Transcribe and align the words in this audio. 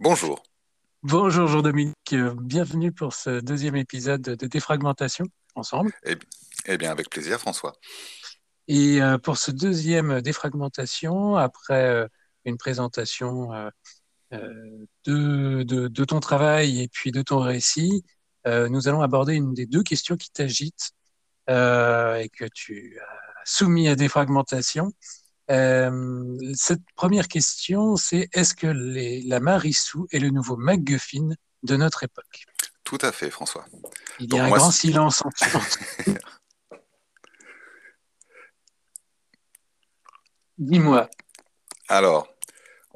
Bonjour. 0.00 0.42
Bonjour 1.02 1.46
Jean-Dominique, 1.46 2.14
bienvenue 2.40 2.90
pour 2.90 3.12
ce 3.12 3.40
deuxième 3.40 3.76
épisode 3.76 4.22
de 4.22 4.46
défragmentation 4.46 5.26
ensemble. 5.54 5.92
Eh, 6.04 6.16
eh 6.66 6.76
bien, 6.78 6.90
avec 6.90 7.10
plaisir 7.10 7.38
François. 7.38 7.74
Et 8.66 9.00
euh, 9.00 9.18
pour 9.18 9.36
ce 9.36 9.50
deuxième 9.50 10.20
défragmentation, 10.20 11.36
après 11.36 11.84
euh, 11.84 12.08
une 12.44 12.56
présentation 12.56 13.52
euh, 13.52 13.70
de, 15.04 15.62
de, 15.62 16.04
ton 16.04 16.18
travail 16.18 16.82
et 16.82 16.88
puis 16.88 17.12
de 17.12 17.22
ton 17.22 17.38
récit, 17.38 18.04
nous 18.46 18.88
allons 18.88 19.00
aborder 19.00 19.34
une 19.34 19.54
des 19.54 19.64
deux 19.64 19.82
questions 19.82 20.16
qui 20.16 20.30
t'agitent 20.30 20.90
et 21.48 22.28
que 22.36 22.44
tu 22.52 22.98
as 23.00 23.42
soumis 23.44 23.88
à 23.88 23.94
défragmentation. 23.94 24.92
Euh, 25.50 26.36
cette 26.54 26.82
première 26.96 27.28
question, 27.28 27.96
c'est 27.96 28.28
est-ce 28.32 28.54
que 28.54 28.66
les, 28.66 29.22
la 29.22 29.40
Marissou 29.40 30.06
est 30.10 30.18
le 30.18 30.30
nouveau 30.30 30.56
MacGuffin 30.56 31.30
de 31.62 31.76
notre 31.76 32.04
époque? 32.04 32.44
Tout 32.84 32.98
à 33.00 33.12
fait, 33.12 33.30
François. 33.30 33.64
Il 34.20 34.32
y 34.32 34.38
a 34.38 34.44
un 34.44 34.50
grand 34.50 34.70
silence 34.70 35.22
en 35.24 35.30
Dis-moi. 40.58 41.10
Alors, 41.88 42.33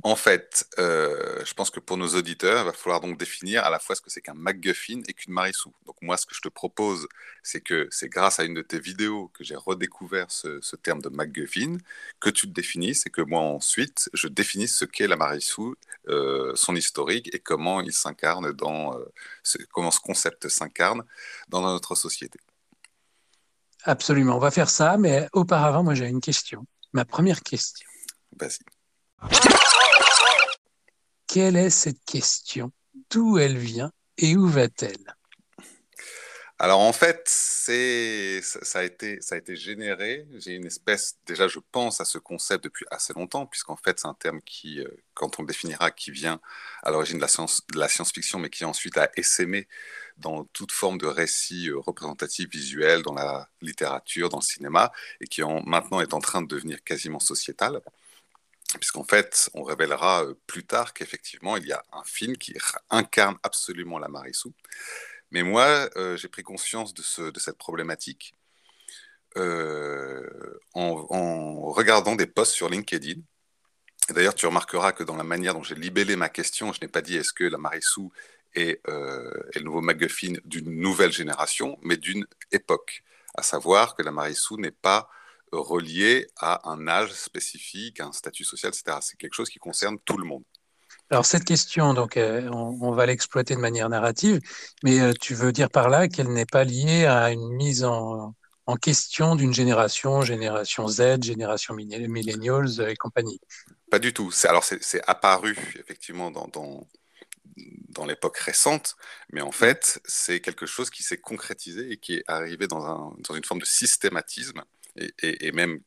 en 0.04 0.14
fait, 0.14 0.64
euh, 0.78 1.44
je 1.44 1.54
pense 1.54 1.70
que 1.70 1.80
pour 1.80 1.96
nos 1.96 2.14
auditeurs, 2.14 2.62
il 2.62 2.66
va 2.66 2.72
falloir 2.72 3.00
donc 3.00 3.18
définir 3.18 3.64
à 3.64 3.70
la 3.70 3.80
fois 3.80 3.96
ce 3.96 4.00
que 4.00 4.10
c'est 4.10 4.20
qu'un 4.20 4.34
MacGuffin 4.34 5.02
et 5.08 5.12
qu'une 5.12 5.32
Marissou. 5.32 5.72
Donc 5.86 5.96
moi, 6.02 6.16
ce 6.16 6.24
que 6.24 6.36
je 6.36 6.40
te 6.40 6.48
propose, 6.48 7.08
c'est 7.42 7.60
que 7.60 7.88
c'est 7.90 8.08
grâce 8.08 8.38
à 8.38 8.44
une 8.44 8.54
de 8.54 8.62
tes 8.62 8.78
vidéos 8.78 9.28
que 9.34 9.42
j'ai 9.42 9.56
redécouvert 9.56 10.30
ce, 10.30 10.60
terme 10.76 11.02
de 11.02 11.08
MacGuffin, 11.08 11.78
que 12.20 12.30
tu 12.30 12.46
te 12.46 12.52
définisses 12.52 13.06
et 13.06 13.10
que 13.10 13.22
moi 13.22 13.40
ensuite, 13.40 14.08
je 14.14 14.28
définisse 14.28 14.76
ce 14.76 14.84
qu'est 14.84 15.08
la 15.08 15.16
Marissou, 15.16 15.74
euh, 16.08 16.52
son 16.54 16.76
historique 16.76 17.34
et 17.34 17.40
comment 17.40 17.80
il 17.80 17.92
s'incarne 17.92 18.52
dans, 18.52 18.96
euh, 18.96 19.04
ce, 19.42 19.58
comment 19.72 19.90
ce 19.90 20.00
concept 20.00 20.48
s'incarne 20.48 21.02
dans 21.48 21.60
notre 21.60 21.96
société. 21.96 22.38
Absolument, 23.82 24.36
on 24.36 24.40
va 24.40 24.52
faire 24.52 24.70
ça, 24.70 24.96
mais 24.96 25.28
auparavant, 25.32 25.82
moi 25.82 25.94
j'ai 25.94 26.06
une 26.06 26.20
question. 26.20 26.66
Ma 26.92 27.04
première 27.04 27.42
question. 27.42 27.88
Vas-y. 28.38 28.58
Quelle 31.28 31.56
est 31.56 31.70
cette 31.70 32.02
question? 32.06 32.72
D'où 33.10 33.38
elle 33.38 33.58
vient 33.58 33.92
et 34.16 34.34
où 34.34 34.48
va-t-elle? 34.48 35.14
Alors 36.60 36.80
en 36.80 36.92
fait, 36.92 37.28
ça 37.28 38.80
a 38.80 38.82
été 38.82 39.54
généré. 39.54 40.26
J'ai 40.38 40.54
une 40.54 40.66
espèce 40.66 41.18
déjà 41.26 41.46
je 41.46 41.60
pense 41.70 42.00
à 42.00 42.04
ce 42.04 42.18
concept 42.18 42.64
depuis 42.64 42.84
assez 42.90 43.12
longtemps 43.12 43.46
puisqu'en 43.46 43.76
fait 43.76 44.00
c'est 44.00 44.08
un 44.08 44.14
terme 44.14 44.40
qui 44.42 44.80
euh, 44.80 44.88
quand 45.14 45.38
on 45.38 45.42
le 45.42 45.48
définira 45.48 45.90
qui 45.92 46.10
vient 46.10 46.40
à 46.82 46.90
l'origine 46.90 47.18
de 47.18 47.22
la 47.22 47.28
science 47.28 47.62
de 47.72 47.78
la 47.78 47.88
science-fiction 47.88 48.40
mais 48.40 48.50
qui 48.50 48.64
ensuite 48.64 48.96
a 48.96 49.08
essaimé 49.16 49.68
dans 50.16 50.44
toute 50.46 50.72
forme 50.72 50.98
de 50.98 51.06
récit 51.06 51.68
euh, 51.68 51.78
représentatif 51.78 52.48
visuel 52.50 53.02
dans 53.02 53.14
la 53.14 53.48
littérature, 53.60 54.28
dans 54.28 54.38
le 54.38 54.42
cinéma 54.42 54.90
et 55.20 55.26
qui 55.26 55.42
en, 55.44 55.62
maintenant 55.62 56.00
est 56.00 56.14
en 56.14 56.20
train 56.20 56.42
de 56.42 56.48
devenir 56.48 56.82
quasiment 56.82 57.20
sociétal 57.20 57.82
puisqu'en 58.76 59.04
fait, 59.04 59.50
on 59.54 59.62
révélera 59.62 60.24
euh, 60.24 60.34
plus 60.46 60.66
tard 60.66 60.92
qu'effectivement, 60.92 61.56
il 61.56 61.66
y 61.66 61.72
a 61.72 61.82
un 61.92 62.04
film 62.04 62.36
qui 62.36 62.54
incarne 62.90 63.36
absolument 63.42 63.98
la 63.98 64.08
Marissou. 64.08 64.52
Mais 65.30 65.42
moi, 65.42 65.88
euh, 65.96 66.16
j'ai 66.16 66.28
pris 66.28 66.42
conscience 66.42 66.94
de, 66.94 67.02
ce, 67.02 67.22
de, 67.30 67.40
cette 67.40 67.58
problématique 67.58 68.34
euh, 69.36 70.58
en, 70.74 71.70
regardant 71.70 72.14
des 72.14 72.26
posts 72.26 72.52
sur 72.52 72.68
LinkedIn. 72.68 73.20
D'ailleurs, 74.10 74.34
tu 74.34 74.46
remarqueras 74.46 74.92
que 74.92 75.04
dans 75.04 75.16
la 75.16 75.24
manière 75.24 75.54
dont 75.54 75.62
j'ai 75.62 75.74
libellé 75.74 76.16
ma 76.16 76.28
question, 76.28 76.72
je 76.72 76.80
n'ai 76.80 76.88
pas 76.88 77.02
dit 77.02 77.16
est-ce 77.16 77.32
que 77.32 77.44
la 77.44 77.58
Marissou 77.58 78.10
est, 78.54 78.80
est 78.88 79.58
le 79.58 79.64
nouveau 79.64 79.82
MacGuffin 79.82 80.34
d'une 80.46 80.80
nouvelle 80.80 81.12
génération, 81.12 81.78
mais 81.82 81.98
d'une 81.98 82.26
époque. 82.50 83.02
À 83.34 83.42
savoir 83.42 83.94
que 83.94 84.02
la 84.02 84.10
Marissou 84.10 84.56
n'est 84.56 84.70
pas 84.70 85.10
relié 85.52 86.26
à 86.36 86.68
un 86.70 86.88
âge 86.88 87.12
spécifique, 87.12 88.00
à 88.00 88.06
un 88.06 88.12
statut 88.12 88.44
social, 88.44 88.72
etc. 88.72 88.98
C'est 89.00 89.16
quelque 89.16 89.34
chose 89.34 89.50
qui 89.50 89.58
concerne 89.58 89.98
tout 90.04 90.16
le 90.16 90.24
monde. 90.24 90.44
Alors 91.10 91.24
cette 91.24 91.44
question, 91.44 91.94
donc, 91.94 92.18
euh, 92.18 92.48
on, 92.50 92.92
va 92.92 93.06
l'exploiter 93.06 93.54
de 93.54 93.60
manière 93.60 93.88
narrative, 93.88 94.40
mais 94.82 95.00
euh, 95.00 95.12
tu 95.18 95.34
veux 95.34 95.52
dire 95.52 95.70
par 95.70 95.88
là 95.88 96.06
qu'elle 96.06 96.28
n'est 96.28 96.44
pas 96.44 96.64
liée 96.64 97.06
à 97.06 97.30
une 97.30 97.48
mise 97.48 97.84
en, 97.84 98.34
question 98.82 99.34
d'une 99.34 99.54
génération, 99.54 100.20
génération 100.20 100.86
Z, 100.86 101.22
génération 101.22 101.72
millennials 101.72 102.86
et 102.86 102.96
compagnie? 102.96 103.40
Pas 103.90 103.98
du 103.98 104.12
tout. 104.12 104.30
Alors 104.44 104.62
c'est 104.62 105.00
apparu 105.08 105.56
effectivement 105.78 106.30
dans, 106.30 106.48
dans, 106.48 106.86
dans 107.88 108.04
l'époque 108.04 108.36
récente, 108.36 108.96
mais 109.32 109.40
en 109.40 109.52
fait 109.52 109.98
c'est 110.04 110.40
quelque 110.40 110.66
chose 110.66 110.90
qui 110.90 111.02
s'est 111.02 111.16
concrétisé 111.16 111.90
et 111.90 111.96
qui 111.96 112.16
est 112.16 112.24
arrivé 112.26 112.66
dans, 112.66 112.84
un, 112.84 113.16
dans 113.26 113.34
une 113.34 113.44
forme 113.44 113.60
de 113.60 113.66
systématisme 113.66 114.62
et, 115.22 115.52
même 115.52 115.80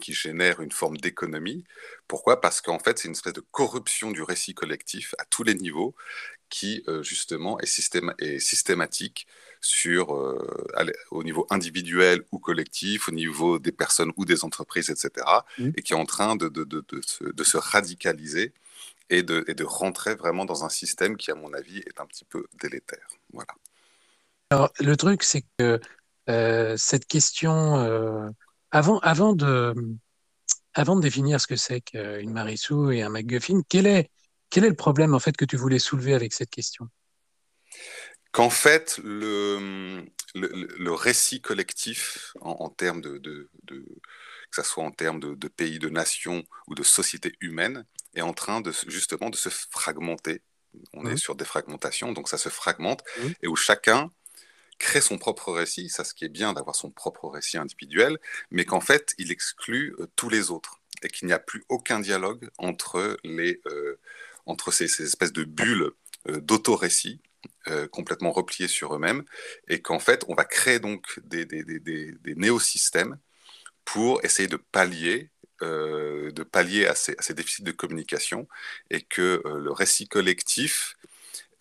qui, 0.00 0.12
génère 0.12 0.60
une 0.60 0.72
forme 0.72 0.96
d'économie. 0.96 1.64
Pourquoi? 2.08 2.40
Parce 2.40 2.60
qu'en 2.60 2.78
fait, 2.78 2.98
c'est 2.98 3.08
une 3.08 3.14
espèce 3.14 3.32
de 3.32 3.44
corruption 3.52 4.10
du 4.10 4.22
récit 4.22 4.54
collectif 4.54 5.14
à 5.18 5.24
tous 5.24 5.42
les 5.42 5.54
niveaux 5.54 5.94
qui, 6.48 6.82
euh, 6.88 7.02
justement, 7.02 7.58
est, 7.60 7.66
systématique 8.38 9.26
sur, 9.60 10.14
euh, 10.14 10.38
au 11.10 11.22
niveau 11.22 11.46
individuel 11.50 12.24
ou 12.32 12.38
collectif, 12.38 13.08
au 13.08 13.12
niveau 13.12 13.58
des 13.58 13.72
personnes 13.72 14.12
ou 14.16 14.24
des 14.24 14.44
entreprises, 14.44 14.90
etc., 14.90 15.26
mmh. 15.58 15.70
et 15.76 15.82
qui 15.82 15.92
est 15.92 15.96
en 15.96 16.06
train 16.06 16.34
de, 16.36 16.48
de, 16.48 16.64
de, 16.64 16.82
de 16.82 17.44
se, 17.44 17.56
radicaliser 17.56 18.52
et 19.10 19.22
de, 19.22 19.44
et 19.48 19.54
de 19.54 19.64
rentrer 19.64 20.14
vraiment 20.14 20.44
dans 20.44 20.64
un 20.64 20.70
système 20.70 21.16
qui, 21.16 21.30
à 21.30 21.34
mon 21.34 21.52
avis, 21.52 21.78
est 21.78 22.00
un 22.00 22.06
petit 22.06 22.24
peu 22.24 22.46
délétère. 22.60 23.06
Voilà. 23.32 23.54
Alors, 24.50 24.72
le 24.80 24.96
truc, 24.96 25.22
c'est 25.22 25.44
que 25.58 25.80
euh, 26.28 26.76
cette 26.76 27.06
question 27.06 28.32
avant, 28.70 28.98
avant, 29.00 29.32
de, 29.32 29.74
avant 30.74 30.96
de 30.96 31.00
définir 31.00 31.40
ce 31.40 31.46
que 31.46 31.56
c'est 31.56 31.80
qu'une 31.80 32.32
Marissou 32.32 32.90
et 32.90 33.02
un 33.02 33.08
MacGuffin, 33.08 33.62
quel 33.68 33.86
est, 33.86 34.10
quel 34.50 34.64
est 34.64 34.68
le 34.68 34.76
problème 34.76 35.14
en 35.14 35.20
fait 35.20 35.36
que 35.36 35.44
tu 35.44 35.56
voulais 35.56 35.78
soulever 35.78 36.14
avec 36.14 36.32
cette 36.32 36.50
question? 36.50 36.88
Qu'en 38.32 38.50
fait, 38.50 39.00
le, 39.02 40.04
le, 40.34 40.92
récit 40.92 41.40
collectif, 41.40 42.32
en, 42.40 42.68
termes 42.68 43.00
de, 43.00 43.18
de, 43.18 43.48
que 43.64 43.82
ce 44.52 44.62
soit 44.62 44.84
en 44.84 44.92
termes 44.92 45.18
de, 45.18 45.48
pays, 45.48 45.80
de 45.80 45.88
nations 45.88 46.44
ou 46.68 46.76
de 46.76 46.84
sociétés 46.84 47.32
humaines, 47.40 47.86
est 48.14 48.20
en 48.20 48.32
train 48.32 48.60
de 48.60 48.72
justement 48.86 49.30
de 49.30 49.36
se 49.36 49.48
fragmenter. 49.48 50.42
On 50.92 51.06
est 51.06 51.14
mmh. 51.14 51.18
sur 51.18 51.34
des 51.34 51.44
fragmentations, 51.44 52.12
donc 52.12 52.28
ça 52.28 52.38
se 52.38 52.48
fragmente, 52.48 53.02
mmh. 53.02 53.28
et 53.42 53.48
où 53.48 53.56
chacun 53.56 54.12
crée 54.80 55.00
son 55.00 55.18
propre 55.18 55.52
récit, 55.52 55.88
ça 55.88 56.02
ce 56.02 56.14
qui 56.14 56.24
est 56.24 56.28
bien 56.28 56.52
d'avoir 56.54 56.74
son 56.74 56.90
propre 56.90 57.28
récit 57.28 57.58
individuel, 57.58 58.18
mais 58.50 58.64
qu'en 58.64 58.80
fait 58.80 59.14
il 59.18 59.30
exclut 59.30 59.94
euh, 60.00 60.08
tous 60.16 60.28
les 60.28 60.50
autres 60.50 60.80
et 61.04 61.08
qu'il 61.08 61.28
n'y 61.28 61.34
a 61.34 61.38
plus 61.38 61.62
aucun 61.68 62.00
dialogue 62.00 62.50
entre, 62.58 63.16
les, 63.22 63.60
euh, 63.66 64.00
entre 64.46 64.72
ces, 64.72 64.84
espèces 65.02 65.32
de 65.32 65.44
bulles 65.44 65.92
euh, 66.28 66.40
d'auto-récit 66.40 67.20
complètement 67.92 68.32
repliés 68.32 68.68
sur 68.68 68.94
eux-mêmes 68.94 69.22
et 69.68 69.80
qu'en 69.80 69.98
fait 69.98 70.24
on 70.28 70.34
va 70.34 70.44
créer 70.44 70.78
donc 70.78 71.20
des, 71.24 71.44
des, 71.46 71.62
des, 71.62 71.78
des 71.80 72.34
néosystèmes 72.34 73.18
pour 73.84 74.22
essayer 74.24 74.48
de 74.48 74.56
pallier 74.56 75.30
de 75.60 76.42
pallier 76.42 76.86
à 76.86 76.94
ces, 76.94 77.34
déficits 77.34 77.62
de 77.62 77.72
communication 77.72 78.48
et 78.90 79.02
que 79.02 79.42
le 79.44 79.70
récit 79.72 80.08
collectif 80.08 80.96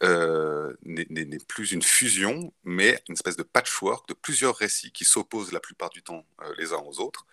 euh, 0.01 0.73
n'est 0.85 1.39
plus 1.45 1.73
une 1.73 1.81
fusion, 1.81 2.53
mais 2.63 3.03
une 3.09 3.13
espèce 3.13 3.35
de 3.35 3.43
patchwork 3.43 4.07
de 4.07 4.13
plusieurs 4.13 4.55
récits 4.55 4.93
qui 4.93 5.03
s'opposent 5.03 5.51
la 5.51 5.59
plupart 5.59 5.89
du 5.89 6.01
temps 6.01 6.25
euh, 6.41 6.53
les 6.57 6.71
uns 6.71 6.77
aux 6.77 7.01
autres 7.01 7.25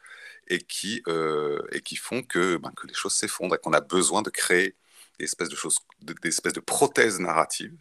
et 0.49 0.59
qui, 0.59 1.01
euh, 1.07 1.61
et 1.71 1.81
qui 1.81 1.95
font 1.95 2.25
que, 2.25 2.57
ben, 2.57 2.73
que 2.77 2.89
les 2.89 2.95
choses 2.95 3.15
s'effondrent 3.15 3.55
et 3.55 3.59
qu'on 3.59 3.73
a 3.73 3.81
besoin 3.81 4.23
de 4.23 4.31
créer 4.31 4.75
des 5.21 5.27
espèces 5.27 5.49
de 5.49 5.55
choses, 5.55 5.79
des 6.01 6.29
espèces 6.29 6.55
de 6.55 6.61
prothèses 6.61 7.21
narratives, 7.21 7.77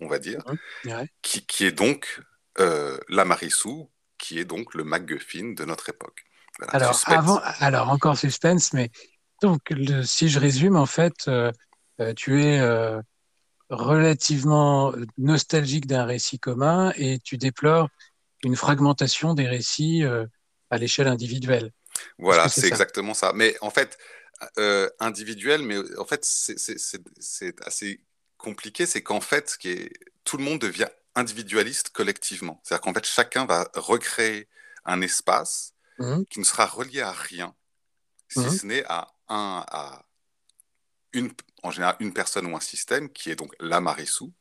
on 0.00 0.08
va 0.08 0.18
dire, 0.18 0.40
mmh, 0.84 1.04
qui, 1.20 1.44
qui, 1.44 1.66
est 1.66 1.72
donc 1.72 2.22
la 2.56 3.24
Marissou, 3.26 3.90
qui 4.16 4.38
est 4.38 4.46
donc 4.46 4.74
le 4.74 4.84
MacGuffin 4.84 5.52
de 5.52 5.64
notre 5.66 5.90
époque. 5.90 6.24
alors, 6.68 6.98
avant, 7.06 7.40
alors, 7.60 7.90
encore 7.90 8.16
suspense, 8.16 8.72
mais 8.72 8.90
donc, 9.42 9.60
le, 9.68 10.02
si 10.02 10.30
je 10.30 10.38
résume, 10.38 10.76
en 10.76 10.86
fait, 10.86 11.30
tu 12.16 12.42
es 12.42 12.60
relativement 13.72 14.94
nostalgique 15.18 15.86
d'un 15.86 16.04
récit 16.04 16.38
commun 16.38 16.92
et 16.96 17.18
tu 17.18 17.38
déplores 17.38 17.88
une 18.42 18.56
fragmentation 18.56 19.34
des 19.34 19.46
récits 19.46 20.04
euh, 20.04 20.26
à 20.70 20.78
l'échelle 20.78 21.08
individuelle. 21.08 21.72
Voilà, 22.18 22.48
c'est 22.48 22.66
exactement 22.66 23.14
ça. 23.14 23.32
Mais 23.34 23.56
en 23.60 23.70
fait, 23.70 23.98
euh, 24.58 24.88
individuel, 25.00 25.62
mais 25.62 25.78
en 25.98 26.04
fait, 26.04 26.24
c'est 26.24 27.66
assez 27.66 28.00
compliqué, 28.38 28.86
c'est 28.86 29.02
qu'en 29.02 29.20
fait, 29.20 29.56
qui 29.58 29.70
est, 29.70 29.92
tout 30.24 30.36
le 30.36 30.44
monde 30.44 30.58
devient 30.58 30.88
individualiste 31.14 31.90
collectivement. 31.90 32.60
C'est-à-dire 32.62 32.82
qu'en 32.82 32.94
fait, 32.94 33.06
chacun 33.06 33.46
va 33.46 33.68
recréer 33.74 34.48
un 34.84 35.00
espace 35.00 35.74
mmh. 35.98 36.24
qui 36.30 36.40
ne 36.40 36.44
sera 36.44 36.66
relié 36.66 37.00
à 37.00 37.12
rien, 37.12 37.54
si 38.28 38.40
mmh. 38.40 38.50
ce 38.50 38.66
n'est 38.66 38.84
à 38.86 39.08
un, 39.28 39.64
à 39.68 40.04
une, 41.12 41.30
en 41.62 41.70
général 41.70 41.96
une 42.00 42.12
personne 42.12 42.46
ou 42.46 42.56
un 42.56 42.60
système 42.60 43.08
qui 43.10 43.30
est 43.30 43.36
donc 43.36 43.54
la 43.60 43.80
Marissou, 43.80 44.32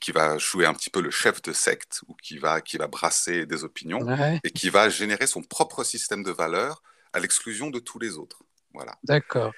qui 0.00 0.12
va 0.12 0.38
jouer 0.38 0.66
un 0.66 0.74
petit 0.74 0.90
peu 0.90 1.00
le 1.00 1.10
chef 1.10 1.42
de 1.42 1.52
secte 1.52 2.02
ou 2.06 2.14
qui 2.14 2.38
va, 2.38 2.60
qui 2.60 2.76
va 2.76 2.86
brasser 2.86 3.46
des 3.46 3.64
opinions 3.64 4.06
et 4.44 4.50
qui 4.50 4.70
va 4.70 4.88
générer 4.88 5.26
son 5.26 5.42
propre 5.42 5.84
système 5.84 6.22
de 6.22 6.30
valeurs 6.30 6.82
à 7.12 7.18
l'exclusion 7.18 7.70
de 7.70 7.78
tous 7.80 7.98
les 7.98 8.16
autres. 8.16 8.42
Voilà. 8.72 8.96
D'accord. 9.02 9.52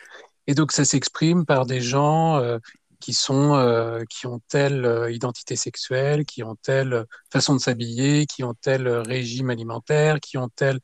Et 0.47 0.55
donc 0.55 0.73
ça 0.73 0.85
s'exprime 0.85 1.45
par 1.45 1.67
des 1.67 1.81
gens 1.81 2.39
euh, 2.39 2.59
qui 3.01 3.13
sont 3.13 3.55
euh, 3.55 4.03
qui 4.09 4.27
ont 4.27 4.41
telle 4.49 4.85
euh, 4.85 5.13
identité 5.13 5.55
sexuelle, 5.57 6.25
qui 6.25 6.43
ont 6.43 6.57
telle 6.57 7.05
façon 7.31 7.55
de 7.55 7.61
s'habiller, 7.61 8.27
qui 8.27 8.43
ont 8.43 8.55
tel 8.55 8.89
régime 8.89 9.51
alimentaire, 9.51 10.19
qui 10.21 10.39
ont 10.39 10.49
tel. 10.49 10.81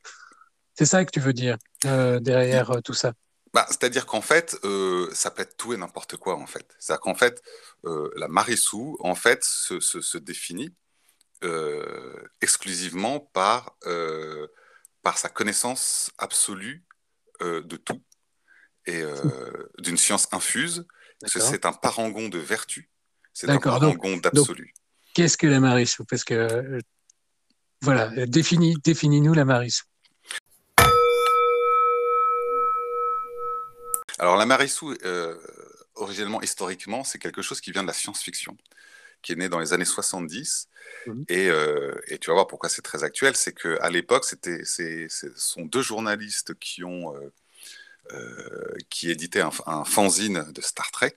C'est 0.75 0.85
ça 0.85 1.03
que 1.03 1.11
tu 1.11 1.19
veux 1.19 1.33
dire 1.33 1.57
derrière 1.83 2.71
tout 2.83 2.93
ça? 2.93 3.13
Bah, 3.53 3.65
C'est-à-dire 3.69 4.05
qu'en 4.05 4.21
fait, 4.21 4.57
euh, 4.63 5.09
ça 5.13 5.31
peut 5.31 5.41
être 5.41 5.57
tout 5.57 5.73
et 5.73 5.77
n'importe 5.77 6.17
quoi, 6.17 6.35
en 6.35 6.45
fait. 6.45 6.67
C'est-à-dire 6.79 7.01
qu'en 7.01 7.15
fait, 7.15 7.41
euh, 7.85 8.09
la 8.15 8.27
Marissou, 8.27 8.97
en 8.99 9.15
fait, 9.15 9.43
se, 9.43 9.79
se, 9.79 10.17
définit 10.17 10.73
euh, 11.43 12.15
exclusivement 12.41 13.19
par, 13.19 13.77
par 15.01 15.17
sa 15.17 15.29
connaissance 15.29 16.11
absolue 16.17 16.83
de 17.41 17.77
tout 17.77 18.01
et 18.85 19.01
d'une 19.79 19.97
science 19.97 20.27
infuse. 20.31 20.85
C'est 21.25 21.65
un 21.65 21.73
parangon 21.73 22.29
de 22.29 22.37
vertu, 22.37 22.89
c'est 23.33 23.49
un 23.49 23.59
parangon 23.59 24.17
d'absolu. 24.17 24.73
Qu'est-ce 25.13 25.37
que 25.37 25.47
la 25.47 25.59
Marissou? 25.59 26.05
Parce 26.05 26.23
que, 26.23 26.79
voilà, 27.81 28.25
définis-nous 28.25 28.79
définis 28.79 29.35
la 29.35 29.45
Marissou. 29.45 29.85
Alors 34.19 34.35
la 34.35 34.45
Marissou, 34.45 34.93
euh, 35.05 35.35
originellement, 35.95 36.41
historiquement, 36.41 37.03
c'est 37.03 37.19
quelque 37.19 37.41
chose 37.41 37.61
qui 37.61 37.71
vient 37.71 37.83
de 37.83 37.87
la 37.87 37.93
science-fiction, 37.93 38.57
qui 39.21 39.31
est 39.31 39.35
né 39.35 39.49
dans 39.49 39.59
les 39.59 39.73
années 39.73 39.85
70. 39.85 40.67
Mhm. 41.07 41.25
Euh, 41.31 41.95
et, 42.07 42.19
tu 42.19 42.29
vas 42.29 42.33
voir 42.33 42.47
pourquoi 42.47 42.69
c'est 42.69 42.81
très 42.81 43.03
actuel, 43.03 43.35
c'est 43.35 43.53
qu'à 43.53 43.89
l'époque, 43.89 44.25
ce 44.25 45.31
sont 45.35 45.63
deux 45.63 45.81
journalistes 45.81 46.53
qui 46.59 46.83
ont... 46.83 47.15
Euh, 47.15 47.31
qui 48.89 49.11
éditaient 49.11 49.41
un, 49.41 49.51
un, 49.67 49.85
fanzine 49.85 50.51
de 50.51 50.61
Star 50.61 50.89
Trek 50.89 51.15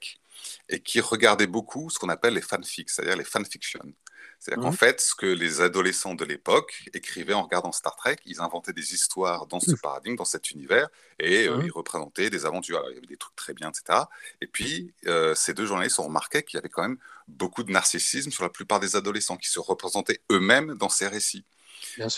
et 0.69 0.78
qui 0.78 1.00
regardaient 1.00 1.46
beaucoup 1.46 1.88
ce 1.88 1.99
qu'on 1.99 2.10
appelle 2.10 2.34
les 2.34 2.43
fanfics, 2.43 2.90
c'est-à-dire 2.90 3.16
les 3.16 3.25
fanfictions. 3.25 3.94
C'est-à-dire 4.38 4.64
qu'en 4.64 4.72
fait, 4.72 5.00
ce 5.00 5.14
que 5.14 5.26
les 5.26 5.60
adolescents 5.60 6.14
de 6.14 6.24
l'époque 6.24 6.84
écrivaient 6.94 7.32
en 7.32 7.42
regardant 7.42 7.70
Star 7.70 7.94
Trek, 7.94 8.16
ils 8.26 8.40
inventaient 8.40 8.72
des 8.72 8.92
histoires 8.92 9.46
dans 9.46 9.60
ce 9.60 9.74
paradigme, 9.76 10.16
dans 10.16 10.24
cet 10.24 10.50
univers, 10.50 10.88
et 11.20 11.46
euh, 11.46 11.58
mmh. 11.58 11.66
ils 11.66 11.72
représentaient 11.72 12.30
des 12.30 12.44
aventures. 12.44 12.78
Alors, 12.78 12.90
il 12.90 12.94
y 12.94 12.98
avait 12.98 13.06
des 13.06 13.16
trucs 13.16 13.36
très 13.36 13.54
bien, 13.54 13.70
etc. 13.70 14.00
Et 14.40 14.46
puis, 14.46 14.92
euh, 15.06 15.34
ces 15.34 15.54
deux 15.54 15.66
journalistes 15.66 15.98
ont 16.00 16.04
remarqué 16.04 16.42
qu'il 16.42 16.56
y 16.56 16.58
avait 16.58 16.69
quand 16.69 16.82
même 16.82 16.98
beaucoup 17.28 17.62
de 17.62 17.70
narcissisme 17.70 18.30
sur 18.30 18.42
la 18.42 18.50
plupart 18.50 18.80
des 18.80 18.96
adolescents 18.96 19.36
qui 19.36 19.48
se 19.48 19.60
représentaient 19.60 20.20
eux-mêmes 20.30 20.75
dans 20.75 20.88
ces 20.88 21.06
récits. 21.06 21.44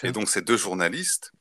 Et 0.02 0.12
donc, 0.12 0.28
ces 0.28 0.42
deux 0.42 0.56
journalistes 0.56 1.32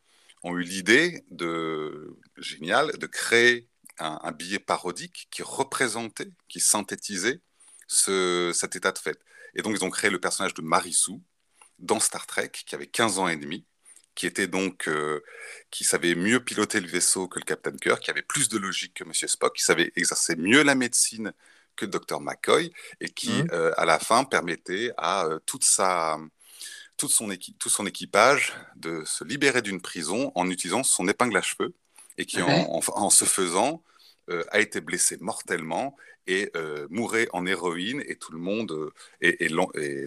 ont 0.44 0.58
eu 0.58 0.64
l'idée 0.64 1.24
de 1.32 2.18
génial 2.38 2.98
de 2.98 3.08
créer 3.08 3.68
un, 4.00 4.32
billet 4.32 4.60
parodique 4.60 5.28
qui 5.32 5.44
représentait, 5.44 6.32
qui 6.50 6.60
synthétisait 6.60 7.42
ce, 7.88 8.52
cet 8.54 8.76
état 8.76 8.92
de 8.92 8.98
fait. 8.98 9.20
Et 9.56 9.62
donc, 9.62 9.76
ils 9.76 9.84
ont 9.84 9.90
créé 9.90 10.10
le 10.10 10.20
personnage 10.20 10.54
de 10.54 10.62
Marissou 10.62 11.22
dans 11.80 12.00
Star 12.00 12.26
Trek, 12.28 12.50
qui 12.50 12.76
avait 12.76 12.88
15 12.88 13.20
ans 13.20 13.28
et 13.28 13.36
demi, 13.36 13.66
qui 14.16 14.26
était 14.28 14.48
donc, 14.48 14.88
euh, 14.88 15.22
qui 15.72 15.84
savait 15.84 16.16
mieux 16.16 16.44
piloter 16.44 16.80
le 16.80 16.88
vaisseau 16.88 17.28
que 17.28 17.40
le 17.40 17.46
Captain 17.46 17.76
Kirk, 17.76 18.02
qui 18.02 18.12
avait 18.12 18.22
plus 18.22 18.50
de 18.50 18.58
logique 18.58 18.96
que 18.96 19.04
Monsieur 19.04 19.28
Spock, 19.28 19.56
qui 19.56 19.64
savait 19.64 19.92
exercer 19.96 20.36
mieux 20.36 20.64
la 20.64 20.76
médecine 20.76 21.34
que 21.76 21.86
Dr 21.86 22.20
McCoy, 22.20 22.72
et 23.00 23.10
qui, 23.10 23.32
mmh. 23.32 23.48
euh, 23.52 23.74
à 23.78 23.86
la 23.86 24.00
fin, 24.00 24.24
permettait 24.24 24.92
à 24.98 25.26
euh, 25.26 25.40
toute 25.46 25.64
sa, 25.64 26.20
toute 26.98 27.10
son 27.10 27.30
tout 27.58 27.70
son 27.70 27.88
équipage 27.88 28.54
de 28.76 29.04
se 29.06 29.24
libérer 29.24 29.62
d'une 29.62 29.82
prison 29.82 30.32
en 30.36 30.50
utilisant 30.50 30.84
son 30.84 31.08
épingle 31.08 31.38
à 31.38 31.42
cheveux, 31.42 31.74
et 32.18 32.26
qui, 32.26 32.42
en, 32.44 32.70
en, 32.70 33.10
se 33.10 33.26
faisant, 33.26 33.84
a 34.52 34.60
été 34.60 34.82
blessé 34.82 35.18
mortellement 35.20 35.98
et 36.28 36.52
euh, 36.56 36.88
mourait 36.90 37.28
en 37.34 37.46
héroïne 37.46 38.04
et 38.08 38.16
tout 38.16 38.32
le 38.32 38.40
monde 38.40 38.72
euh, 38.72 38.92
et, 39.22 39.50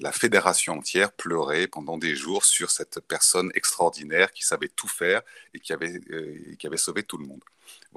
la 0.00 0.12
fédération 0.12 0.74
entière 0.78 1.12
pleurait 1.12 1.66
pendant 1.66 1.98
des 1.98 2.14
jours 2.14 2.44
sur 2.44 2.70
cette 2.70 3.00
personne 3.00 3.50
extraordinaire 3.54 4.32
qui 4.32 4.44
savait 4.44 4.68
tout 4.68 4.88
faire 4.88 5.22
et 5.54 5.60
qui 5.60 5.72
avait, 5.72 6.00
euh, 6.10 6.54
qui 6.58 6.66
avait 6.66 6.76
sauvé 6.76 7.02
tout 7.02 7.18
le 7.18 7.26
monde. 7.26 7.40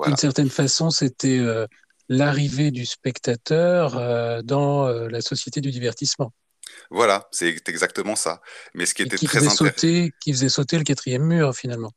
D'une 0.05 0.17
certaine 0.17 0.49
façon, 0.49 0.89
c'était 0.89 1.41
l'arrivée 2.07 2.71
du 2.71 2.85
spectateur 2.85 4.43
dans 4.43 4.87
la 4.87 5.21
société 5.21 5.61
du 5.61 5.71
divertissement. 5.71 6.33
Voilà, 6.89 7.27
c'est 7.31 7.67
exactement 7.67 8.15
ça. 8.15 8.41
Mais 8.73 8.85
ce 8.85 8.93
qui 8.93 9.03
était 9.03 9.17
très 9.17 9.45
intéressant. 9.45 9.65
Qui 10.21 10.33
faisait 10.33 10.49
sauter 10.49 10.77
le 10.77 10.83
quatrième 10.83 11.23
mur, 11.23 11.53
finalement. 11.53 11.91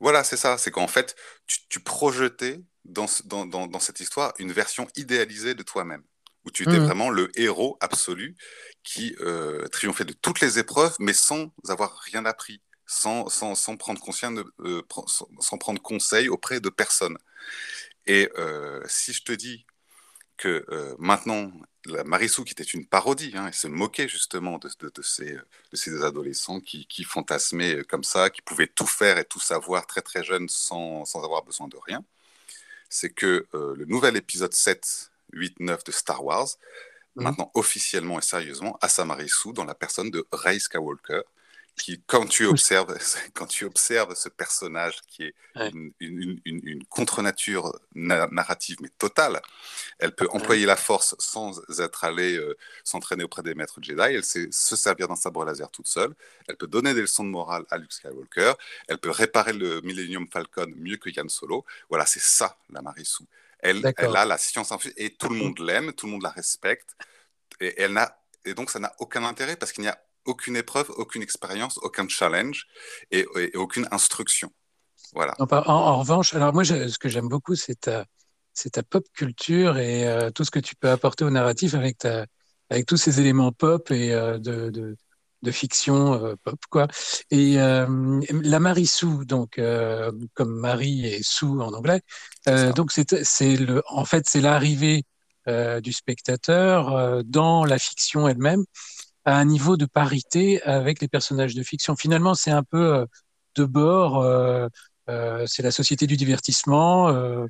Voilà, 0.00 0.24
c'est 0.24 0.36
ça. 0.36 0.58
C'est 0.58 0.70
qu'en 0.70 0.88
fait, 0.88 1.14
tu, 1.46 1.58
tu 1.68 1.80
projetais 1.80 2.60
dans, 2.84 3.06
dans, 3.46 3.80
cette 3.80 4.00
histoire 4.00 4.34
une 4.38 4.52
version 4.52 4.86
idéalisée 4.96 5.54
de 5.54 5.62
toi-même, 5.62 6.02
où 6.44 6.50
tu 6.50 6.64
étais 6.64 6.78
mmh. 6.78 6.84
vraiment 6.84 7.10
le 7.10 7.30
héros 7.38 7.76
absolu 7.80 8.36
qui 8.82 9.16
euh, 9.20 9.66
triomphait 9.68 10.04
de 10.04 10.12
toutes 10.12 10.40
les 10.40 10.58
épreuves, 10.58 10.94
mais 10.98 11.14
sans 11.14 11.50
avoir 11.68 11.96
rien 11.98 12.24
appris, 12.26 12.60
sans, 12.86 13.28
sans, 13.28 13.54
sans 13.54 13.76
prendre, 13.76 14.00
conscience 14.00 14.40
euh, 14.60 14.82
sans, 15.40 15.58
prendre 15.58 15.80
conseil 15.80 16.28
auprès 16.28 16.60
de 16.60 16.68
personne. 16.68 17.16
Et 18.06 18.30
euh, 18.36 18.82
si 18.86 19.12
je 19.12 19.22
te 19.22 19.32
dis 19.32 19.64
que 20.36 20.66
maintenant, 20.98 21.52
la 21.86 22.02
Marissou, 22.02 22.42
qui 22.42 22.52
était 22.52 22.64
une 22.64 22.86
parodie, 22.86 23.32
hein, 23.36 23.46
elle 23.46 23.54
se 23.54 23.68
moquait 23.68 24.08
justement 24.08 24.58
de, 24.58 24.68
de, 24.80 25.02
ces, 25.02 25.36
de 25.36 25.76
ces, 25.76 26.02
adolescents 26.02 26.60
qui, 26.60 26.86
qui, 26.86 27.04
fantasmaient 27.04 27.84
comme 27.84 28.02
ça, 28.02 28.30
qui 28.30 28.42
pouvaient 28.42 28.66
tout 28.66 28.86
faire 28.86 29.18
et 29.18 29.24
tout 29.24 29.38
savoir 29.38 29.86
très 29.86 30.02
très 30.02 30.24
jeunes 30.24 30.48
sans, 30.48 31.04
sans 31.04 31.22
avoir 31.22 31.44
besoin 31.44 31.68
de 31.68 31.76
rien 31.76 32.04
c'est 32.94 33.10
que 33.10 33.44
euh, 33.54 33.74
le 33.76 33.86
nouvel 33.86 34.16
épisode 34.16 34.54
7, 34.54 35.10
8, 35.32 35.58
9 35.58 35.82
de 35.82 35.90
Star 35.90 36.24
Wars, 36.24 36.46
mhm. 37.16 37.24
maintenant 37.24 37.50
officiellement 37.54 38.20
et 38.20 38.22
sérieusement, 38.22 38.78
a 38.80 38.88
Samarisou 38.88 39.52
dans 39.52 39.64
la 39.64 39.74
personne 39.74 40.12
de 40.12 40.24
Rey 40.30 40.60
Skywalker, 40.60 41.22
qui, 41.76 42.02
quand 42.06 42.26
tu 42.26 42.46
observes, 42.46 42.96
quand 43.34 43.46
tu 43.46 43.64
observes 43.64 44.14
ce 44.14 44.28
personnage 44.28 45.00
qui 45.08 45.24
est 45.24 45.34
une, 45.56 45.92
une, 46.00 46.40
une, 46.44 46.84
contre-nature 46.86 47.72
narrative 47.94 48.76
mais 48.80 48.90
totale, 48.98 49.40
elle 49.98 50.14
peut 50.14 50.28
employer 50.30 50.66
la 50.66 50.76
force 50.76 51.14
sans 51.18 51.60
être 51.80 52.04
allée 52.04 52.36
euh, 52.36 52.56
s'entraîner 52.84 53.24
auprès 53.24 53.42
des 53.42 53.54
maîtres 53.54 53.78
Jedi. 53.82 54.00
Elle 54.00 54.24
sait 54.24 54.48
se 54.50 54.76
servir 54.76 55.08
d'un 55.08 55.16
sabre 55.16 55.44
laser 55.44 55.70
toute 55.70 55.86
seule. 55.86 56.14
Elle 56.48 56.56
peut 56.56 56.66
donner 56.66 56.94
des 56.94 57.02
leçons 57.02 57.24
de 57.24 57.30
morale 57.30 57.64
à 57.70 57.78
Luke 57.78 57.92
Skywalker. 57.92 58.54
Elle 58.88 58.98
peut 58.98 59.10
réparer 59.10 59.52
le 59.52 59.80
Millennium 59.82 60.28
Falcon 60.30 60.72
mieux 60.76 60.96
que 60.96 61.10
Yann 61.10 61.28
Solo. 61.28 61.64
Voilà, 61.88 62.06
c'est 62.06 62.22
ça 62.22 62.56
la 62.70 62.82
Marissou. 62.82 63.26
Elle, 63.58 63.80
elle 63.96 64.16
a 64.16 64.24
la 64.24 64.38
science 64.38 64.72
infuse 64.72 64.92
et 64.96 65.14
tout 65.14 65.28
le 65.28 65.36
monde 65.36 65.58
l'aime, 65.58 65.92
tout 65.94 66.06
le 66.06 66.12
monde 66.12 66.22
la 66.22 66.30
respecte. 66.30 66.94
Et, 67.60 67.80
elle 67.80 67.92
n'a, 67.92 68.18
et 68.44 68.54
donc 68.54 68.70
ça 68.70 68.78
n'a 68.78 68.94
aucun 68.98 69.24
intérêt 69.24 69.56
parce 69.56 69.72
qu'il 69.72 69.82
n'y 69.82 69.88
a 69.88 69.98
aucune 70.24 70.56
épreuve, 70.56 70.90
aucune 70.96 71.22
expérience, 71.22 71.78
aucun 71.78 72.08
challenge 72.08 72.66
et, 73.10 73.26
aucune 73.54 73.86
instruction. 73.90 74.50
Voilà. 75.12 75.34
En, 75.38 75.98
revanche, 76.00 76.34
alors 76.34 76.52
moi, 76.52 76.64
ce 76.64 76.98
que 76.98 77.08
j'aime 77.08 77.28
beaucoup, 77.28 77.54
c'est 77.54 77.80
ta, 77.80 78.04
ta, 78.72 78.82
pop 78.82 79.04
culture 79.14 79.78
et 79.78 80.08
euh, 80.08 80.30
tout 80.30 80.44
ce 80.44 80.50
que 80.50 80.58
tu 80.58 80.74
peux 80.74 80.90
apporter 80.90 81.24
au 81.24 81.30
narratif 81.30 81.74
avec 81.74 81.98
ta, 81.98 82.26
avec 82.70 82.86
tous 82.86 82.96
ces 82.96 83.20
éléments 83.20 83.52
pop 83.52 83.90
et 83.90 84.10
de, 84.10 84.70
de, 84.70 84.96
de, 85.42 85.50
fiction 85.52 86.36
pop, 86.42 86.58
quoi. 86.68 86.88
Et 87.30 87.56
la 87.56 88.60
Marie 88.60 88.86
Sue, 88.86 89.24
donc 89.26 89.60
comme 90.34 90.54
Marie 90.56 91.06
et 91.06 91.22
Sue 91.22 91.44
en 91.44 91.72
anglais, 91.74 92.00
donc 92.74 92.90
c'est 92.90 93.56
le, 93.56 93.82
en 93.86 94.04
fait 94.04 94.26
c'est 94.26 94.40
l'arrivée 94.40 95.04
du 95.46 95.92
spectateur 95.92 97.22
dans 97.24 97.64
la 97.64 97.78
fiction 97.78 98.26
elle-même 98.26 98.64
à 99.24 99.36
un 99.36 99.44
niveau 99.44 99.76
de 99.76 99.86
parité 99.86 100.62
avec 100.62 101.00
les 101.00 101.08
personnages 101.08 101.54
de 101.54 101.62
fiction. 101.62 101.96
Finalement, 101.96 102.34
c'est 102.34 102.50
un 102.50 102.62
peu 102.62 103.06
de 103.56 103.64
bord. 103.64 104.24
Euh, 105.08 105.44
c'est 105.46 105.62
la 105.62 105.70
société 105.70 106.06
du 106.06 106.16
divertissement. 106.16 107.08
Euh, 107.08 107.46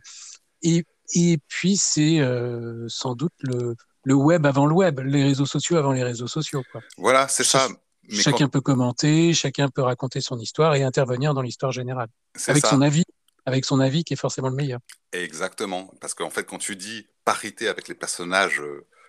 et, 0.62 0.84
et 1.12 1.38
puis, 1.48 1.76
c'est 1.76 2.20
euh, 2.20 2.86
sans 2.88 3.14
doute 3.14 3.32
le, 3.40 3.76
le 4.04 4.14
web 4.14 4.46
avant 4.46 4.66
le 4.66 4.74
web, 4.74 5.00
les 5.00 5.22
réseaux 5.22 5.46
sociaux 5.46 5.76
avant 5.76 5.92
les 5.92 6.02
réseaux 6.02 6.26
sociaux. 6.26 6.62
Quoi. 6.72 6.80
Voilà, 6.98 7.28
c'est 7.28 7.44
ça. 7.44 7.68
Mais 8.08 8.20
chacun 8.20 8.48
peut 8.48 8.60
commenter, 8.60 9.32
chacun 9.32 9.68
peut 9.68 9.82
raconter 9.82 10.20
son 10.20 10.38
histoire 10.38 10.74
et 10.74 10.82
intervenir 10.82 11.32
dans 11.32 11.40
l'histoire 11.40 11.72
générale. 11.72 12.08
Avec 12.48 12.66
son 12.66 12.82
avis, 12.82 13.04
avec 13.46 13.64
son 13.64 13.80
avis 13.80 14.04
qui 14.04 14.12
est 14.12 14.18
forcément 14.18 14.48
le 14.50 14.56
meilleur. 14.56 14.80
Exactement. 15.12 15.90
Parce 16.00 16.12
qu'en 16.12 16.28
fait, 16.28 16.44
quand 16.44 16.58
tu 16.58 16.76
dis 16.76 17.06
parité 17.24 17.68
avec 17.68 17.88
les 17.88 17.94
personnages 17.94 18.60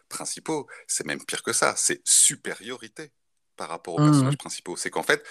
principaux, 0.10 0.68
c'est 0.88 1.06
même 1.06 1.24
pire 1.24 1.44
que 1.44 1.54
ça. 1.54 1.76
C'est 1.78 2.02
supériorité 2.04 3.12
par 3.56 3.70
rapport 3.70 3.96
aux 3.96 4.02
mmh. 4.02 4.06
personnages 4.12 4.38
principaux. 4.38 4.76
C'est 4.76 4.90
qu'en 4.90 5.04
fait, 5.04 5.26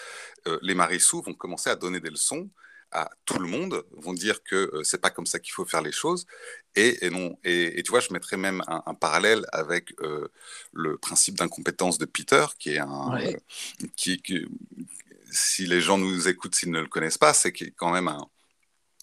les 0.62 0.74
Marissous 0.74 1.22
vont 1.22 1.34
commencer 1.34 1.70
à 1.70 1.76
donner 1.76 2.00
des 2.00 2.10
leçons 2.10 2.50
à 2.94 3.10
tout 3.24 3.38
le 3.38 3.48
monde 3.48 3.84
vont 3.90 4.12
dire 4.12 4.42
que 4.44 4.70
euh, 4.72 4.84
c'est 4.84 5.00
pas 5.00 5.10
comme 5.10 5.26
ça 5.26 5.40
qu'il 5.40 5.52
faut 5.52 5.64
faire 5.64 5.82
les 5.82 5.92
choses 5.92 6.26
et, 6.76 7.04
et 7.04 7.10
non 7.10 7.36
et, 7.42 7.82
tu 7.84 7.90
vois 7.90 8.00
je 8.00 8.12
mettrais 8.12 8.36
même 8.36 8.62
un, 8.68 8.94
parallèle 8.94 9.44
avec 9.52 9.92
euh, 10.00 10.28
le 10.72 10.96
principe 10.96 11.36
d'incompétence 11.36 11.98
de 11.98 12.06
Peter 12.06 12.46
qui 12.58 12.70
est 12.70 12.78
un 12.78 13.18
euh, 13.20 13.32
qui, 13.96 14.22
si 15.30 15.66
les 15.66 15.80
gens 15.80 15.98
nous 15.98 16.28
écoutent 16.28 16.54
s'ils 16.54 16.70
ne 16.70 16.80
le 16.80 16.86
connaissent 16.86 17.18
pas 17.18 17.34
c'est 17.34 17.52
quand 17.52 17.90
même 17.90 18.08
un 18.08 18.28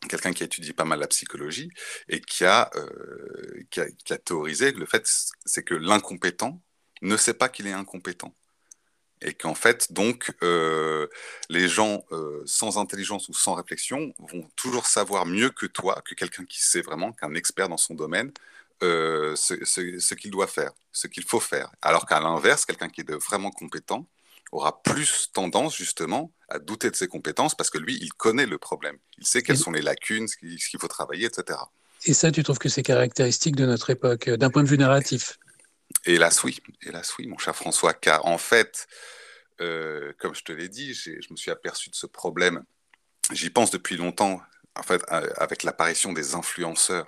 quelqu'un 0.09 0.33
qui 0.33 0.43
a 0.43 0.45
étudié 0.45 0.73
pas 0.73 0.85
mal 0.85 0.99
la 0.99 1.07
psychologie 1.07 1.69
et 2.09 2.21
qui 2.21 2.45
a, 2.45 2.71
a, 2.71 3.85
qui 3.95 4.13
a 4.13 4.17
théorisé 4.17 4.71
le 4.71 4.85
fait 4.85 5.03
c'est 5.45 5.63
que 5.63 5.75
l'incompétent 5.75 6.61
ne 7.01 7.17
sait 7.17 7.33
pas 7.33 7.49
qu'il 7.49 7.67
est 7.67 7.73
incompétent 7.73 8.35
et 9.21 9.33
qu'en 9.33 9.53
fait, 9.53 9.91
donc, 9.93 10.33
euh, 10.41 11.07
les 11.49 11.67
gens 11.67 12.03
euh, 12.11 12.41
sans 12.45 12.77
intelligence 12.77 13.29
ou 13.29 13.33
sans 13.33 13.53
réflexion 13.53 14.13
vont 14.19 14.49
toujours 14.55 14.87
savoir 14.87 15.25
mieux 15.25 15.51
que 15.51 15.67
toi, 15.67 16.01
que 16.05 16.15
quelqu'un 16.15 16.45
qui 16.45 16.61
sait 16.61 16.81
vraiment, 16.81 17.11
qu'un 17.13 17.35
expert 17.35 17.69
dans 17.69 17.77
son 17.77 17.93
domaine, 17.93 18.31
euh, 18.83 19.35
ce, 19.35 19.63
ce, 19.63 20.13
qu'il 20.15 20.31
doit 20.31 20.47
faire, 20.47 20.71
ce 20.91 21.07
qu'il 21.07 21.23
faut 21.23 21.39
faire. 21.39 21.71
Alors 21.83 22.07
qu'à 22.07 22.19
l'inverse, 22.19 22.65
quelqu'un 22.65 22.89
qui 22.89 23.01
est 23.01 23.11
vraiment 23.11 23.51
compétent 23.51 24.07
aura 24.51 24.81
plus 24.81 25.29
tendance 25.31 25.75
justement 25.75 26.33
à 26.51 26.59
douter 26.59 26.91
de 26.91 26.95
ses 26.95 27.07
compétences 27.07 27.55
parce 27.55 27.69
que 27.69 27.77
lui, 27.77 27.97
il 28.01 28.13
connaît 28.13 28.45
le 28.45 28.57
problème. 28.57 28.97
Il 29.17 29.25
sait 29.25 29.41
quelles 29.41 29.57
sont 29.57 29.71
les 29.71 29.81
lacunes, 29.81 30.27
ce 30.27 30.35
qu'il 30.37 30.79
faut 30.79 30.87
travailler, 30.87 31.25
etc. 31.25 31.59
Et 32.05 32.13
ça, 32.13 32.31
tu 32.31 32.43
trouves 32.43 32.59
que 32.59 32.69
c'est 32.69 32.83
caractéristique 32.83 33.55
de 33.55 33.65
notre 33.65 33.89
époque, 33.89 34.29
d'un 34.29 34.49
point 34.49 34.63
de 34.63 34.67
vue 34.67 34.77
narratif? 34.77 35.39
Hélas, 36.05 36.43
oui. 36.43 36.59
Hélas, 36.81 37.13
oui, 37.17 37.27
mon 37.27 37.37
cher 37.37 37.55
François, 37.55 37.93
car 37.93 38.25
en 38.25 38.37
fait, 38.37 38.87
euh, 39.61 40.11
comme 40.19 40.35
je 40.35 40.43
te 40.43 40.51
l'ai 40.51 40.67
dit, 40.67 40.93
je 40.93 41.31
me 41.31 41.35
suis 41.35 41.51
aperçu 41.51 41.89
de 41.89 41.95
ce 41.95 42.07
problème. 42.07 42.63
J'y 43.31 43.49
pense 43.49 43.71
depuis 43.71 43.95
longtemps, 43.95 44.41
en 44.75 44.83
fait, 44.83 45.01
avec 45.07 45.63
l'apparition 45.63 46.11
des 46.11 46.35
influenceurs 46.35 47.07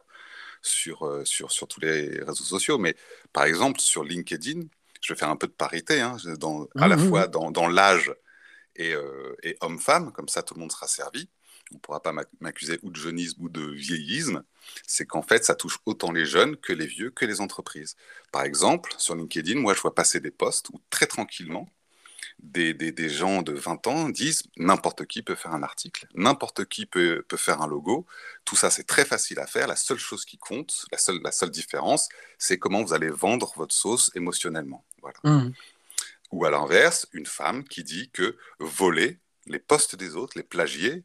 sur, 0.61 1.05
euh, 1.05 1.25
sur, 1.25 1.51
sur 1.51 1.67
tous 1.67 1.81
les 1.81 2.19
réseaux 2.23 2.45
sociaux. 2.45 2.77
Mais 2.77 2.95
par 3.33 3.43
exemple, 3.43 3.81
sur 3.81 4.03
LinkedIn, 4.03 4.61
je 5.01 5.13
vais 5.13 5.19
faire 5.19 5.29
un 5.29 5.35
peu 5.35 5.47
de 5.47 5.53
parité, 5.53 5.99
hein, 5.99 6.15
dans, 6.39 6.67
à 6.77 6.87
la 6.87 6.95
mmh, 6.95 7.01
mmh, 7.01 7.09
fois 7.09 7.27
mmh. 7.27 7.31
dans, 7.31 7.51
dans 7.51 7.67
l'âge 7.67 8.13
et, 8.75 8.93
euh, 8.93 9.35
et 9.43 9.57
homme-femme, 9.61 10.11
comme 10.11 10.27
ça 10.27 10.43
tout 10.43 10.53
le 10.53 10.59
monde 10.59 10.71
sera 10.71 10.87
servi 10.87 11.29
on 11.71 11.75
ne 11.75 11.79
pourra 11.79 12.01
pas 12.01 12.13
m'accuser 12.39 12.79
ou 12.83 12.91
de 12.91 12.95
jeunisme 12.95 13.43
ou 13.43 13.49
de 13.49 13.61
vieillisme, 13.61 14.43
c'est 14.85 15.05
qu'en 15.05 15.21
fait, 15.21 15.43
ça 15.43 15.55
touche 15.55 15.79
autant 15.85 16.11
les 16.11 16.25
jeunes 16.25 16.55
que 16.57 16.73
les 16.73 16.85
vieux, 16.85 17.09
que 17.09 17.25
les 17.25 17.41
entreprises. 17.41 17.95
Par 18.31 18.43
exemple, 18.43 18.93
sur 18.97 19.15
LinkedIn, 19.15 19.59
moi, 19.59 19.73
je 19.73 19.81
vois 19.81 19.95
passer 19.95 20.19
des 20.19 20.31
posts 20.31 20.69
où 20.69 20.81
très 20.89 21.07
tranquillement, 21.07 21.67
des, 22.39 23.09
gens 23.09 23.41
de 23.41 23.53
20 23.53 23.87
ans 23.87 24.09
disent 24.09 24.43
n'importe 24.57 25.05
qui 25.05 25.21
peut 25.21 25.35
faire 25.35 25.53
un 25.53 25.63
article, 25.63 26.07
n'importe 26.13 26.65
qui 26.65 26.85
peut, 26.85 27.23
faire 27.35 27.61
un 27.61 27.67
logo. 27.67 28.05
Tout 28.43 28.55
ça, 28.55 28.69
c'est 28.69 28.83
très 28.83 29.05
facile 29.05 29.39
à 29.39 29.47
faire. 29.47 29.67
La 29.67 29.75
seule 29.75 29.97
chose 29.97 30.25
qui 30.25 30.37
compte, 30.37 30.85
la 30.91 30.97
seule, 30.97 31.19
la 31.23 31.31
seule 31.31 31.51
différence, 31.51 32.09
c'est 32.37 32.57
comment 32.57 32.83
vous 32.83 32.93
allez 32.93 33.09
vendre 33.09 33.53
votre 33.55 33.73
sauce 33.73 34.11
émotionnellement. 34.15 34.83
Voilà. 35.01 35.17
Mmh. 35.23 35.53
Ou 36.33 36.45
à 36.45 36.49
l'inverse, 36.49 37.05
une 37.13 37.27
femme 37.27 37.63
qui 37.63 37.83
dit 37.83 38.09
que 38.09 38.35
voler 38.57 39.19
les 39.45 39.59
postes 39.59 39.95
des 39.95 40.15
autres, 40.15 40.33
les 40.35 40.43
plagier, 40.43 41.03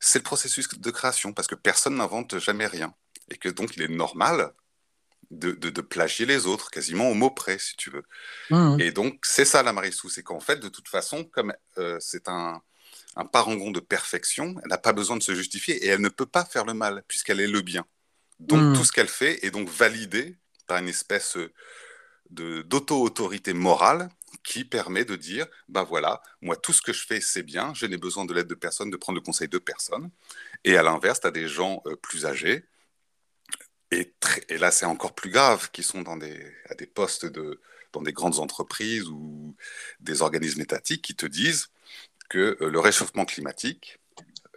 c'est 0.00 0.18
le 0.18 0.24
processus 0.24 0.68
de 0.68 0.90
création, 0.90 1.32
parce 1.32 1.46
que 1.46 1.54
personne 1.54 1.94
n'invente 1.94 2.38
jamais 2.38 2.66
rien. 2.66 2.92
Et 3.30 3.36
que 3.36 3.48
donc 3.48 3.76
il 3.76 3.82
est 3.82 3.88
normal 3.88 4.52
de, 5.30 5.52
de, 5.52 5.80
plagier 5.80 6.26
les 6.26 6.46
autres, 6.46 6.70
quasiment 6.70 7.08
au 7.08 7.14
mot 7.14 7.30
près, 7.30 7.60
si 7.60 7.76
tu 7.76 7.90
veux. 7.90 8.02
Mmh. 8.50 8.80
Et 8.80 8.90
donc 8.90 9.24
c'est 9.24 9.44
ça 9.44 9.62
la 9.62 9.72
Marissou, 9.72 10.08
c'est 10.08 10.24
qu'en 10.24 10.40
fait, 10.40 10.56
de 10.56 10.68
toute 10.68 10.88
façon, 10.88 11.22
comme 11.22 11.54
euh, 11.78 11.98
c'est 12.00 12.28
un, 12.28 12.60
un 13.14 13.24
parangon 13.24 13.70
de 13.70 13.80
perfection, 13.80 14.56
elle 14.64 14.70
n'a 14.70 14.78
pas 14.78 14.92
besoin 14.92 15.16
de 15.16 15.22
se 15.22 15.34
justifier 15.36 15.76
et 15.84 15.88
elle 15.88 16.00
ne 16.00 16.08
peut 16.08 16.26
pas 16.26 16.44
faire 16.44 16.64
le 16.64 16.74
mal, 16.74 17.04
puisqu'elle 17.06 17.38
est 17.38 17.46
le 17.46 17.60
bien. 17.60 17.86
Donc 18.40 18.60
mmh. 18.60 18.72
tout 18.74 18.84
ce 18.84 18.90
qu'elle 18.90 19.08
fait 19.08 19.46
est 19.46 19.52
donc 19.52 19.68
validé 19.68 20.36
par 20.66 20.78
une 20.78 20.88
espèce 20.88 21.38
d'auto-autorité 22.30 23.52
morale 23.52 24.08
qui 24.42 24.64
permet 24.64 25.04
de 25.04 25.16
dire, 25.16 25.46
ben 25.68 25.82
voilà, 25.82 26.22
moi 26.40 26.56
tout 26.56 26.72
ce 26.72 26.82
que 26.82 26.92
je 26.92 27.06
fais 27.06 27.20
c'est 27.20 27.42
bien, 27.42 27.72
je 27.74 27.86
n'ai 27.86 27.96
besoin 27.96 28.24
de 28.24 28.34
l'aide 28.34 28.46
de 28.46 28.54
personne, 28.54 28.90
de 28.90 28.96
prendre 28.96 29.18
le 29.18 29.24
conseil 29.24 29.48
de 29.48 29.58
personne. 29.58 30.10
Et 30.64 30.76
à 30.76 30.82
l'inverse, 30.82 31.20
tu 31.20 31.26
as 31.26 31.30
des 31.30 31.48
gens 31.48 31.82
euh, 31.86 31.96
plus 31.96 32.26
âgés, 32.26 32.64
et, 33.90 34.14
et 34.48 34.58
là 34.58 34.70
c'est 34.70 34.86
encore 34.86 35.14
plus 35.14 35.30
grave, 35.30 35.70
qui 35.70 35.82
sont 35.82 36.02
dans 36.02 36.16
des, 36.16 36.52
à 36.68 36.74
des 36.74 36.86
postes 36.86 37.26
de, 37.26 37.60
dans 37.92 38.02
des 38.02 38.12
grandes 38.12 38.38
entreprises 38.38 39.08
ou 39.08 39.56
des 40.00 40.22
organismes 40.22 40.60
étatiques 40.60 41.02
qui 41.02 41.14
te 41.14 41.26
disent 41.26 41.68
que 42.28 42.56
euh, 42.60 42.70
le 42.70 42.80
réchauffement 42.80 43.24
climatique 43.24 44.00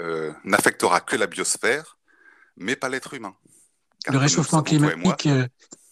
euh, 0.01 0.33
n'affectera 0.43 1.01
que 1.01 1.15
la 1.15 1.27
biosphère, 1.27 1.97
mais 2.57 2.75
pas 2.75 2.89
l'être 2.89 3.13
humain. 3.13 3.35
le 4.07 4.17
réchauffement 4.17 4.63
climatique, 4.63 5.29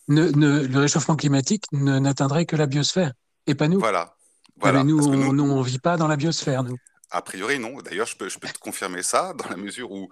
ne, 0.08 0.32
le 0.32 0.80
réchauffement 0.80 1.16
climatique 1.16 1.66
n'atteindrait 1.72 2.46
que 2.46 2.56
la 2.56 2.66
biosphère 2.66 3.14
et 3.48 3.56
pas 3.56 3.68
nous. 3.68 3.80
Voilà. 3.80 4.16
voilà. 4.58 4.84
nous, 4.84 5.00
on 5.08 5.60
ne 5.60 5.64
vit 5.64 5.80
pas 5.80 5.98
dans 5.98 6.08
la 6.08 6.18
biosphère, 6.18 6.64
nous. 6.64 6.78
A 7.10 7.22
priori, 7.22 7.58
non. 7.58 7.82
D'ailleurs, 7.82 8.06
je 8.08 8.18
peux, 8.18 8.28
je 8.28 8.38
peux 8.38 8.50
te 8.50 8.60
confirmer 8.60 9.02
ça, 9.02 9.34
dans 9.34 9.48
la 9.48 9.56
mesure 9.56 9.92
où, 9.92 10.10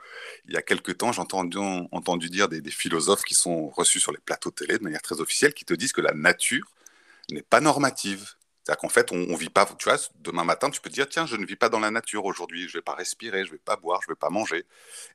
il 0.47 0.53
y 0.53 0.57
a 0.57 0.61
quelques 0.61 0.97
temps, 0.97 1.11
j'ai 1.11 1.21
entendu, 1.21 1.57
entendu 1.91 2.29
dire 2.29 2.47
des, 2.47 2.61
philosophes 2.71 3.23
qui 3.23 3.35
sont 3.35 3.67
reçus 3.69 3.99
sur 3.99 4.13
les 4.13 4.17
plateaux 4.17 4.51
télé 4.51 4.77
de 4.77 4.83
manière 4.83 5.01
très 5.01 5.19
officielle, 5.19 5.53
qui 5.53 5.65
te 5.65 5.73
disent 5.73 5.91
que 5.91 6.01
la 6.01 6.13
nature 6.13 6.71
n'est 7.31 7.41
pas 7.41 7.59
normative. 7.59 8.35
C'est-à-dire 8.63 8.79
qu'en 8.79 8.89
fait, 8.89 9.11
on, 9.11 9.17
ne 9.17 9.35
vit 9.35 9.49
pas. 9.49 9.65
Tu 9.77 9.89
vois, 9.89 9.97
demain 10.21 10.45
matin, 10.45 10.69
tu 10.69 10.79
peux 10.79 10.89
te 10.89 10.95
dire 10.95 11.07
tiens, 11.09 11.25
je 11.25 11.35
ne 11.35 11.45
vis 11.45 11.57
pas 11.57 11.69
dans 11.69 11.81
la 11.81 11.91
nature 11.91 12.23
aujourd'hui, 12.25 12.67
je 12.69 12.77
vais 12.77 12.81
pas 12.81 12.95
respirer, 12.95 13.45
je 13.45 13.51
vais 13.51 13.57
pas 13.57 13.75
boire, 13.75 14.01
je 14.01 14.07
vais 14.07 14.15
pas 14.15 14.29
manger. 14.29 14.63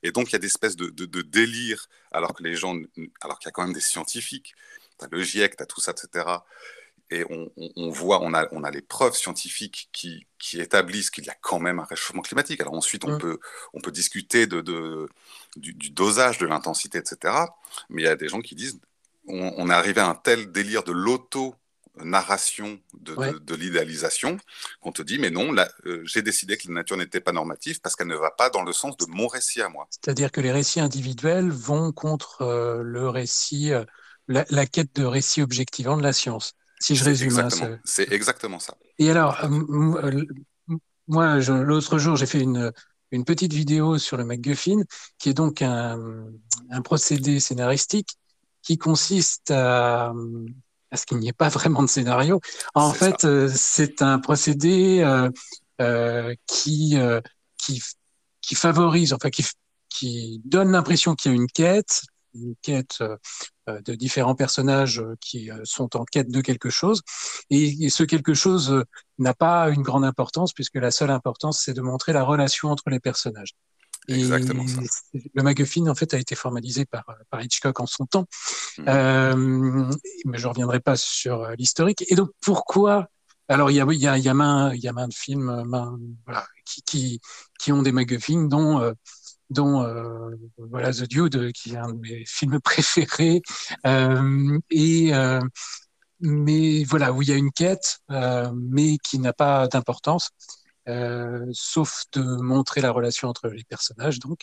Et 0.03 0.13
donc, 0.13 0.29
il 0.29 0.33
y 0.35 0.37
a 0.37 0.39
des 0.39 0.47
espèces 0.49 0.77
de, 0.77 0.91
de, 0.91 1.07
de 1.07 1.23
délire, 1.23 1.89
alors 2.13 2.35
que 2.35 2.43
les 2.43 2.57
gens, 2.57 2.77
alors 3.23 3.39
qu'il 3.39 3.47
y 3.47 3.49
a 3.49 3.53
quand 3.53 3.65
même 3.65 3.73
des 3.73 3.81
scientifiques, 3.81 4.55
tu 4.99 5.05
as 5.07 5.09
le 5.11 5.23
GIEC, 5.23 5.57
tu 5.57 5.63
as 5.63 5.67
tout 5.67 5.81
ça, 5.81 5.93
etc 5.93 6.27
et 7.11 7.25
on, 7.29 7.91
voit, 7.91 8.23
on 8.23 8.35
a, 8.35 8.47
on 8.53 8.63
a 8.63 8.71
les 8.71 8.83
preuves 8.83 9.17
scientifiques 9.17 9.89
qui, 9.93 10.27
qui 10.39 10.61
établissent 10.61 11.11
qu'il 11.11 11.25
y 11.25 11.31
a 11.31 11.37
quand 11.41 11.59
même 11.59 11.81
un 11.81 11.85
réchauffement 11.85 12.23
climatique. 12.23 12.61
Alors 12.61 12.75
ensuite, 12.75 13.05
on, 13.05 13.17
mmh. 13.17 13.19
peut, 13.19 13.39
on 13.75 13.81
peut 13.81 13.91
discuter 13.91 14.47
de, 14.47 14.61
de 14.61 15.09
du, 15.57 15.91
dosage, 15.91 16.39
de 16.39 16.47
l'intensité, 16.47 16.99
etc. 16.99 17.35
Mais 17.89 18.03
il 18.03 18.05
y 18.05 18.09
a 18.09 18.17
des 18.17 18.29
gens 18.29 18.41
qui 18.41 18.55
disent, 18.55 18.81
on, 19.27 19.71
est 19.71 19.75
arrivé 19.75 20.01
à 20.01 20.09
un 20.09 20.15
tel 20.15 20.51
délire 20.53 20.83
de 20.85 20.93
l'auto 20.93 21.55
narration 22.03 22.79
de, 22.95 23.39
de, 23.41 23.55
l'idéalisation 23.57 24.39
qu'on 24.81 24.93
te 24.93 25.03
dit 25.03 25.19
mais 25.19 25.29
non 25.29 25.55
euh, 25.85 26.01
j'ai 26.05 26.23
décidé 26.23 26.57
que 26.57 26.69
la 26.69 26.75
nature 26.75 26.97
n'était 26.97 27.21
pas 27.21 27.33
normative 27.33 27.81
parce 27.81 27.95
qu'elle 27.95 28.07
ne 28.07 28.17
va 28.17 28.31
pas 28.31 28.49
dans 28.49 28.63
le 28.63 28.73
sens 28.73 28.97
de 28.97 29.05
mon 29.09 29.27
récit 29.27 29.61
à 29.61 29.69
moi 29.69 29.87
c'est-à-dire 29.91 30.31
que 30.31 30.41
les 30.41 30.53
récits 30.53 30.81
individuels 30.81 31.51
vont 31.51 31.93
contre 31.93 32.43
euh, 32.43 32.83
le 32.83 33.09
récit 33.09 33.73
euh, 33.73 33.85
la, 34.29 34.47
la, 34.51 34.67
quête 34.67 34.95
de 34.95 35.05
récit 35.05 35.43
objectivant 35.43 35.97
de 35.97 36.03
la 36.03 36.13
science 36.13 36.55
si 36.81 36.97
je 36.97 37.05
résume. 37.05 37.39
Hein, 37.39 37.79
c'est 37.85 38.11
exactement 38.11 38.59
ça. 38.59 38.75
Et 38.99 39.11
alors, 39.11 39.39
euh, 39.45 40.03
euh, 40.03 40.27
moi, 41.07 41.39
l'autre 41.39 41.99
jour, 41.99 42.17
j'ai 42.17 42.27
fait 42.27 42.41
une, 42.41 42.73
une 43.11 43.25
petite 43.25 43.53
vidéo 43.53 43.99
sur 43.99 44.17
le 44.17 44.25
MacGuffin, 44.25 44.83
qui 45.19 45.29
est 45.29 45.35
donc 45.35 45.63
un, 45.63 45.99
un 46.71 46.83
procédé 46.83 47.39
scénaristique 47.39 48.17
qui 48.63 48.79
consiste 48.79 49.51
à, 49.51 50.13
à 50.91 50.97
ce 50.97 51.07
qu'il 51.07 51.19
n'y 51.19 51.29
ait 51.29 51.33
pas 51.33 51.49
vraiment 51.49 51.83
de 51.83 51.89
scénario. 51.89 52.41
En 52.75 52.93
fait, 52.93 53.25
euh, 53.25 53.49
c'est 53.55 54.03
un 54.03 54.19
procédé 54.19 55.03
euh, 55.81 56.35
qui, 56.47 56.97
qui, 57.57 57.83
qui 58.41 58.55
favorise, 58.55 59.13
enfin, 59.13 59.31
qui, 59.31 59.45
qui 59.89 60.41
donne 60.45 60.73
l'impression 60.73 61.15
qu'il 61.15 61.33
y 61.33 61.35
a 61.35 61.37
une 61.37 61.47
quête, 61.47 62.03
une 62.35 62.55
quête 62.63 63.03
de 63.69 63.95
différents 63.95 64.35
personnages 64.35 65.03
qui 65.21 65.51
sont 65.65 65.97
en 65.97 66.05
quête 66.05 66.31
de 66.31 66.41
quelque 66.41 66.71
chose. 66.71 67.03
Et, 67.51 67.89
ce 67.89 68.03
quelque 68.03 68.35
chose 68.35 68.85
n'a 69.19 69.35
pas 69.35 69.71
une 69.71 69.83
grande 69.83 70.05
importance 70.05 70.53
puisque 70.53 70.77
la 70.77 70.91
seule 70.91 71.11
importance, 71.11 71.63
c'est 71.65 71.75
de 71.75 71.81
montrer 71.81 72.13
la 72.13 72.25
relation 72.25 72.71
entre 72.71 72.91
les 72.91 73.01
personnages. 73.01 73.55
Exactement 74.09 74.67
ça. 74.67 74.81
Le 75.35 75.43
MacGuffin, 75.43 75.87
en 75.87 75.95
fait, 75.95 76.15
a 76.15 76.19
été 76.19 76.35
formalisé 76.35 76.85
par, 76.85 77.05
par 77.31 77.43
Hitchcock 77.43 77.79
en 77.81 77.87
son 77.87 78.07
temps. 78.07 78.27
Mmh. 78.79 78.85
Euh, 78.89 79.91
mais 80.25 80.39
je 80.39 80.49
reviendrai 80.49 80.81
pas 80.81 80.97
sur 80.97 81.49
l'historique. 81.51 82.05
Et 82.09 82.15
donc, 82.15 82.31
pourquoi 82.41 83.09
alors, 83.51 83.73
il 83.73 83.75
y 83.75 83.81
a, 83.81 83.87
il 83.91 83.99
y 83.99 84.07
a, 84.07 84.17
il 84.17 84.23
y 84.23 84.29
a, 84.29 84.35
main, 84.35 84.73
il 84.75 84.81
y 84.81 84.87
a 84.87 84.93
main 84.93 85.09
de 85.09 85.13
films 85.13 85.65
main, 85.65 85.99
voilà, 86.25 86.47
qui, 86.65 86.83
qui, 86.83 87.21
qui 87.59 87.73
ont 87.73 87.83
des 87.83 87.91
MacGuffin, 87.91 88.43
dont, 88.45 88.81
euh, 88.81 88.93
dont 89.51 89.83
euh, 89.83 90.31
voilà, 90.59 90.93
The 90.93 91.03
Dude, 91.03 91.53
qui 91.53 91.75
est 91.75 91.77
un 91.77 91.93
de 91.93 91.99
mes 91.99 92.25
films 92.27 92.61
préférés. 92.65 93.43
Euh, 93.87 94.59
et, 94.71 95.15
euh, 95.15 95.41
mais 96.21 96.85
voilà, 96.85 97.13
où 97.13 97.23
il 97.23 97.29
y 97.29 97.33
a 97.33 97.37
une 97.37 97.53
quête, 97.53 98.01
euh, 98.11 98.51
mais 98.55 98.99
qui 98.99 99.19
n'a 99.19 99.33
pas 99.33 99.69
d'importance. 99.69 100.31
Euh, 100.89 101.47
sauf 101.53 102.05
de 102.13 102.23
montrer 102.23 102.81
la 102.81 102.91
relation 102.91 103.29
entre 103.29 103.49
les 103.49 103.65
personnages. 103.65 104.19
Donc. 104.19 104.41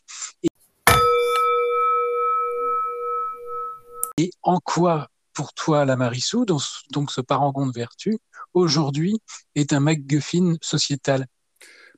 Et, 4.20 4.32
en 4.42 4.60
quoi, 4.60 5.10
pour 5.34 5.54
toi, 5.54 5.86
la 5.86 5.96
Marissou, 5.96 6.46
donc 6.46 7.12
ce 7.12 7.22
parangon 7.22 7.68
de 7.68 7.72
vertu, 7.72 8.18
aujourd'hui 8.54 9.20
est 9.56 9.74
un 9.74 9.80
MacGuffin 9.80 10.56
sociétal? 10.62 11.28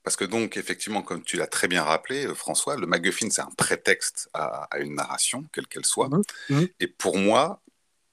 Parce 0.03 0.15
que 0.15 0.25
donc, 0.25 0.57
effectivement, 0.57 1.01
comme 1.01 1.23
tu 1.23 1.37
l'as 1.37 1.47
très 1.47 1.67
bien 1.67 1.83
rappelé, 1.83 2.25
euh, 2.25 2.33
François, 2.33 2.77
le 2.77 2.87
MacGuffin, 2.87 3.29
c'est 3.29 3.41
un 3.41 3.51
prétexte 3.57 4.29
à, 4.33 4.63
à, 4.71 4.79
une 4.79 4.95
narration, 4.95 5.45
quelle 5.53 5.67
qu'elle 5.67 5.85
soit. 5.85 6.09
Mmh, 6.09 6.21
mmh. 6.49 6.65
Et 6.79 6.87
pour 6.87 7.17
moi, 7.17 7.61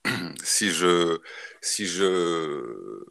si 0.44 0.70
je, 0.70 1.18
si 1.60 1.86
je, 1.86 3.02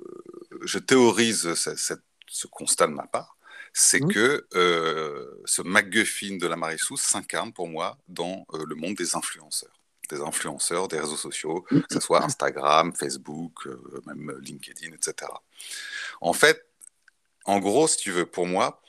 je 0.61 0.79
théorise 0.79 1.53
ce 1.55 2.47
constat 2.47 2.87
de 2.87 2.93
ma 2.93 3.07
part, 3.07 3.35
c'est 3.77 4.01
mmh. 4.01 4.13
que 4.13 4.47
euh, 4.55 5.41
ce 5.43 5.61
MacGuffin 5.61 6.37
de 6.37 6.47
la 6.47 6.55
Marissou 6.55 6.95
s'incarne 6.95 7.51
pour 7.51 7.67
moi 7.67 7.97
dans 8.07 8.45
euh, 8.53 8.63
le 8.65 8.75
monde 8.75 8.95
des 8.95 9.15
influenceurs. 9.15 9.81
Des 10.09 10.21
influenceurs, 10.21 10.87
des 10.87 10.99
réseaux 10.99 11.17
sociaux, 11.17 11.61
que 11.61 11.81
ce 11.91 11.99
soit 11.99 12.23
Instagram, 12.23 12.93
Facebook, 12.93 13.65
euh, 13.65 13.77
même 14.05 14.37
LinkedIn, 14.39 14.93
etc. 14.93 15.31
En 16.21 16.31
fait, 16.31 16.64
en 17.45 17.59
gros, 17.59 17.87
si 17.87 17.97
tu 17.97 18.11
veux, 18.11 18.25
pour 18.25 18.47
moi, 18.47 18.81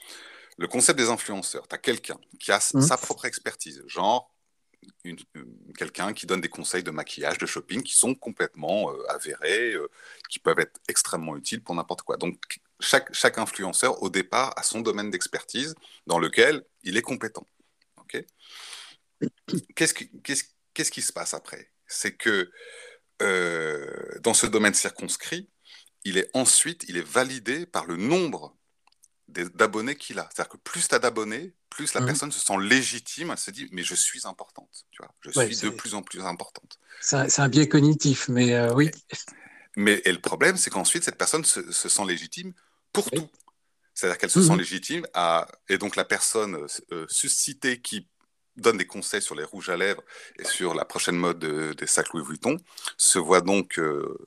le 0.57 0.67
concept 0.67 0.97
des 0.97 1.09
influenceurs, 1.09 1.67
tu 1.67 1.75
as 1.75 1.77
quelqu'un 1.77 2.17
qui 2.39 2.51
a 2.51 2.57
mmh. 2.57 2.81
sa 2.81 2.97
propre 2.97 3.25
expertise, 3.25 3.83
genre 3.87 4.33
quelqu'un 5.77 6.13
qui 6.13 6.25
donne 6.25 6.41
des 6.41 6.49
conseils 6.49 6.83
de 6.83 6.91
maquillage, 6.91 7.37
de 7.37 7.45
shopping 7.45 7.81
qui 7.83 7.95
sont 7.95 8.15
complètement 8.15 8.91
euh, 8.91 9.03
avérés, 9.09 9.73
euh, 9.73 9.89
qui 10.29 10.39
peuvent 10.39 10.59
être 10.59 10.79
extrêmement 10.87 11.35
utiles 11.35 11.63
pour 11.63 11.75
n'importe 11.75 12.01
quoi. 12.01 12.17
Donc, 12.17 12.59
chaque, 12.79 13.13
chaque 13.13 13.37
influenceur, 13.37 14.01
au 14.03 14.09
départ, 14.09 14.53
a 14.55 14.63
son 14.63 14.81
domaine 14.81 15.09
d'expertise 15.09 15.75
dans 16.05 16.19
lequel 16.19 16.63
il 16.83 16.97
est 16.97 17.01
compétent. 17.01 17.45
Okay 18.01 18.25
Qu'est-ce 19.75 19.93
qui, 19.93 20.09
qu'est-ce, 20.21 20.43
qu'est-ce 20.73 20.91
qui 20.91 21.01
se 21.01 21.11
passe 21.11 21.33
après? 21.33 21.71
C'est 21.87 22.15
que 22.15 22.51
euh, 23.21 24.19
dans 24.21 24.33
ce 24.33 24.45
domaine 24.45 24.73
circonscrit, 24.73 25.49
il 26.07 26.17
est 26.17 26.29
ensuite 26.33 26.85
il 26.87 26.97
est 26.97 27.07
validé 27.07 27.65
par 27.65 27.85
le 27.85 27.97
nombre 27.97 28.55
d'abonnés 29.27 29.95
qu'il 29.95 30.19
a. 30.19 30.29
C'est-à-dire 30.33 30.53
que 30.53 30.57
plus 30.57 30.87
tu 30.87 30.95
as 30.95 30.99
d'abonnés, 30.99 31.53
plus 31.69 31.93
la 31.93 31.99
mmh. 31.99 32.05
personne 32.05 32.31
se 32.31 32.39
sent 32.39 32.57
légitime, 32.61 33.31
elle 33.31 33.37
se 33.37 33.51
dit 33.51 33.67
mais 33.71 33.83
je 33.83 33.93
suis 33.93 34.25
importante, 34.25 34.85
tu 34.91 35.01
vois, 35.01 35.13
je 35.21 35.37
ouais, 35.37 35.53
suis 35.53 35.69
de 35.69 35.69
plus 35.69 35.95
en 35.95 36.01
plus 36.01 36.21
importante. 36.21 36.79
C'est 37.01 37.39
un, 37.39 37.49
biais 37.49 37.67
cognitif, 37.67 38.29
mais 38.29 38.53
euh, 38.53 38.73
oui. 38.73 38.89
Mais 39.75 40.01
et 40.05 40.11
le 40.11 40.19
problème, 40.19 40.57
c'est 40.57 40.69
qu'ensuite 40.69 41.03
cette 41.03 41.17
personne 41.17 41.43
se, 41.45 41.71
se, 41.71 41.89
sent 41.89 42.05
légitime 42.05 42.53
pour 42.93 43.07
oui. 43.11 43.19
tout. 43.19 43.29
C'est-à-dire 43.93 44.17
qu'elle 44.17 44.31
se 44.31 44.39
mmh. 44.39 44.47
sent 44.47 44.57
légitime 44.57 45.07
à 45.13 45.47
et 45.67 45.77
donc 45.77 45.97
la 45.97 46.05
personne 46.05 46.65
euh, 46.93 47.05
suscitée 47.09 47.81
qui 47.81 48.07
donne 48.55 48.77
des 48.77 48.87
conseils 48.87 49.21
sur 49.21 49.35
les 49.35 49.43
rouges 49.43 49.69
à 49.69 49.77
lèvres 49.77 50.03
et 50.39 50.45
sur 50.45 50.73
la 50.73 50.85
prochaine 50.85 51.17
mode 51.17 51.39
de, 51.39 51.73
des 51.73 51.85
sacs 51.85 52.13
Louis 52.13 52.23
Vuitton 52.25 52.57
se 52.97 53.19
voit 53.19 53.41
donc 53.41 53.77
euh, 53.77 54.17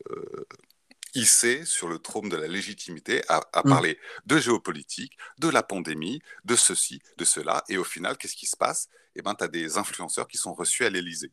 hissé 1.14 1.64
sur 1.64 1.88
le 1.88 1.98
trône 1.98 2.28
de 2.28 2.36
la 2.36 2.46
légitimité 2.46 3.22
à, 3.28 3.40
à 3.52 3.60
mmh. 3.60 3.68
parler 3.68 3.98
de 4.26 4.38
géopolitique, 4.38 5.16
de 5.38 5.48
la 5.48 5.62
pandémie, 5.62 6.20
de 6.44 6.56
ceci, 6.56 7.00
de 7.18 7.24
cela. 7.24 7.64
Et 7.68 7.78
au 7.78 7.84
final, 7.84 8.16
qu'est-ce 8.16 8.36
qui 8.36 8.46
se 8.46 8.56
passe? 8.56 8.88
Eh 9.16 9.22
ben, 9.22 9.34
tu 9.34 9.44
as 9.44 9.48
des 9.48 9.78
influenceurs 9.78 10.28
qui 10.28 10.38
sont 10.38 10.54
reçus 10.54 10.84
à 10.84 10.90
l'Élysée. 10.90 11.32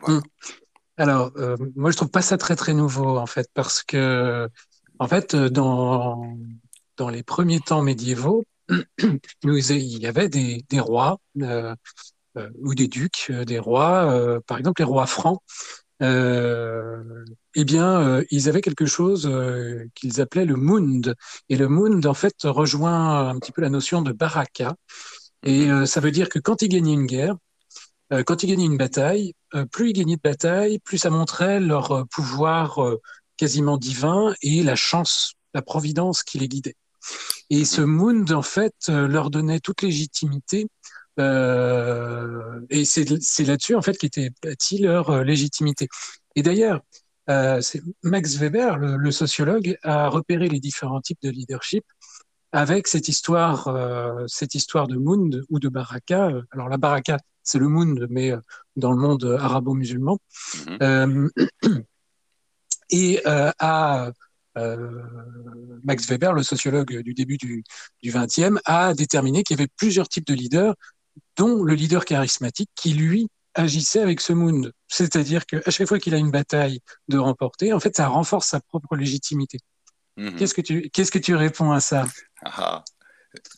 Voilà. 0.00 0.18
Mmh. 0.18 0.22
Alors, 0.98 1.32
euh, 1.36 1.56
moi, 1.74 1.90
je 1.90 1.96
trouve 1.96 2.10
pas 2.10 2.22
ça 2.22 2.38
très, 2.38 2.56
très 2.56 2.72
nouveau, 2.72 3.18
en 3.18 3.26
fait, 3.26 3.50
parce 3.52 3.82
que, 3.82 4.48
en 4.98 5.08
fait, 5.08 5.36
dans, 5.36 6.38
dans 6.96 7.10
les 7.10 7.22
premiers 7.22 7.60
temps 7.60 7.82
médiévaux, 7.82 8.44
nous, 9.44 9.56
il 9.70 9.98
y 9.98 10.06
avait 10.06 10.28
des, 10.28 10.64
des 10.68 10.80
rois 10.80 11.20
euh, 11.42 11.74
euh, 12.36 12.50
ou 12.58 12.74
des 12.74 12.88
ducs, 12.88 13.28
euh, 13.30 13.44
des 13.44 13.58
rois, 13.58 14.10
euh, 14.10 14.40
par 14.46 14.58
exemple 14.58 14.80
les 14.80 14.84
rois 14.84 15.06
francs, 15.06 15.40
euh, 15.40 15.85
eh 16.00 17.64
bien, 17.64 18.00
euh, 18.00 18.24
ils 18.30 18.48
avaient 18.48 18.60
quelque 18.60 18.86
chose 18.86 19.26
euh, 19.26 19.86
qu'ils 19.94 20.20
appelaient 20.20 20.44
le 20.44 20.56
Mund. 20.56 21.14
Et 21.48 21.56
le 21.56 21.68
Mund, 21.68 22.04
en 22.06 22.14
fait, 22.14 22.34
rejoint 22.44 23.28
un 23.28 23.38
petit 23.38 23.52
peu 23.52 23.62
la 23.62 23.70
notion 23.70 24.02
de 24.02 24.12
baraka. 24.12 24.76
Et 25.42 25.70
euh, 25.70 25.86
ça 25.86 26.00
veut 26.00 26.10
dire 26.10 26.28
que 26.28 26.38
quand 26.38 26.62
ils 26.62 26.68
gagnaient 26.68 26.92
une 26.92 27.06
guerre, 27.06 27.36
euh, 28.12 28.22
quand 28.24 28.42
ils 28.42 28.48
gagnaient 28.48 28.66
une 28.66 28.76
bataille, 28.76 29.34
plus 29.72 29.90
ils 29.90 29.92
gagnaient 29.94 30.16
de 30.16 30.20
bataille, 30.22 30.78
plus 30.80 30.98
ça 30.98 31.10
montrait 31.10 31.60
leur 31.60 32.06
pouvoir 32.10 32.78
quasiment 33.38 33.78
divin 33.78 34.34
et 34.42 34.62
la 34.62 34.76
chance, 34.76 35.34
la 35.54 35.62
providence 35.62 36.22
qui 36.22 36.38
les 36.38 36.48
guidait. 36.48 36.76
Et 37.48 37.64
ce 37.64 37.80
Mund, 37.80 38.30
en 38.32 38.42
fait, 38.42 38.74
leur 38.88 39.30
donnait 39.30 39.60
toute 39.60 39.80
légitimité 39.80 40.68
euh, 41.18 42.60
et 42.70 42.84
c'est 42.84 43.44
là-dessus 43.44 43.74
en 43.74 43.82
fait 43.82 43.96
qu'était 43.96 44.30
bâtie 44.42 44.78
leur 44.78 45.10
euh, 45.10 45.24
légitimité. 45.24 45.88
Et 46.34 46.42
d'ailleurs, 46.42 46.80
euh, 47.30 47.60
Max 48.02 48.36
Weber, 48.36 48.78
le, 48.78 48.96
le, 48.96 49.10
sociologue, 49.10 49.76
a 49.82 50.08
repéré 50.08 50.48
les 50.48 50.60
différents 50.60 51.00
types 51.00 51.18
de 51.22 51.30
leadership 51.30 51.84
avec 52.52 52.86
cette 52.86 53.08
histoire, 53.08 53.68
euh, 53.68 54.24
cette 54.26 54.54
histoire 54.54 54.86
de 54.86 54.96
Mound 54.96 55.42
ou 55.50 55.58
de 55.58 55.68
Baraka. 55.68 56.30
Alors 56.52 56.68
la 56.68 56.76
Baraka, 56.76 57.18
c'est 57.42 57.58
le 57.58 57.68
Mound, 57.68 58.06
mais 58.10 58.32
dans 58.76 58.92
le 58.92 58.98
monde 58.98 59.36
arabo-musulman. 59.40 60.18
Mm 60.66 60.76
-hmm. 60.76 61.30
et 62.90 63.20
à 63.26 64.12
Max 65.84 66.08
Weber, 66.08 66.32
le 66.32 66.42
sociologue 66.42 67.02
du 67.02 67.14
début 67.14 67.36
du, 67.36 67.64
20e, 68.02 68.58
a 68.64 68.94
déterminé 68.94 69.42
qu'il 69.42 69.56
y 69.56 69.60
avait 69.60 69.70
plusieurs 69.76 70.08
types 70.08 70.26
de 70.26 70.34
leaders 70.34 70.74
dont 71.36 71.62
le 71.62 71.74
leader 71.74 72.04
charismatique 72.04 72.70
qui, 72.74 72.94
lui, 72.94 73.28
agissait 73.54 74.00
avec 74.00 74.20
ce 74.20 74.32
Mound. 74.32 74.72
C'est-à-dire 74.88 75.46
qu'à 75.46 75.70
chaque 75.70 75.88
fois 75.88 75.98
qu'il 75.98 76.14
a 76.14 76.18
une 76.18 76.30
bataille 76.30 76.80
de 77.08 77.18
remporter, 77.18 77.72
en 77.72 77.80
fait, 77.80 77.96
ça 77.96 78.08
renforce 78.08 78.48
sa 78.48 78.60
propre 78.60 78.96
légitimité. 78.96 79.58
Mm 80.16 80.28
-hmm. 80.28 80.36
Qu'est-ce 80.36 80.54
que 80.54 80.62
tu 80.62 80.90
qu'est-ce 80.90 81.10
que 81.10 81.18
tu 81.18 81.34
réponds 81.34 81.72
à 81.72 81.80
ça? 81.80 82.06
Ah, 82.44 82.84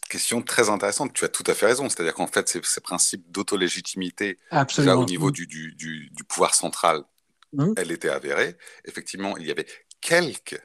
Question 0.08 0.42
très 0.42 0.70
intéressante. 0.70 1.12
Tu 1.12 1.24
as 1.24 1.28
tout 1.28 1.44
à 1.46 1.54
fait 1.54 1.66
raison. 1.66 1.88
C'est-à-dire 1.88 2.14
qu'en 2.14 2.26
fait, 2.26 2.48
ces, 2.48 2.60
ces 2.64 2.80
principes 2.80 3.30
d'autolégitimité, 3.30 4.38
déjà 4.76 4.96
au 4.96 5.04
niveau 5.04 5.30
du, 5.30 5.46
du, 5.46 5.74
du, 5.74 6.10
du 6.10 6.24
pouvoir 6.24 6.54
central, 6.54 7.04
mmh. 7.52 7.74
elle 7.76 7.92
était 7.92 8.08
avérée. 8.08 8.56
Effectivement, 8.84 9.36
il 9.36 9.46
y 9.46 9.50
avait 9.50 9.68
quelques 10.00 10.60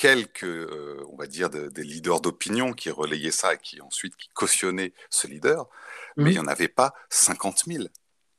quelques, 0.00 0.44
euh, 0.44 1.04
on 1.12 1.16
va 1.16 1.26
dire, 1.26 1.50
de, 1.50 1.68
des 1.68 1.82
leaders 1.82 2.22
d'opinion 2.22 2.72
qui 2.72 2.90
relayaient 2.90 3.30
ça 3.30 3.52
et 3.54 3.58
qui 3.58 3.82
ensuite 3.82 4.16
qui 4.16 4.30
cautionnaient 4.32 4.94
ce 5.10 5.26
leader, 5.26 5.68
mmh. 6.20 6.24
mais 6.24 6.30
il 6.30 6.34
n'y 6.34 6.38
en 6.38 6.46
avait 6.46 6.68
pas 6.68 6.92
50 7.10 7.64
000. 7.66 7.84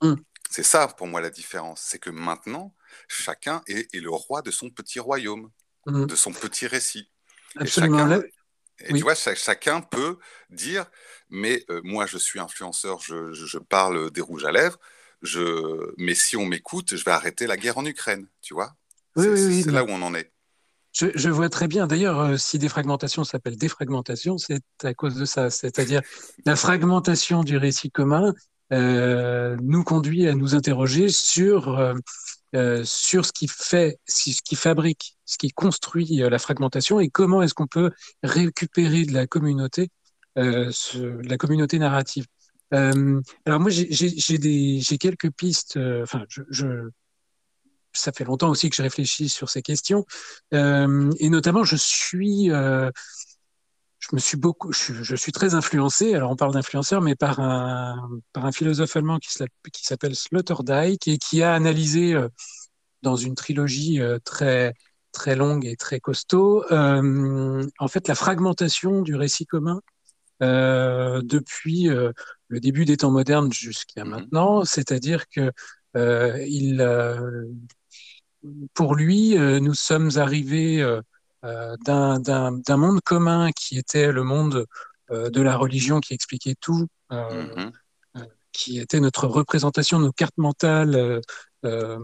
Mmh. 0.01 0.15
C'est 0.49 0.63
ça 0.63 0.87
pour 0.87 1.07
moi 1.07 1.21
la 1.21 1.29
différence. 1.29 1.81
C'est 1.81 1.99
que 1.99 2.09
maintenant, 2.09 2.73
chacun 3.07 3.61
est, 3.67 3.93
est, 3.93 3.99
le 3.99 4.09
roi 4.09 4.41
de 4.41 4.51
son 4.51 4.69
petit 4.69 4.99
royaume, 4.99 5.49
mmh. 5.85 6.05
de 6.05 6.15
son 6.15 6.31
petit 6.31 6.67
récit. 6.67 7.09
Absolument. 7.55 7.97
Et, 7.97 8.09
chacun, 8.09 8.27
et 8.83 8.93
oui. 8.93 8.99
tu 8.99 9.03
vois, 9.03 9.15
ch 9.15 9.39
chacun 9.39 9.81
peut 9.81 10.17
dire, 10.49 10.85
mais 11.29 11.63
euh, 11.69 11.81
moi 11.83 12.05
je 12.05 12.17
suis 12.17 12.39
influenceur, 12.39 12.99
je, 12.99 13.31
je, 13.33 13.45
je, 13.45 13.57
parle 13.57 14.11
des 14.11 14.21
rouges 14.21 14.45
à 14.45 14.51
lèvres, 14.51 14.79
je... 15.21 15.93
mais 15.97 16.15
si 16.15 16.35
on 16.35 16.45
m'écoute, 16.45 16.95
je 16.95 17.03
vais 17.03 17.11
arrêter 17.11 17.47
la 17.47 17.57
guerre 17.57 17.77
en 17.77 17.85
Ukraine, 17.85 18.27
tu 18.41 18.53
vois? 18.53 18.75
Oui, 19.15 19.25
c'est 19.35 19.67
oui, 19.67 19.73
là 19.73 19.83
où 19.83 19.89
on 19.89 20.01
en 20.01 20.15
est. 20.15 20.31
Je, 20.93 21.07
je, 21.15 21.29
vois 21.29 21.49
très 21.49 21.67
bien. 21.67 21.87
D'ailleurs, 21.87 22.19
euh, 22.19 22.37
si 22.37 22.59
défragmentation 22.59 23.23
s'appelle 23.23 23.57
défragmentation, 23.57 24.37
c'est 24.37 24.61
à 24.83 24.93
cause 24.93 25.15
de 25.15 25.25
ça. 25.25 25.49
C'est-à-dire 25.49 26.01
la 26.45 26.55
fragmentation 26.55 27.43
du 27.43 27.57
récit 27.57 27.91
commun 27.91 28.33
euh, 28.71 29.57
nous 29.61 29.83
conduit 29.83 30.27
à 30.27 30.33
nous 30.33 30.55
interroger 30.55 31.09
sur 31.09 31.77
euh, 31.77 31.93
euh 32.55 32.83
sur 32.85 33.25
ce 33.25 33.33
qui 33.33 33.47
fait, 33.47 33.99
ce 34.05 34.41
qui 34.43 34.55
fabrique, 34.55 35.17
ce 35.25 35.37
qui 35.37 35.49
construit 35.51 36.23
euh, 36.23 36.29
la 36.29 36.39
fragmentation 36.39 36.99
et 36.99 37.09
comment 37.09 37.41
est-ce 37.41 37.53
qu'on 37.53 37.67
peut 37.67 37.91
récupérer 38.23 39.05
de 39.05 39.13
la 39.13 39.27
communauté, 39.27 39.89
euh, 40.37 40.69
ce, 40.71 40.97
la 41.27 41.37
communauté 41.37 41.79
narrative. 41.79 42.25
alors 42.71 43.59
moi, 43.59 43.69
j'ai 43.69 44.97
quelques 44.97 45.31
pistes. 45.31 45.77
Enfin, 46.03 46.25
je, 46.29 46.89
ça 47.93 48.11
fait 48.11 48.23
longtemps 48.23 48.49
aussi 48.49 48.69
que 48.69 48.75
je 48.75 48.81
réfléchis 48.81 49.29
sur 49.29 49.49
ces 49.49 49.61
questions, 49.61 50.05
et 50.51 51.29
notamment, 51.29 51.63
je 51.63 51.75
suis 51.75 52.49
je 54.01 54.07
me 54.13 54.19
suis 54.19 54.37
beaucoup, 54.37 54.73
je, 54.73 55.15
suis 55.15 55.31
très 55.31 55.53
influencé. 55.53 56.15
Alors 56.15 56.31
on 56.31 56.35
parle 56.35 56.53
d'influenceur, 56.53 57.01
mais 57.01 57.15
par 57.15 57.39
un 57.39 58.09
par 58.33 58.45
un 58.45 58.51
philosophe 58.51 58.95
allemand 58.95 59.19
qui 59.19 59.85
s'appelle 59.85 60.15
Sloterdijk 60.15 61.07
et 61.07 61.17
qui 61.19 61.43
a 61.43 61.53
analysé 61.53 62.15
euh, 62.15 62.27
dans 63.03 63.15
une 63.15 63.35
trilogie 63.35 64.01
euh, 64.01 64.17
très 64.25 64.73
très 65.11 65.35
longue 65.35 65.65
et 65.65 65.75
très 65.75 65.99
costaud, 65.99 66.63
euh, 66.71 67.65
en 67.79 67.87
fait 67.87 68.07
la 68.07 68.15
fragmentation 68.15 69.01
du 69.01 69.15
récit 69.15 69.45
commun 69.45 69.81
euh, 70.41 71.21
depuis 71.23 71.89
euh, 71.89 72.11
le 72.47 72.59
début 72.59 72.85
des 72.85 72.97
temps 72.97 73.11
modernes 73.11 73.51
jusqu'à 73.51 74.05
mmh 74.05 74.09
maintenant. 74.09 74.65
C'est-à-dire 74.65 75.27
que 75.27 75.51
il, 75.93 76.81
pour 78.73 78.95
lui, 78.95 79.35
nous 79.37 79.73
sommes 79.73 80.11
arrivés 80.17 80.81
euh, 81.43 81.75
d'un 81.85 82.77
monde 82.77 83.01
commun 83.01 83.51
qui 83.51 83.77
était 83.77 84.11
le 84.11 84.23
monde 84.23 84.65
euh, 85.11 85.29
de 85.29 85.41
la 85.41 85.57
religion 85.57 85.99
qui 85.99 86.13
expliquait 86.13 86.55
tout, 86.59 86.87
euh, 87.11 87.71
mm-hmm. 88.15 88.27
qui 88.51 88.79
était 88.79 88.99
notre 88.99 89.27
représentation, 89.27 89.99
nos 89.99 90.11
cartes 90.11 90.37
mentales. 90.37 91.21
Euh, 91.63 91.99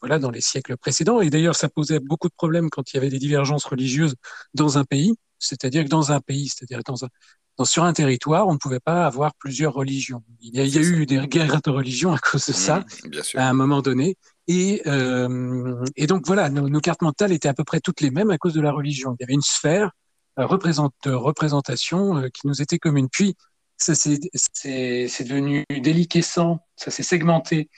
voilà, 0.00 0.20
dans 0.20 0.30
les 0.30 0.40
siècles 0.40 0.76
précédents. 0.76 1.20
Et 1.20 1.28
d'ailleurs, 1.28 1.56
ça 1.56 1.68
posait 1.68 1.98
beaucoup 1.98 2.28
de 2.28 2.34
problèmes 2.36 2.70
quand 2.70 2.92
il 2.92 2.96
y 2.96 2.98
avait 2.98 3.08
des 3.08 3.18
divergences 3.18 3.64
religieuses 3.64 4.14
dans 4.54 4.78
un 4.78 4.84
pays. 4.84 5.12
C'est-à-dire 5.40 5.82
que 5.82 5.88
dans 5.88 6.12
un 6.12 6.20
pays, 6.20 6.46
c'est-à-dire 6.46 6.82
dans 6.86 7.04
un, 7.04 7.08
dans, 7.56 7.64
sur 7.64 7.82
un 7.82 7.92
territoire, 7.92 8.46
on 8.46 8.52
ne 8.52 8.58
pouvait 8.58 8.78
pas 8.78 9.04
avoir 9.04 9.34
plusieurs 9.40 9.74
religions. 9.74 10.22
Il 10.40 10.54
y 10.54 10.60
a, 10.60 10.64
il 10.64 10.72
y 10.72 10.78
a 10.78 10.82
eu 10.82 11.04
des 11.04 11.26
guerres 11.26 11.60
de 11.62 11.70
religion 11.70 12.12
à 12.12 12.18
cause 12.18 12.46
de 12.46 12.52
ça, 12.52 12.84
mmh, 13.04 13.22
sûr. 13.22 13.40
à 13.40 13.48
un 13.48 13.54
moment 13.54 13.82
donné. 13.82 14.16
Et, 14.48 14.82
euh, 14.86 15.84
et 15.96 16.06
donc 16.06 16.26
voilà, 16.26 16.48
nos, 16.48 16.68
nos, 16.68 16.80
cartes 16.80 17.02
mentales 17.02 17.32
étaient 17.32 17.48
à 17.48 17.54
peu 17.54 17.64
près 17.64 17.80
toutes 17.80 18.00
les 18.00 18.10
mêmes 18.10 18.30
à 18.30 18.38
cause 18.38 18.54
de 18.54 18.60
la 18.60 18.72
religion. 18.72 19.16
Il 19.18 19.22
y 19.22 19.24
avait 19.24 19.34
une 19.34 19.42
sphère 19.42 19.90
euh, 20.38 20.46
de 21.04 21.10
représentation 21.10 22.18
euh, 22.18 22.28
qui 22.28 22.46
nous 22.46 22.62
était 22.62 22.78
commune. 22.78 23.08
Puis 23.10 23.34
ça 23.76 23.94
c'est 23.94 24.18
devenu 25.24 25.64
déliquescent, 25.70 26.60
ça 26.76 26.90
s'est 26.90 27.02
segmenté, 27.02 27.68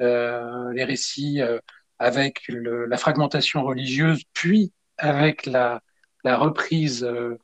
euh, 0.00 0.72
les 0.72 0.84
récits 0.84 1.40
euh, 1.42 1.58
avec 1.98 2.46
le, 2.48 2.86
la 2.86 2.96
fragmentation 2.96 3.64
religieuse, 3.64 4.22
puis 4.32 4.72
avec 4.96 5.46
la, 5.46 5.80
la 6.24 6.36
reprise 6.36 7.02
euh, 7.02 7.36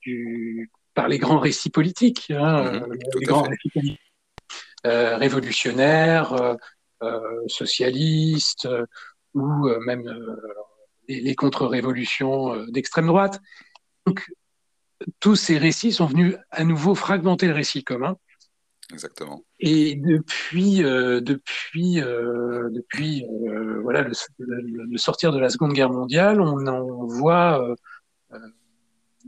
du, 0.00 0.70
par 0.94 1.06
les 1.08 1.18
grands 1.18 1.38
récits 1.38 1.70
politiques, 1.70 2.32
hein, 2.34 2.80
mmh, 2.80 2.94
les 3.20 3.26
grands 3.26 3.42
récits 3.42 3.70
politiques 3.70 4.00
révolutionnaires, 4.84 6.32
euh, 6.32 6.54
socialistes 7.46 8.66
euh, 8.66 8.86
ou 9.34 9.68
euh, 9.68 9.80
même 9.80 10.04
les, 11.08 11.20
les 11.20 11.34
contre-révolutions 11.34 12.66
d'extrême 12.66 13.06
droite. 13.06 13.40
Donc, 14.06 14.30
tous 15.18 15.36
ces 15.36 15.58
récits 15.58 15.92
sont 15.92 16.06
venus 16.06 16.36
à 16.50 16.64
nouveau 16.64 16.94
fragmenter 16.94 17.46
le 17.46 17.54
récit 17.54 17.84
commun. 17.84 18.16
Exactement. 18.92 19.44
Et 19.60 19.94
depuis, 19.94 20.82
euh, 20.82 21.20
depuis, 21.20 22.00
euh, 22.00 22.70
depuis 22.70 23.24
euh, 23.24 23.80
voilà, 23.82 24.02
le, 24.02 24.12
le, 24.38 24.98
sortir 24.98 25.32
de 25.32 25.38
la 25.38 25.48
Seconde 25.48 25.72
Guerre 25.72 25.90
mondiale, 25.90 26.40
on, 26.40 26.66
on 26.66 27.06
voit, 27.06 27.74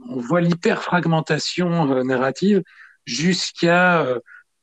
on 0.08 0.18
voit 0.18 0.40
l'hyperfragmentation 0.40 2.02
narrative 2.02 2.62
jusqu'à 3.06 4.06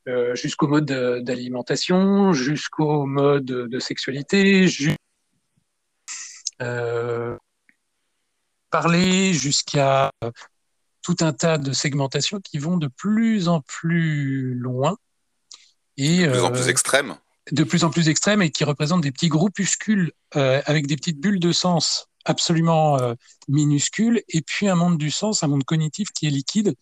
euh, 0.08 0.34
jusqu'au 0.34 0.66
mode 0.66 0.86
d'alimentation, 1.22 2.32
jusqu'au 2.32 3.06
mode 3.06 3.44
de 3.44 3.78
sexualité, 3.78 4.66
ju 4.66 4.94
euh, 6.62 7.36
parler 8.70 9.32
jusqu'à 9.32 10.10
tout 11.02 11.16
un 11.20 11.32
tas 11.32 11.58
de 11.58 11.72
segmentations 11.72 12.40
qui 12.40 12.58
vont 12.58 12.76
de 12.76 12.86
plus 12.86 13.48
en 13.48 13.60
plus 13.60 14.54
loin. 14.54 14.96
Et, 15.96 16.26
de 16.26 16.30
plus 16.30 16.40
en 16.40 16.50
plus 16.52 16.66
euh, 16.66 16.68
extrêmes. 16.68 17.16
De 17.50 17.64
plus 17.64 17.84
en 17.84 17.90
plus 17.90 18.08
extrêmes 18.08 18.42
et 18.42 18.50
qui 18.50 18.64
représentent 18.64 19.00
des 19.00 19.10
petits 19.10 19.28
groupuscules 19.28 20.12
avec 20.32 20.86
des 20.86 20.96
petites 20.96 21.20
bulles 21.20 21.40
de 21.40 21.52
sens 21.52 22.10
absolument 22.24 22.98
euh, 22.98 23.14
minuscules, 23.48 24.22
et 24.28 24.42
puis 24.42 24.68
un 24.68 24.74
monde 24.74 24.98
du 24.98 25.10
sens, 25.10 25.42
un 25.42 25.48
monde 25.48 25.64
cognitif 25.64 26.10
qui 26.12 26.26
est 26.26 26.30
liquide, 26.30 26.74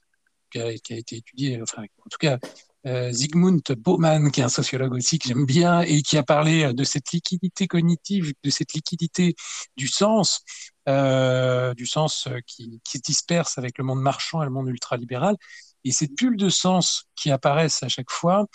qui 0.50 0.60
a, 0.60 0.74
qui 0.74 0.94
a 0.94 0.96
été 0.96 1.16
étudié, 1.16 1.60
enfin, 1.62 1.82
en 1.82 2.08
tout 2.10 2.18
cas, 2.18 2.38
euh, 2.86 3.10
Zygmunt 3.12 3.62
Bauman, 3.76 4.30
qui 4.30 4.40
est 4.40 4.44
un 4.44 4.48
sociologue 4.48 4.94
aussi 4.94 5.18
que 5.18 5.28
j'aime 5.28 5.46
bien 5.46 5.80
et 5.80 6.02
qui 6.02 6.16
a 6.16 6.22
parlé 6.22 6.72
de 6.72 6.84
cette 6.84 7.12
liquidité 7.12 7.66
cognitive, 7.66 8.32
de 8.42 8.50
cette 8.50 8.72
liquidité 8.72 9.34
du 9.76 9.88
sens, 9.88 10.40
euh, 10.88 11.74
du 11.74 11.86
sens 11.86 12.28
qui, 12.46 12.80
qui, 12.84 12.98
se 12.98 13.02
disperse 13.02 13.58
avec 13.58 13.78
le 13.78 13.84
monde 13.84 14.00
marchand 14.00 14.42
et 14.42 14.46
le 14.46 14.52
monde 14.52 14.68
ultralibéral. 14.68 15.36
Et 15.84 15.92
ces 15.92 16.08
bulles 16.08 16.36
de 16.36 16.48
sens 16.48 17.04
qui 17.16 17.30
apparaissent 17.30 17.82
à 17.82 17.88
chaque 17.88 18.10
fois 18.10 18.46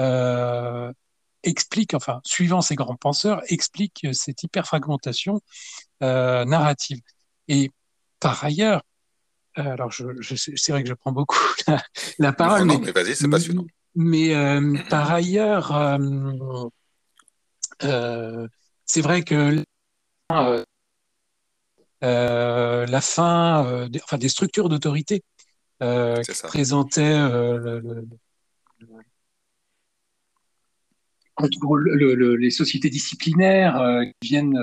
euh, 0.00 0.92
expliquent, 1.42 1.94
enfin, 1.94 2.20
suivant 2.24 2.60
ces 2.62 2.74
grands 2.74 2.96
penseurs, 2.96 3.42
expliquent 3.48 4.06
cette 4.12 4.42
hyperfragmentation 4.42 5.40
euh, 6.02 6.44
narrative. 6.44 7.00
Et 7.48 7.70
par 8.20 8.44
ailleurs, 8.44 8.78
euh, 8.78 8.93
alors, 9.56 9.90
je, 9.92 10.04
je, 10.20 10.34
c'est 10.34 10.72
vrai 10.72 10.82
que 10.82 10.88
je 10.88 10.94
prends 10.94 11.12
beaucoup 11.12 11.38
la, 11.68 11.82
la 12.18 12.32
parole. 12.32 12.66
Non, 12.66 12.74
non, 12.74 12.80
mais, 12.80 12.86
mais 12.86 13.02
vas-y, 13.02 13.14
c'est 13.16 13.28
passionnant. 13.28 13.66
Mais 13.94 14.34
euh, 14.34 14.76
par 14.90 15.12
ailleurs, 15.12 15.74
euh, 15.76 15.98
euh, 17.84 18.48
c'est 18.86 19.00
vrai 19.00 19.22
que 19.22 19.62
la 22.02 23.00
fin, 23.00 23.88
des, 23.88 24.00
enfin 24.02 24.18
des 24.18 24.28
structures 24.28 24.68
d'autorité 24.68 25.22
présentaient 25.78 27.16
le, 27.16 28.02
le, 31.40 32.14
le, 32.14 32.36
les 32.36 32.50
sociétés 32.50 32.90
disciplinaires 32.90 34.02
qui 34.20 34.28
viennent. 34.28 34.58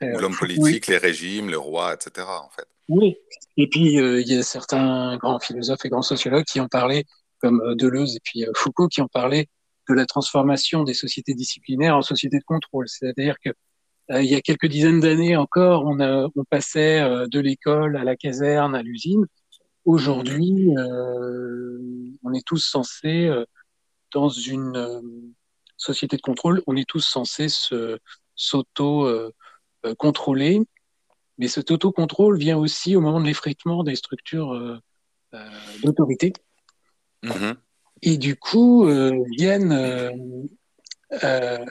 L'homme 0.00 0.36
politique, 0.36 0.86
les 0.86 0.98
régimes, 0.98 1.50
le 1.50 1.58
roi, 1.58 1.94
etc. 1.94 2.26
En 2.28 2.50
fait. 2.50 2.68
Oui, 2.88 3.16
et 3.58 3.68
puis 3.68 4.00
euh, 4.00 4.20
il 4.20 4.28
y 4.28 4.36
a 4.36 4.42
certains 4.42 5.16
grands 5.18 5.38
philosophes 5.38 5.84
et 5.84 5.90
grands 5.90 6.02
sociologues 6.02 6.44
qui 6.44 6.60
ont 6.60 6.68
parlé, 6.68 7.04
comme 7.40 7.60
euh, 7.60 7.74
Deleuze 7.74 8.16
et 8.16 8.20
puis 8.24 8.44
euh, 8.44 8.52
Foucault, 8.56 8.88
qui 8.88 9.02
ont 9.02 9.08
parlé 9.08 9.48
de 9.88 9.94
la 9.94 10.06
transformation 10.06 10.84
des 10.84 10.94
sociétés 10.94 11.34
disciplinaires 11.34 11.96
en 11.96 12.02
sociétés 12.02 12.38
de 12.38 12.44
contrôle. 12.44 12.88
C'est-à-dire 12.88 13.36
que 13.44 13.50
il 14.10 14.24
y 14.24 14.34
a 14.34 14.40
quelques 14.40 14.68
dizaines 14.68 15.00
d'années 15.00 15.36
encore, 15.36 15.84
on, 15.84 16.00
a, 16.00 16.28
on 16.34 16.44
passait 16.44 16.98
de 16.98 17.40
l'école 17.40 17.94
à 17.94 18.04
la 18.04 18.16
caserne, 18.16 18.74
à 18.74 18.80
l'usine. 18.80 19.26
Aujourd'hui, 19.84 20.70
on 22.22 22.32
est 22.32 22.46
tous 22.46 22.56
censés, 22.56 23.30
dans 24.14 24.30
une 24.30 25.34
société 25.76 26.16
de 26.16 26.22
contrôle, 26.22 26.62
on 26.66 26.74
est 26.74 26.88
tous 26.88 27.00
censés 27.00 27.50
se 27.50 27.98
s'auto-contrôler 29.88 30.62
mais 31.38 31.46
cet 31.46 31.70
autocontrôle 31.70 32.36
vient 32.36 32.58
aussi 32.58 32.96
au 32.96 33.00
moment 33.00 33.20
de 33.20 33.26
l'effritement 33.26 33.84
des 33.84 33.94
structures 33.94 34.52
euh, 34.52 34.78
euh, 35.34 35.48
d'autorité. 35.82 36.32
Mmh. 37.22 37.52
Et 38.02 38.18
du 38.18 38.36
coup, 38.36 38.86
euh, 38.86 39.24
viennent. 39.36 39.72
Euh, 39.72 40.10
euh, 41.22 41.64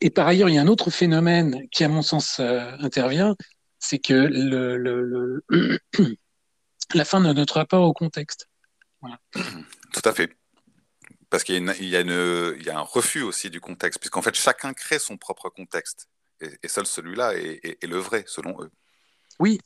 et 0.00 0.10
par 0.10 0.26
ailleurs, 0.26 0.50
il 0.50 0.54
y 0.54 0.58
a 0.58 0.60
un 0.60 0.68
autre 0.68 0.90
phénomène 0.90 1.66
qui, 1.70 1.84
à 1.84 1.88
mon 1.88 2.02
sens, 2.02 2.38
intervient, 2.38 3.34
c'est 3.78 3.98
que 3.98 4.12
le, 4.12 4.76
le, 4.76 5.42
le 5.48 5.80
la 6.94 7.04
fin 7.04 7.20
de 7.20 7.32
notre 7.32 7.54
rapport 7.54 7.86
au 7.86 7.94
contexte. 7.94 8.48
Voilà. 9.00 9.18
Tout 9.32 10.02
à 10.04 10.12
fait. 10.12 10.36
Parce 11.30 11.42
qu'il 11.42 11.56
y, 11.56 11.84
y, 11.84 11.88
y, 11.88 12.70
a 12.70 12.78
un 12.78 12.82
refus 12.82 13.22
aussi 13.22 13.50
du 13.50 13.60
contexte, 13.60 13.98
puisqu'en 13.98 14.22
fait, 14.22 14.34
chacun 14.34 14.74
crée 14.74 14.98
son 14.98 15.16
propre 15.16 15.48
contexte. 15.48 16.08
Et, 16.44 16.58
et 16.62 16.68
seul 16.68 16.86
celui-là 16.86 17.34
est, 17.34 17.60
est, 17.62 17.78
est, 17.82 17.86
le 17.86 17.98
vrai, 17.98 18.24
selon 18.26 18.60
eux. 18.62 18.70
Oui, 19.40 19.58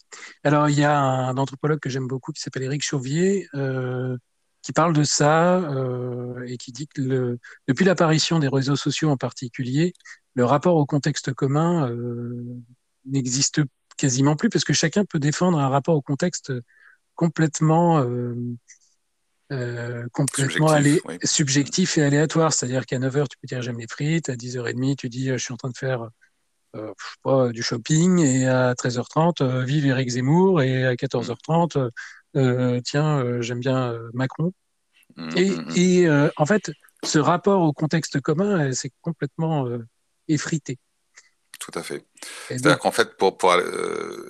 alors 0.45 0.69
il 0.69 0.79
y 0.79 0.85
a 0.85 0.99
un 0.99 1.37
anthropologue 1.37 1.81
que 1.81 1.91
j'aime 1.91 2.07
beaucoup 2.07 2.33
qui 2.33 2.41
s'appelle 2.41 2.63
Éric 2.63 2.83
Chauvier, 2.83 3.49
euh, 3.55 4.17
qui 4.63 4.73
parle 4.73 4.93
de 4.93 5.05
ça 5.05 5.59
euh, 5.59 6.43
et 6.47 6.57
qui 6.57 6.73
dit 6.73 6.89
que 6.89 7.03
le, 7.03 7.39
depuis 7.69 7.85
l'apparition 7.85 8.39
des 8.39 8.49
réseaux 8.49 8.77
sociaux 8.77 9.11
en 9.11 9.17
particulier, 9.17 9.93
le 10.35 10.45
rapport 10.45 10.77
au 10.77 10.87
contexte 10.87 11.33
commun 11.35 11.91
euh, 11.91 12.45
n'existe 13.05 13.61
quasiment 13.97 14.37
plus 14.37 14.49
parce 14.49 14.65
que 14.65 14.73
chacun 14.73 15.05
peut 15.05 15.19
défendre 15.19 15.59
un 15.59 15.69
rapport 15.69 15.97
au 15.97 16.03
contexte 16.03 16.53
complètement 17.15 18.05
euh, 19.51 20.07
complètement 20.13 20.69
subjectif, 20.69 20.71
allé, 20.71 21.01
oui. 21.07 21.19
subjectif 21.25 21.99
et 21.99 22.03
aléatoire. 22.03 22.53
C'est-à-dire 22.53 22.85
qu'à 22.85 22.99
9h, 22.99 23.29
tu 23.29 23.39
peux 23.39 23.47
dire 23.47 23.63
j'aime 23.63 23.79
les 23.79 23.87
frites, 23.89 24.29
à 24.29 24.35
10h30, 24.35 24.97
tu 24.97 25.09
dis 25.09 25.29
je 25.29 25.37
suis 25.37 25.53
en 25.53 25.57
train 25.57 25.71
de 25.71 25.77
faire 25.77 26.11
euh, 26.77 26.93
pas, 27.23 27.49
du 27.49 27.63
shopping 27.63 28.19
et 28.19 28.47
à 28.47 28.75
13h30 28.75 29.43
euh, 29.43 29.65
vive 29.65 29.87
Éric 29.87 30.11
Zemmour 30.11 30.61
et 30.61 30.85
à 30.85 30.95
14h30 30.95 31.91
euh, 32.37 32.81
tiens 32.85 33.41
j'aime 33.41 33.61
bien 33.61 33.99
Macron 34.13 34.53
mmh, 35.17 35.31
et, 35.37 36.03
et 36.03 36.31
en 36.37 36.47
fait, 36.47 36.71
ce 37.05 37.19
rapport 37.19 37.63
au 37.63 37.73
contexte 37.73 38.21
commun, 38.21 38.73
c'est 38.73 38.93
complètement 39.01 39.67
effrité. 40.29 40.79
Tout 41.59 41.73
à 41.75 41.83
fait. 41.83 42.05
C'est-à-dire 42.49 42.79
qu'en 42.79 42.93
fait, 42.93 43.17
pour, 43.17 43.39
pour 43.39 43.55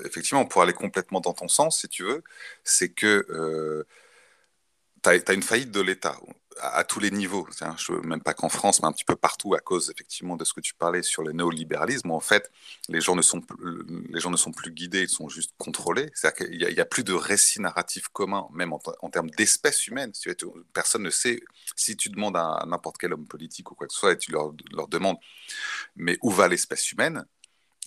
effectivement, 0.05 0.45
pour 0.47 0.63
aller 0.63 0.73
complètement 0.73 1.21
dans 1.21 1.33
ton 1.33 1.49
sens, 1.49 1.81
si 1.81 1.89
tu 1.89 2.05
veux, 2.05 2.23
c'est 2.63 2.91
que 2.91 3.85
tu 5.03 5.11
as, 5.11 5.33
une 5.33 5.43
faillite 5.43 5.73
de 5.73 5.81
l'État 5.81 6.17
à, 6.61 6.85
tous 6.85 7.01
les 7.01 7.11
niveaux. 7.11 7.47
Je, 7.77 7.93
même 8.07 8.23
pas 8.23 8.35
qu'en 8.35 8.49
France, 8.49 8.83
mais 8.83 8.89
un 8.89 8.93
petit 8.93 9.05
peu 9.05 9.17
partout, 9.17 9.55
à 9.55 9.61
cause 9.61 9.91
effectivement 9.91 10.37
de 10.37 10.45
ce 10.45 10.53
que 10.53 10.61
tu 10.61 10.75
parlais 10.75 11.03
sur 11.03 11.23
le 11.23 11.33
néolibéralisme, 11.33 12.11
où 12.11 12.15
en 12.15 12.21
fait, 12.21 12.51
les 12.89 13.01
gens 13.01 13.17
ne 13.17 13.23
sont, 13.23 13.41
les 14.11 14.21
gens 14.21 14.31
ne 14.31 14.37
sont 14.37 14.53
plus 14.53 14.71
guidés, 14.71 15.03
ils 15.03 15.09
sont 15.09 15.29
juste 15.29 15.53
contrôlés. 15.59 16.11
C'est-à-dire 16.15 16.47
qu'il 16.47 16.75
n'y 16.75 16.81
a, 16.81 16.85
plus 16.85 17.05
de 17.05 17.13
récit 17.13 17.61
narratif 17.61 18.09
commun, 18.09 18.49
même 18.53 18.73
en, 18.73 19.11
termes 19.11 19.31
d'espèces 19.31 19.87
humaines. 19.87 20.13
Si 20.15 20.29
personne 20.73 21.03
ne 21.03 21.11
sait, 21.11 21.41
si 21.77 21.97
tu 21.97 22.09
demandes 22.09 22.37
à, 22.37 22.65
n'importe 22.67 22.99
quel 22.99 23.13
homme 23.13 23.27
politique 23.27 23.71
ou 23.71 23.75
quoi 23.75 23.87
que 23.87 23.93
ce 23.93 23.99
soit, 23.99 24.13
et 24.13 24.19
tu 24.19 24.33
leur, 24.33 24.53
leur 24.73 24.89
demandes, 24.89 25.19
mais 25.97 26.19
où 26.23 26.31
va 26.31 26.49
l'espèce 26.49 26.93
humaine 26.93 27.25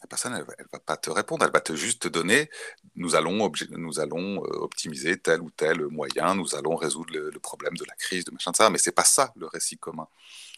personne, 0.07 0.33
elle, 0.33 0.41
ne 0.41 0.71
va 0.71 0.79
pas 0.79 0.97
te 0.97 1.09
répondre, 1.09 1.45
elle 1.45 1.51
va 1.51 1.61
te 1.61 1.75
juste 1.75 2.03
te 2.03 2.07
donner, 2.07 2.49
nous 2.95 3.15
allons, 3.15 3.51
nous 3.71 3.99
allons 3.99 4.43
euh, 4.43 4.47
optimiser 4.57 5.17
tel 5.17 5.41
ou 5.41 5.51
tel 5.51 5.85
moyen, 5.87 6.35
nous 6.35 6.55
allons 6.55 6.75
résoudre 6.75 7.13
le, 7.13 7.39
problème 7.39 7.75
de 7.77 7.85
la 7.85 7.95
crise, 7.95 8.25
de 8.25 8.31
machin 8.31 8.51
de 8.51 8.55
ça, 8.55 8.69
mais 8.69 8.77
c'est 8.77 8.91
pas 8.91 9.03
ça 9.03 9.31
le 9.35 9.47
récit 9.47 9.77
commun. 9.77 10.07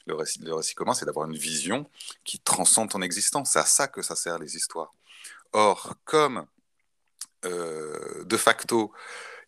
Le 0.05 0.15
récit, 0.15 0.39
le 0.39 0.53
récit 0.53 0.75
commun, 0.75 0.93
c'est 0.93 1.05
d'avoir 1.05 1.29
une 1.29 1.37
vision 1.37 1.89
qui 2.25 2.39
transcende 2.39 2.89
ton 2.89 3.01
existence. 3.01 3.51
C'est 3.51 3.59
à 3.59 3.65
ça 3.65 3.87
que 3.87 4.01
ça 4.01 4.15
sert 4.15 4.37
les 4.37 4.57
histoires. 4.57 4.93
Or, 5.53 5.95
comme 6.03 6.45
euh, 7.45 8.23
de 8.25 8.37
facto, 8.37 8.91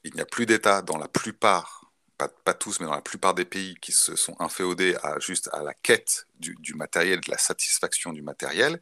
il 0.03 0.13
n'y 0.13 0.21
a 0.21 0.25
plus 0.25 0.45
d'État 0.45 0.81
dans 0.81 0.97
la 0.97 1.09
plupart, 1.09 1.91
pas, 2.17 2.29
pas, 2.29 2.53
tous, 2.53 2.79
mais 2.79 2.85
dans 2.85 2.93
la 2.93 3.01
plupart 3.01 3.33
des 3.33 3.43
pays 3.43 3.75
qui 3.81 3.91
se 3.91 4.15
sont 4.15 4.35
inféodés 4.39 4.95
à 5.03 5.19
juste 5.19 5.49
à 5.51 5.61
la 5.61 5.73
quête 5.73 6.27
du 6.39 6.73
matériel, 6.73 7.19
de 7.19 7.31
la 7.31 7.37
satisfaction 7.37 8.13
du 8.13 8.21
matériel, 8.21 8.79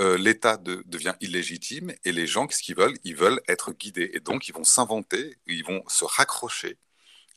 euh, 0.00 0.16
l'État 0.16 0.56
devient 0.56 1.14
illégitime 1.20 1.92
et 2.04 2.12
les 2.12 2.26
gens, 2.26 2.46
qu'est-ce 2.46 2.62
qu'ils 2.62 2.76
veulent? 2.76 2.96
Ils 3.04 3.16
veulent 3.16 3.40
être 3.48 3.72
guidés. 3.72 4.10
Et 4.14 4.20
donc, 4.20 4.48
ils 4.48 4.54
vont 4.54 4.64
s'inventer, 4.64 5.36
ils 5.46 5.64
vont 5.64 5.82
se 5.88 6.04
raccrocher 6.04 6.78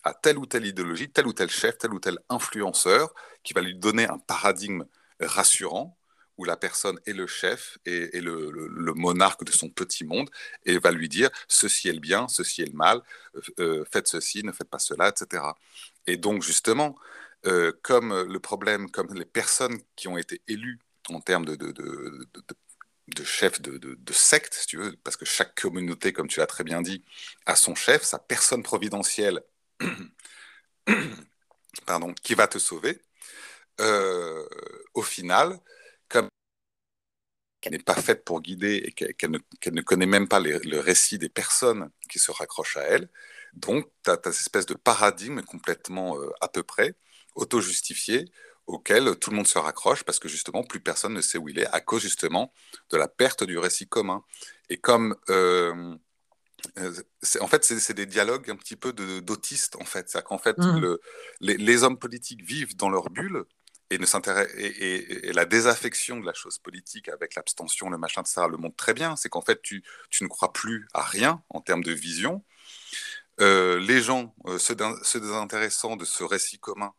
à 0.04 0.14
telle 0.14 0.38
ou 0.38 0.46
telle 0.46 0.66
idéologie, 0.66 1.10
tel 1.10 1.28
ou 1.28 1.34
tel 1.34 1.50
chef, 1.50 1.78
tel 1.78 1.94
ou 1.94 2.00
tel 2.00 2.20
influenceur 2.30 3.14
qui 3.44 3.54
va 3.54 3.62
lui 3.62 3.76
donner 3.76 4.08
un 4.08 4.20
paradigme 4.20 4.86
rassurant 5.20 5.98
où 6.38 6.44
la 6.46 6.58
personne 6.58 7.00
est 7.06 7.14
le 7.14 7.28
chef 7.28 7.78
et, 7.86 8.20
le, 8.22 8.94
monarque 8.96 9.44
de 9.44 9.52
son 9.52 9.70
petit 9.70 10.04
monde 10.06 10.30
et 10.66 10.78
va 10.80 10.92
lui 10.92 11.10
dire 11.10 11.30
ceci 11.48 11.90
est 11.90 11.94
le 11.94 12.00
bien, 12.00 12.28
ceci 12.28 12.64
est 12.64 12.66
le 12.66 12.74
mal, 12.74 13.02
euh, 13.36 13.42
euh, 13.60 13.86
faites 13.92 14.08
ceci, 14.08 14.44
ne 14.44 14.52
faites 14.52 14.70
pas 14.70 14.80
cela, 14.80 15.10
etc. 15.10 15.44
Et 16.08 16.18
donc 16.18 16.42
justement, 16.44 16.96
comme 17.82 18.14
le 18.24 18.40
problème, 18.40 18.90
comme 18.92 19.14
les 19.16 19.26
personnes 19.26 19.80
qui 19.96 20.08
ont 20.08 20.18
été 20.18 20.42
élues 20.48 20.80
en 21.10 21.22
termes 21.22 21.46
de, 21.46 21.56
chef 23.24 23.62
de, 23.62 24.14
secte, 24.14 24.54
si 24.54 24.68
tu 24.68 24.78
veux, 24.78 24.96
parce 25.04 25.18
que 25.18 25.26
chaque 25.26 25.56
communauté, 25.56 26.14
comme 26.14 26.28
tu 26.28 26.40
l'as 26.40 26.48
très 26.48 26.64
bien 26.64 26.82
dit, 26.82 27.04
a 27.46 27.56
son 27.56 27.76
chef, 27.76 28.04
sa 28.04 28.20
personne 28.20 28.64
providentielle, 28.64 29.44
pardon, 31.86 32.14
qui 32.14 32.36
va 32.36 32.48
te 32.48 32.60
sauver. 32.60 33.02
Euh, 33.80 34.46
au 34.94 35.02
final, 35.02 35.60
comme 36.10 36.28
qu'elle 37.62 37.74
n'est 37.74 37.80
pas 37.80 37.96
faite 37.96 38.26
pour 38.26 38.42
guider 38.42 38.84
et 38.86 38.92
qu'elle 38.92 39.32
ne, 39.32 39.82
connaît 39.82 40.06
même 40.06 40.28
pas 40.28 40.40
le 40.40 40.80
récit 40.80 41.18
des 41.18 41.30
personnes 41.30 41.90
qui 42.10 42.20
se 42.20 42.32
raccrochent 42.32 42.78
à 42.78 42.84
elle, 42.84 43.10
donc 43.54 43.90
tu 44.04 44.12
as, 44.12 44.16
cette 44.16 44.28
espèce 44.28 44.66
de 44.66 44.74
paradigme 44.74 45.42
complètement 45.42 46.20
euh, 46.20 46.30
à 46.42 46.48
peu 46.48 46.64
près 46.64 46.96
auto-justifié 47.36 48.26
auquel 48.74 49.16
tout 49.18 49.30
le 49.30 49.38
monde 49.38 49.48
se 49.48 49.60
raccroche 49.60 50.04
parce 50.04 50.20
que 50.20 50.28
justement 50.28 50.64
plus 50.64 50.80
personne 50.80 51.14
ne 51.14 51.22
sait 51.22 51.38
où 51.38 51.50
il 51.50 51.60
est 51.60 51.68
à 51.68 51.82
cause 51.82 52.02
justement 52.02 52.54
de 52.90 52.98
la 52.98 53.08
perte 53.08 53.44
du 53.44 53.58
récit 53.58 53.88
commun. 53.88 54.24
Et 54.70 54.78
comme 54.78 55.16
euh, 55.30 55.96
euh, 56.78 56.94
en 57.40 57.48
fait, 57.48 57.64
c'est 57.64 57.94
des 57.94 58.06
dialogues 58.06 58.50
un 58.50 58.56
petit 58.56 58.76
peu 58.76 58.94
d'autistes, 58.94 59.76
en 59.76 59.86
fait. 59.86 60.10
C'est-à-dire 60.10 60.28
qu'en 60.28 60.38
fait, 60.38 60.58
mmh. 60.58 60.80
le, 60.80 61.02
les, 61.40 61.84
hommes 61.84 61.98
politiques 61.98 62.44
vivent 62.44 62.76
dans 62.76 62.90
leur 62.90 63.10
bulle 63.10 63.46
et, 63.90 63.98
ne 63.98 64.06
et, 64.58 65.30
et, 65.30 65.34
la 65.34 65.46
désaffection 65.46 66.20
de 66.20 66.26
la 66.26 66.34
chose 66.34 66.60
politique 66.60 67.10
avec 67.10 67.36
l'abstention, 67.36 67.90
le 67.90 67.98
machin, 67.98 68.24
ça 68.26 68.48
le 68.48 68.58
montre 68.58 68.76
très 68.76 68.94
bien. 68.94 69.16
C'est 69.16 69.30
qu'en 69.30 69.42
fait, 69.42 69.62
tu, 69.62 69.84
tu, 70.10 70.24
ne 70.24 70.30
crois 70.30 70.54
plus 70.54 70.88
à 70.94 71.04
rien 71.04 71.42
en 71.50 71.62
termes 71.62 71.84
de 71.84 71.92
vision. 71.92 72.44
Euh, 73.40 73.80
les 73.80 74.02
gens, 74.02 74.36
se, 74.58 74.74
se 75.04 75.18
désintéressant 75.18 75.96
de 75.96 76.06
ce 76.06 76.24
récit 76.24 76.60
commun, 76.60 76.94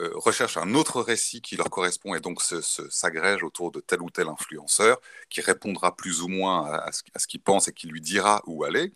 euh, 0.00 0.10
recherchent 0.14 0.56
un 0.56 0.74
autre 0.74 1.02
récit 1.02 1.42
qui 1.42 1.56
leur 1.56 1.68
correspond 1.68 2.14
et 2.14 2.20
donc 2.20 2.40
s'agrègent 2.40 3.42
autour 3.42 3.70
de 3.70 3.80
tel 3.80 4.00
ou 4.00 4.10
tel 4.10 4.28
influenceur 4.28 5.00
qui 5.28 5.40
répondra 5.42 5.94
plus 5.94 6.22
ou 6.22 6.28
moins 6.28 6.64
à, 6.72 6.90
ce, 6.92 7.26
qu'il 7.26 7.40
pense 7.40 7.68
et 7.68 7.72
qui 7.72 7.86
lui 7.86 8.00
dira 8.00 8.42
où 8.46 8.64
aller. 8.64 8.94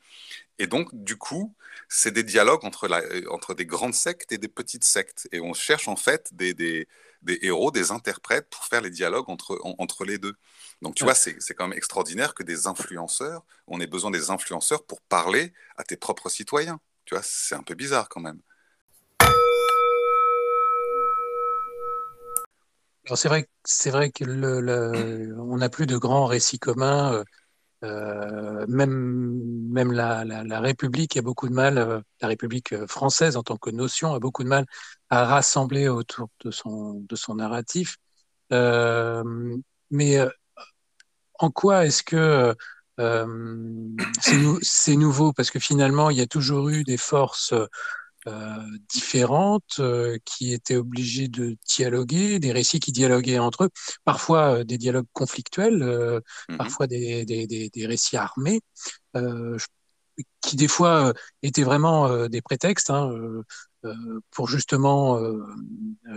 Et 0.58 0.66
donc, 0.66 0.88
du 0.92 1.16
coup, 1.16 1.54
c'est 1.88 2.12
des 2.12 2.22
dialogues 2.22 2.64
entre, 2.64 2.88
la, 2.88 3.02
entre 3.30 3.54
des 3.54 3.66
grandes 3.66 3.94
sectes 3.94 4.32
et 4.32 4.38
des 4.38 4.48
petites 4.48 4.84
sectes. 4.84 5.28
Et 5.32 5.40
on 5.40 5.52
cherche 5.52 5.88
en 5.88 5.96
fait 5.96 6.32
des, 6.34 6.54
des, 6.54 6.88
des 7.22 7.38
héros, 7.42 7.70
des 7.70 7.90
interprètes 7.90 8.48
pour 8.50 8.64
faire 8.64 8.80
les 8.80 8.90
dialogues 8.90 9.28
entre, 9.28 9.58
entre 9.78 10.04
les 10.04 10.18
deux. 10.18 10.34
Donc, 10.82 10.94
tu 10.94 11.04
vois, 11.04 11.14
c'est 11.14 11.54
quand 11.54 11.68
même 11.68 11.76
extraordinaire 11.76 12.34
que 12.34 12.42
des 12.42 12.66
influenceurs, 12.66 13.44
on 13.66 13.80
ait 13.80 13.86
besoin 13.86 14.10
des 14.10 14.30
influenceurs 14.30 14.84
pour 14.84 15.00
parler 15.02 15.52
à 15.76 15.84
tes 15.84 15.96
propres 15.96 16.28
citoyens. 16.28 16.80
Tu 17.04 17.14
vois, 17.14 17.22
c'est 17.24 17.54
un 17.54 17.62
peu 17.62 17.74
bizarre 17.74 18.08
quand 18.08 18.20
même. 18.20 18.40
C'est 23.14 23.28
vrai, 23.28 23.48
c'est 23.64 23.90
vrai 23.90 24.10
que 24.10 24.24
le, 24.24 25.36
on 25.38 25.56
n'a 25.58 25.68
plus 25.68 25.86
de 25.86 25.96
grands 25.96 26.26
récits 26.26 26.58
communs. 26.58 27.12
Euh, 27.14 27.24
euh, 27.84 28.66
même 28.68 29.42
même 29.70 29.92
la, 29.92 30.24
la, 30.24 30.60
République 30.60 31.16
a 31.18 31.22
beaucoup 31.22 31.48
de 31.48 31.54
mal, 31.54 31.76
euh, 31.78 32.00
la 32.22 32.28
République 32.28 32.74
française 32.86 33.36
en 33.36 33.42
tant 33.42 33.58
que 33.58 33.70
notion 33.70 34.14
a 34.14 34.20
beaucoup 34.20 34.42
de 34.42 34.48
mal 34.48 34.64
à 35.10 35.26
rassembler 35.26 35.88
autour 35.88 36.28
de 36.44 36.50
son 36.50 36.94
de 37.08 37.16
son 37.16 37.34
narratif. 37.36 37.98
mais 39.90 40.18
en 41.38 41.50
quoi 41.50 41.84
est-ce 41.86 42.02
que 42.02 42.54
c'est 44.62 44.96
nouveau? 44.96 45.32
Parce 45.32 45.50
que 45.50 45.58
finalement, 45.58 46.10
il 46.10 46.18
y 46.18 46.20
a 46.20 46.26
toujours 46.26 46.68
eu 46.68 46.84
des 46.84 46.96
forces 46.96 47.52
euh, 47.52 47.66
différentes 48.88 49.76
euh, 49.80 50.16
qui 50.24 50.52
étaient 50.52 50.76
obligées 50.76 51.28
de 51.28 51.56
dialoguer, 51.66 52.38
des 52.38 52.52
récits 52.52 52.80
qui 52.80 52.92
dialoguaient 52.92 53.38
entre 53.38 53.64
eux, 53.64 53.70
parfois 54.04 54.60
euh, 54.60 54.64
des 54.64 54.78
dialogues 54.78 55.06
conflictuels, 55.12 55.82
mm-hmm. 55.82 56.56
parfois 56.56 56.87
des, 56.87 57.24
des, 57.24 57.46
des, 57.46 57.68
des, 57.68 57.87
récits 57.87 58.16
armés, 58.16 58.60
qui 60.40 60.56
des 60.56 60.68
fois 60.68 61.12
étaient 61.42 61.64
vraiment 61.64 62.28
des 62.28 62.40
prétextes 62.40 62.90
hein, 62.90 63.10
pour 64.30 64.48
justement 64.48 65.20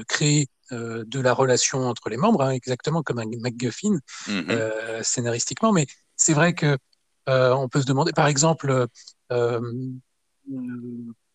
créer 0.08 0.48
de 0.72 1.20
la 1.20 1.34
relation 1.34 1.88
entre 1.88 2.10
les 2.10 2.17
membres, 2.17 2.43
hein, 2.43 2.52
exactement 2.52 3.04
comme 3.04 3.20
un 3.20 3.26
MacGuffin 3.39 4.00
mm-hmm. 4.28 5.04
scénaristiquement. 5.04 5.74
Mais 5.74 5.88
c'est 6.15 6.34
vrai 6.34 6.54
que 6.54 6.78
on 7.28 7.70
peut 7.70 7.82
se 7.82 7.88
demander, 7.88 8.13
par 8.13 8.28
exemple, 8.28 8.88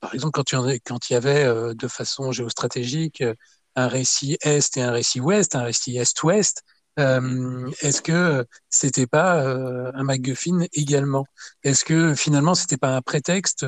par 0.02 0.12
exemple, 0.14 0.32
quand, 0.32 0.52
quand 0.84 1.10
il 1.10 1.12
y 1.12 1.16
avait 1.16 1.44
euh, 1.44 1.74
de 1.74 1.86
façon 1.86 2.32
géostratégique 2.32 3.20
euh, 3.20 3.34
un 3.76 3.86
récit 3.86 4.36
Est 4.42 4.76
et 4.76 4.82
un 4.82 4.90
récit 4.90 5.20
Ouest, 5.20 5.54
un 5.54 5.62
récit 5.62 5.96
Est-Ouest, 5.96 6.64
euh, 6.98 7.70
est-ce 7.80 8.02
que 8.02 8.44
c'était 8.68 9.06
pas 9.06 9.40
un 9.40 10.02
MacGuffin 10.02 10.66
également? 10.74 11.24
Est-ce 11.62 11.84
que 11.86 12.14
finalement 12.14 12.54
c'était 12.54 12.76
pas 12.76 12.96
un 12.96 13.00
prétexte 13.00 13.64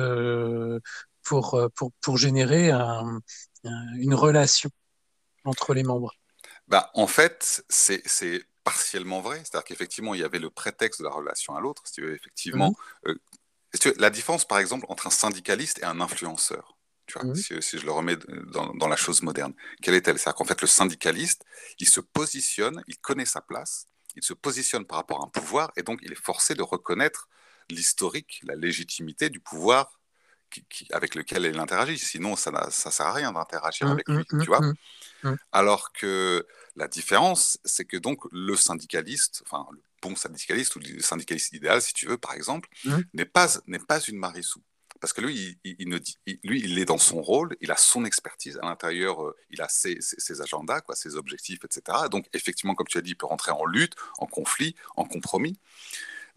pour, 1.23 1.59
pour, 1.73 1.91
pour 2.01 2.17
générer 2.17 2.69
un, 2.69 3.19
une 3.97 4.13
relation 4.13 4.69
entre 5.43 5.73
les 5.73 5.81
membres? 5.81 6.13
Bah, 6.67 6.91
En 6.93 7.07
fait, 7.07 7.65
c'est 7.67 8.03
partiellement 8.63 9.21
vrai. 9.21 9.39
C'est-à-dire 9.39 9.63
qu'effectivement, 9.63 10.13
il 10.13 10.21
y 10.21 10.23
avait 10.23 10.37
le 10.37 10.51
prétexte 10.51 10.99
de 10.99 11.05
la 11.05 11.11
relation 11.11 11.55
à 11.55 11.61
l'autre. 11.61 11.81
Si 11.85 12.01
effectivement, 12.01 12.75
mmh 13.07 13.13
la 13.97 14.09
différence, 14.09 14.45
par 14.45 14.59
exemple, 14.59 14.85
entre 14.89 15.07
un 15.07 15.11
syndicaliste 15.11 15.79
et 15.79 15.85
un 15.85 15.99
influenceur, 16.01 16.77
tu 17.07 17.19
vois, 17.19 17.35
si, 17.35 17.77
je 17.77 17.85
le 17.85 17.91
remets 17.91 18.17
dans, 18.47 18.87
la 18.87 18.95
chose 18.95 19.21
moderne, 19.21 19.53
quelle 19.81 19.93
est-elle? 19.93 20.17
C'est-à-dire 20.17 20.35
qu'en 20.35 20.45
fait, 20.45 20.61
le 20.61 20.67
syndicaliste, 20.67 21.43
il 21.79 21.87
se 21.87 21.99
positionne, 21.99 22.83
il 22.87 22.97
connaît 22.97 23.25
sa 23.25 23.41
place, 23.41 23.87
il 24.15 24.23
se 24.23 24.33
positionne 24.33 24.85
par 24.85 24.97
rapport 24.97 25.21
à 25.21 25.25
un 25.25 25.29
pouvoir, 25.29 25.71
et 25.77 25.83
donc 25.83 25.99
il 26.01 26.11
est 26.11 26.23
forcé 26.23 26.55
de 26.55 26.63
reconnaître 26.63 27.27
l'historique, 27.69 28.41
la 28.43 28.55
légitimité 28.55 29.29
du 29.29 29.39
pouvoir 29.39 29.99
qui, 30.69 30.87
avec 30.91 31.15
lequel 31.15 31.45
il 31.45 31.59
interagit. 31.59 31.99
Sinon, 31.99 32.35
ça 32.35 32.51
ne 32.51 32.71
sert 32.71 33.05
à 33.05 33.13
rien 33.13 33.31
d'interagir 33.31 33.87
mmh, 33.87 33.91
avec 33.91 34.07
lui, 34.09 34.25
mmh, 34.31 34.41
tu 34.41 34.47
vois. 34.47 34.61
Alors 35.51 35.91
que 35.91 36.45
la 36.75 36.87
différence, 36.87 37.59
c'est 37.65 37.85
que 37.85 37.97
donc 37.97 38.19
le 38.31 38.55
syndicaliste, 38.55 39.43
enfin 39.45 39.67
bon 40.05 40.15
syndicaliste 40.15 40.75
ou 40.75 40.79
le 40.79 41.01
syndicaliste 41.01 41.53
idéal, 41.53 41.81
si 41.81 41.93
tu 41.93 42.05
veux, 42.05 42.17
par 42.17 42.33
exemple, 42.33 42.69
mmh. 42.85 42.97
n'est 43.13 43.25
pas, 43.25 43.47
n'est 43.67 43.79
pas 43.79 43.99
une 43.99 44.17
Marissou. 44.17 44.61
parce 45.01 45.13
que 45.13 45.21
lui, 45.21 45.59
il, 45.63 45.89
ne 45.89 45.97
dit, 45.97 46.17
lui, 46.43 46.61
il 46.63 46.77
est 46.79 46.85
dans 46.85 46.97
son 46.97 47.21
rôle, 47.21 47.55
il 47.61 47.71
a 47.71 47.77
son 47.77 48.05
expertise 48.05 48.57
à 48.61 48.65
l'intérieur, 48.65 49.23
euh, 49.23 49.35
il 49.49 49.61
a 49.61 49.67
ses, 49.69 49.97
ses, 49.99 50.41
agendas, 50.41 50.81
quoi, 50.81 50.95
ses 50.95 51.15
objectifs, 51.15 51.59
etc. 51.65 52.07
Donc, 52.09 52.27
effectivement, 52.33 52.75
comme 52.75 52.87
tu 52.87 52.97
as 52.97 53.01
dit, 53.01 53.11
il 53.11 53.17
peut 53.17 53.25
rentrer 53.25 53.51
en 53.51 53.65
lutte, 53.65 53.95
en 54.17 54.27
conflit, 54.27 54.75
en 54.95 55.05
compromis. 55.05 55.59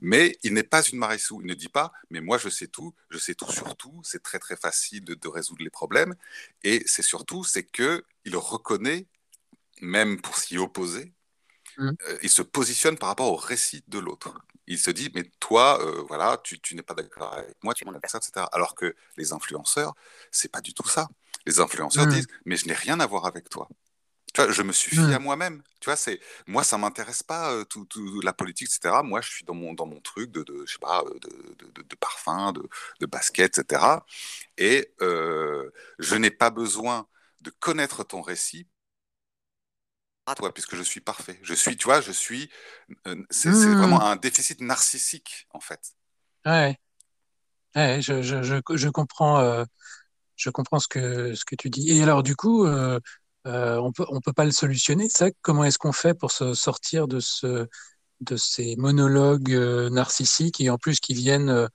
Mais 0.00 0.38
il 0.44 0.54
n'est 0.54 0.62
pas 0.62 0.82
une 0.82 0.98
Marissou. 0.98 1.40
Il 1.40 1.48
ne 1.48 1.54
dit 1.54 1.68
pas, 1.68 1.92
mais 2.10 2.20
moi 2.20 2.38
je 2.38 2.48
sais 2.48 2.68
tout, 2.68 2.94
je 3.10 3.18
sais 3.18 3.34
tout 3.34 3.50
sur 3.50 3.76
tout, 3.76 4.00
c'est 4.04 4.22
très 4.22 4.38
très 4.38 4.56
facile 4.56 5.02
de, 5.04 5.14
de, 5.14 5.28
résoudre 5.28 5.64
les 5.64 5.70
problèmes. 5.70 6.14
Et 6.62 6.84
c'est 6.86 7.02
surtout, 7.02 7.42
c'est 7.42 7.64
que 7.64 8.04
il 8.24 8.36
reconnaît, 8.36 9.06
même 9.80 10.20
pour 10.20 10.36
s'y 10.36 10.56
opposer, 10.56 11.12
mmh. 11.78 11.88
euh, 12.08 12.18
il 12.22 12.30
se 12.30 12.42
positionne 12.42 12.98
par 12.98 13.08
rapport 13.08 13.32
au 13.32 13.36
récit 13.36 13.82
de 13.88 13.98
l'autre 13.98 14.34
il 14.68 14.78
se 14.78 14.90
dit, 14.90 15.10
mais 15.14 15.24
toi, 15.40 15.82
euh, 15.82 16.04
voilà, 16.08 16.38
tu, 16.44 16.60
tu 16.60 16.74
n'es 16.76 16.82
pas 16.82 16.94
d'accord 16.94 17.32
avec 17.32 17.56
moi, 17.62 17.74
tu 17.74 17.84
m'en 17.86 17.92
ça, 18.06 18.18
etc. 18.18 18.46
Alors 18.52 18.74
que 18.74 18.94
les 19.16 19.32
influenceurs, 19.32 19.94
c'est 20.30 20.52
pas 20.52 20.60
du 20.60 20.74
tout 20.74 20.86
ça. 20.86 21.08
Les 21.46 21.58
influenceurs 21.60 22.06
mmh. 22.06 22.10
disent, 22.10 22.26
mais 22.44 22.56
je 22.56 22.66
n'ai 22.66 22.74
rien 22.74 23.00
à 23.00 23.06
voir 23.06 23.24
avec 23.24 23.48
toi. 23.48 23.68
Tu 24.34 24.42
vois, 24.42 24.52
je 24.52 24.62
me 24.62 24.72
suffis 24.72 25.00
mmh. 25.00 25.14
à 25.14 25.18
moi-même. 25.18 25.62
Tu 25.80 25.86
vois, 25.86 25.96
c'est 25.96 26.20
moi, 26.46 26.64
ça 26.64 26.76
m'intéresse 26.76 27.22
pas 27.22 27.50
euh, 27.52 27.64
tout, 27.64 27.86
tout, 27.86 28.20
la 28.20 28.34
politique, 28.34 28.68
etc. 28.68 28.96
Moi, 29.02 29.22
je 29.22 29.30
suis 29.30 29.44
dans 29.44 29.54
mon 29.54 29.72
dans 29.72 29.86
mon 29.86 30.00
truc 30.00 30.30
de, 30.30 30.42
de 30.42 30.64
je 30.66 30.72
sais 30.74 30.78
pas, 30.78 31.02
euh, 31.02 31.18
de, 31.18 31.64
de, 31.64 31.82
de 31.82 31.96
parfum, 31.96 32.52
de, 32.52 32.62
de 33.00 33.06
basket, 33.06 33.56
etc. 33.58 33.82
Et 34.58 34.92
je 35.00 36.14
n'ai 36.14 36.30
pas 36.30 36.50
besoin 36.50 37.06
de 37.40 37.50
connaître 37.50 38.04
ton 38.04 38.20
récit 38.20 38.66
toi, 40.34 40.52
puisque 40.52 40.76
je 40.76 40.82
suis 40.82 41.00
parfait. 41.00 41.38
Je 41.42 41.54
suis, 41.54 41.76
tu 41.76 41.84
vois, 41.84 42.00
je 42.00 42.12
suis. 42.12 42.50
Euh, 43.06 43.16
c'est 43.30 43.50
mmh. 43.50 43.78
vraiment 43.78 44.02
un 44.02 44.16
déficit 44.16 44.60
narcissique, 44.60 45.46
en 45.50 45.60
fait. 45.60 45.80
Ouais. 46.46 46.76
ouais 47.76 48.00
je, 48.02 48.22
je, 48.22 48.42
je, 48.42 48.56
je 48.70 48.88
comprends, 48.88 49.38
euh, 49.40 49.64
je 50.36 50.50
comprends 50.50 50.78
ce 50.78 50.88
que, 50.88 51.34
ce 51.34 51.44
que 51.44 51.54
tu 51.56 51.70
dis. 51.70 51.90
Et 51.90 52.02
alors, 52.02 52.22
du 52.22 52.36
coup, 52.36 52.66
euh, 52.66 53.00
on 53.44 53.92
peut, 53.92 54.06
on 54.08 54.20
peut 54.20 54.32
pas 54.32 54.44
le 54.44 54.52
solutionner, 54.52 55.08
ça? 55.08 55.30
Comment 55.42 55.64
est-ce 55.64 55.78
qu'on 55.78 55.92
fait 55.92 56.14
pour 56.14 56.32
se 56.32 56.54
sortir 56.54 57.08
de, 57.08 57.20
ce, 57.20 57.66
de 58.20 58.36
ces 58.36 58.76
monologues 58.76 59.54
narcissiques 59.90 60.60
et 60.60 60.70
en 60.70 60.78
plus 60.78 61.00
qui 61.00 61.14
viennent 61.14 61.68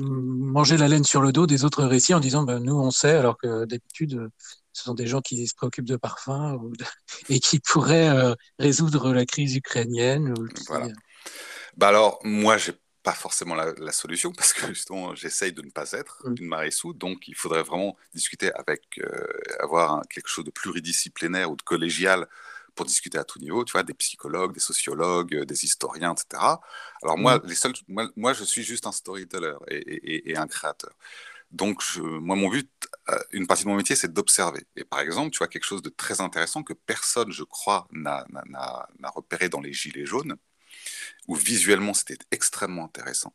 manger 0.00 0.78
la 0.78 0.88
laine 0.88 1.04
sur 1.04 1.20
le 1.20 1.32
dos 1.32 1.46
des 1.46 1.64
autres 1.64 1.84
récits 1.84 2.14
en 2.14 2.20
disant 2.20 2.44
ben, 2.44 2.58
nous 2.58 2.74
on 2.74 2.90
sait 2.90 3.14
alors 3.14 3.36
que 3.36 3.66
d'habitude 3.66 4.30
ce 4.78 4.84
sont 4.84 4.94
des 4.94 5.06
gens 5.08 5.20
qui 5.20 5.44
se 5.46 5.54
préoccupent 5.54 5.88
de 5.88 5.96
parfums 5.96 6.56
ou 6.60 6.72
et 7.28 7.40
qui 7.40 7.58
pourraient 7.58 8.10
euh, 8.10 8.34
résoudre 8.58 9.12
la 9.12 9.26
crise 9.26 9.56
ukrainienne. 9.56 10.32
Ou 10.38 10.48
voilà. 10.68 10.86
Euh. 10.86 10.92
Bah 11.76 11.88
alors 11.88 12.20
moi 12.22 12.56
j'ai 12.58 12.74
pas 13.02 13.12
forcément 13.12 13.54
la, 13.54 13.92
solution 13.92 14.32
parce 14.36 14.52
que 14.52 14.68
justement 14.68 15.14
j'essaye 15.14 15.52
de 15.52 15.62
ne 15.62 15.70
pas 15.70 15.92
être 15.92 16.22
mm. 16.24 16.34
une 16.38 16.46
Marissou 16.46 16.92
donc 16.92 17.26
il 17.26 17.34
faudrait 17.34 17.62
vraiment 17.62 17.96
discuter 18.14 18.52
avec 18.54 18.82
euh, 18.98 19.26
avoir 19.60 20.02
quelque 20.08 20.28
chose 20.28 20.44
de 20.44 20.50
pluridisciplinaire 20.50 21.50
ou 21.50 21.56
de 21.56 21.62
collégial 21.62 22.28
pour 22.74 22.86
discuter 22.86 23.18
à 23.18 23.24
tout 23.24 23.40
niveau, 23.40 23.64
tu 23.64 23.72
vois, 23.72 23.82
des 23.82 23.94
psychologues, 23.94 24.54
des 24.54 24.60
sociologues, 24.60 25.44
des 25.44 25.64
historiens, 25.64 26.12
etc. 26.12 26.40
Alors 27.02 27.18
moi, 27.18 27.38
mm. 27.38 27.42
les 27.46 27.54
seuls, 27.56 27.72
moi, 27.88 28.32
je 28.34 28.44
suis 28.44 28.62
juste 28.62 28.86
un 28.86 28.92
storyteller 28.92 29.54
et, 29.68 30.30
et 30.30 30.36
un 30.36 30.46
créateur. 30.46 30.92
Donc, 31.50 31.82
moi, 31.96 32.36
mon 32.36 32.48
but, 32.48 32.70
euh, 33.10 33.18
une 33.32 33.46
partie 33.46 33.64
de 33.64 33.68
mon 33.68 33.76
métier, 33.76 33.96
c'est 33.96 34.12
d'observer. 34.12 34.66
Et 34.76 34.84
par 34.84 35.00
exemple, 35.00 35.30
tu 35.30 35.38
vois, 35.38 35.48
quelque 35.48 35.64
chose 35.64 35.82
de 35.82 35.90
très 35.90 36.20
intéressant 36.20 36.62
que 36.62 36.72
personne, 36.72 37.32
je 37.32 37.44
crois, 37.44 37.88
n'a 37.92 38.24
repéré 39.14 39.48
dans 39.48 39.60
les 39.60 39.72
Gilets 39.72 40.06
jaunes, 40.06 40.36
où 41.26 41.34
visuellement, 41.34 41.94
c'était 41.94 42.18
extrêmement 42.30 42.84
intéressant. 42.84 43.34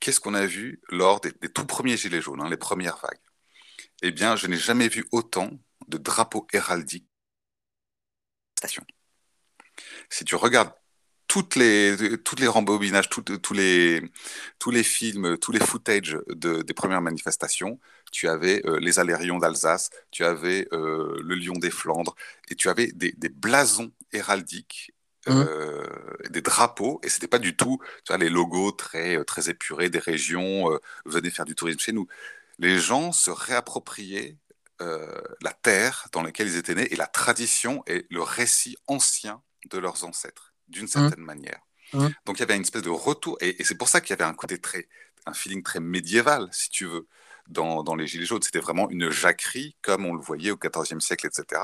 Qu'est-ce 0.00 0.20
qu'on 0.20 0.34
a 0.34 0.46
vu 0.46 0.80
lors 0.90 1.20
des, 1.20 1.32
tout 1.32 1.66
premiers 1.66 1.96
Gilets 1.96 2.22
jaunes, 2.22 2.40
hein, 2.42 2.48
les 2.48 2.56
premières 2.56 2.96
vagues? 2.98 3.20
Eh 4.02 4.12
bien, 4.12 4.36
je 4.36 4.46
n'ai 4.46 4.56
jamais 4.56 4.88
vu 4.88 5.06
autant 5.12 5.50
de 5.88 5.98
drapeaux 5.98 6.46
héraldiques 6.52 7.06
si 10.10 10.24
tu 10.24 10.34
regardes 10.34 10.72
toutes 11.30 11.54
les, 11.54 12.18
toutes 12.24 12.40
les 12.40 12.48
rembobinages, 12.48 13.08
tous 13.08 13.54
les, 13.54 14.02
tous 14.58 14.70
les 14.72 14.82
films, 14.82 15.38
tous 15.38 15.52
les 15.52 15.60
footages 15.60 16.18
de, 16.26 16.62
des 16.62 16.74
premières 16.74 17.02
manifestations, 17.02 17.78
tu 18.10 18.28
avais 18.28 18.66
euh, 18.66 18.80
les 18.80 18.98
Alérions 18.98 19.38
d'Alsace, 19.38 19.90
tu 20.10 20.24
avais 20.24 20.66
euh, 20.72 21.22
le 21.22 21.36
Lion 21.36 21.52
des 21.52 21.70
Flandres, 21.70 22.16
et 22.48 22.56
tu 22.56 22.68
avais 22.68 22.88
des, 22.88 23.12
des 23.12 23.28
blasons 23.28 23.92
héraldiques, 24.12 24.92
mmh. 25.28 25.30
euh, 25.30 25.86
des 26.30 26.42
drapeaux, 26.42 27.00
et 27.04 27.08
c'était 27.08 27.28
pas 27.28 27.38
du 27.38 27.54
tout 27.54 27.78
tu 28.04 28.12
vois, 28.12 28.18
les 28.18 28.28
logos 28.28 28.72
très, 28.72 29.24
très 29.24 29.48
épurés 29.48 29.88
des 29.88 30.00
régions, 30.00 30.76
venez 31.04 31.30
faire 31.30 31.44
du 31.44 31.54
tourisme 31.54 31.78
chez 31.78 31.92
nous. 31.92 32.08
Les 32.58 32.80
gens 32.80 33.12
se 33.12 33.30
réappropriaient 33.30 34.36
la 34.80 35.52
terre 35.62 36.08
dans 36.10 36.22
laquelle 36.22 36.48
ils 36.48 36.56
étaient 36.56 36.74
nés 36.74 36.92
et 36.92 36.96
la 36.96 37.06
tradition 37.06 37.84
et 37.86 38.06
le 38.10 38.22
récit 38.22 38.76
ancien 38.88 39.42
de 39.70 39.78
leurs 39.78 40.02
ancêtres 40.04 40.49
d'une 40.70 40.84
mmh. 40.84 40.88
certaine 40.88 41.24
manière. 41.24 41.60
Mmh. 41.92 42.08
Donc 42.24 42.38
il 42.38 42.40
y 42.40 42.42
avait 42.42 42.56
une 42.56 42.62
espèce 42.62 42.82
de 42.82 42.90
retour, 42.90 43.36
et, 43.40 43.62
c'est 43.64 43.76
pour 43.76 43.88
ça 43.88 44.00
qu'il 44.00 44.10
y 44.10 44.12
avait 44.14 44.28
un 44.28 44.34
côté 44.34 44.58
très, 44.58 44.88
un 45.26 45.34
feeling 45.34 45.62
très 45.62 45.80
médiéval, 45.80 46.48
si 46.52 46.70
tu 46.70 46.86
veux, 46.86 47.06
dans, 47.48 47.82
dans 47.82 47.96
les 47.96 48.06
Gilets 48.06 48.26
jaunes. 48.26 48.42
C'était 48.42 48.60
vraiment 48.60 48.88
une 48.90 49.10
jacquerie, 49.10 49.76
comme 49.82 50.06
on 50.06 50.14
le 50.14 50.20
voyait 50.20 50.52
au 50.52 50.56
XIVe 50.56 51.00
siècle, 51.00 51.26
etc. 51.26 51.60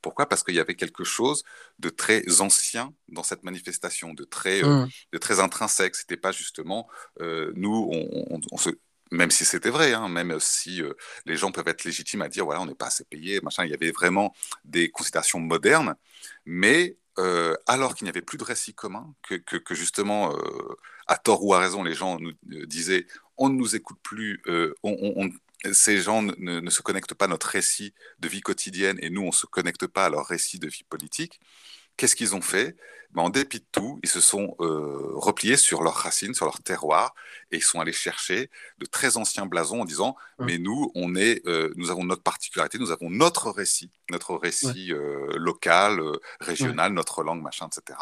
Pourquoi? 0.00 0.28
Parce 0.28 0.42
qu'il 0.42 0.54
y 0.54 0.60
avait 0.60 0.74
quelque 0.74 1.04
chose 1.04 1.42
de 1.78 1.90
très 1.90 2.40
ancien 2.40 2.92
dans 3.08 3.22
cette 3.22 3.42
manifestation, 3.44 4.14
de 4.14 4.24
très, 4.24 4.64
euh, 4.64 4.86
mmh. 4.86 4.88
de 5.12 5.18
très 5.18 5.40
intrinsèque. 5.40 5.94
C'était 5.94 6.16
pas 6.16 6.32
justement, 6.32 6.88
euh, 7.20 7.52
nous, 7.54 7.88
on, 7.92 8.40
on, 8.50 8.56
se, 8.56 8.70
même 9.10 9.30
si 9.30 9.44
c'était 9.44 9.70
vrai, 9.70 9.92
hein, 9.92 10.08
même 10.08 10.38
si 10.40 10.82
euh, 10.82 10.94
les 11.26 11.36
gens 11.36 11.52
peuvent 11.52 11.68
être 11.68 11.84
légitimes 11.84 12.22
à 12.22 12.28
dire 12.28 12.44
voilà 12.44 12.60
on 12.60 12.66
n'est 12.66 12.74
pas 12.74 12.86
assez 12.86 13.04
payé, 13.04 13.40
machin, 13.40 13.64
il 13.64 13.70
y 13.70 13.74
avait 13.74 13.92
vraiment 13.92 14.34
des 14.64 14.90
considérations 14.90 15.38
modernes, 15.38 15.96
mais 16.44 16.96
euh, 17.18 17.54
alors 17.66 17.94
qu'il 17.94 18.04
n'y 18.04 18.10
avait 18.10 18.22
plus 18.22 18.38
de 18.38 18.44
récit 18.44 18.74
commun, 18.74 19.14
que, 19.22 19.74
justement, 19.74 20.36
euh, 20.36 20.76
à 21.06 21.16
tort 21.16 21.44
ou 21.44 21.54
à 21.54 21.58
raison, 21.58 21.82
les 21.82 21.94
gens 21.94 22.18
nous 22.18 22.32
euh, 22.52 22.66
disaient 22.66 23.06
on 23.38 23.48
ne 23.48 23.54
nous 23.54 23.76
écoute 23.76 23.98
plus, 24.02 24.42
ces 25.72 25.98
gens 26.00 26.22
ne, 26.22 26.70
se 26.70 26.80
connectent 26.80 27.14
pas 27.14 27.26
à 27.26 27.28
notre 27.28 27.48
récit 27.48 27.92
de 28.18 28.28
vie 28.28 28.40
quotidienne 28.40 28.98
et 29.02 29.10
nous, 29.10 29.22
on 29.22 29.26
ne 29.26 29.32
se 29.32 29.46
connecte 29.46 29.86
pas 29.86 30.06
à 30.06 30.10
leur 30.10 30.26
récit 30.26 30.58
de 30.58 30.68
vie 30.68 30.84
politique. 30.84 31.38
Qu'est-ce 31.96 32.16
qu'ils 32.16 32.34
ont 32.34 32.42
fait? 32.42 32.76
Ben, 33.12 33.22
En 33.22 33.30
dépit 33.30 33.60
de 33.60 33.66
tout, 33.72 33.98
ils 34.02 34.08
se 34.08 34.20
sont 34.20 34.56
euh, 34.60 35.12
repliés 35.14 35.56
sur 35.56 35.82
leurs 35.82 35.94
racines, 35.94 36.34
sur 36.34 36.44
leur 36.44 36.60
terroir, 36.62 37.14
et 37.50 37.56
ils 37.56 37.62
sont 37.62 37.80
allés 37.80 37.92
chercher 37.92 38.50
de 38.78 38.86
très 38.86 39.16
anciens 39.16 39.46
blasons 39.46 39.80
en 39.80 39.84
disant 39.84 40.16
mmh. 40.38 40.44
Mais 40.44 40.58
nous, 40.58 40.90
on 40.94 41.14
est, 41.14 41.46
euh, 41.46 41.72
nous 41.76 41.90
avons 41.90 42.04
notre 42.04 42.22
particularité, 42.22 42.78
nous 42.78 42.90
avons 42.90 43.08
notre 43.08 43.50
récit, 43.50 43.90
notre 44.10 44.34
récit 44.34 44.92
euh, 44.92 45.28
local, 45.36 46.00
régional, 46.40 46.92
notre 46.92 47.22
langue, 47.22 47.42
machin, 47.42 47.68
etc. 47.68 47.98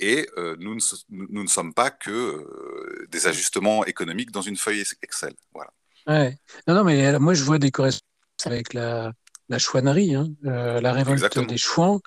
Et 0.00 0.28
nous 0.60 0.76
ne, 0.76 0.80
nous, 1.10 1.42
ne, 1.42 1.48
sommes 1.48 1.74
pas 1.74 1.90
que 1.90 3.06
des 3.10 3.26
ajustements 3.26 3.84
économiques 3.84 4.30
dans 4.30 4.42
une 4.42 4.56
feuille 4.56 4.84
Excel. 5.02 5.34
Voilà. 5.52 5.72
Ouais. 6.06 6.38
Non, 6.68 6.74
non, 6.74 6.84
mais 6.84 7.18
moi, 7.18 7.34
je 7.34 7.42
vois 7.42 7.58
des 7.58 7.72
correspondances 7.72 8.06
avec 8.44 8.74
la, 8.74 9.12
la 9.48 9.58
chouannerie, 9.58 10.14
hein, 10.14 10.28
la 10.42 10.92
révolte 10.92 11.36
des 11.48 11.58
chouans. 11.58 12.00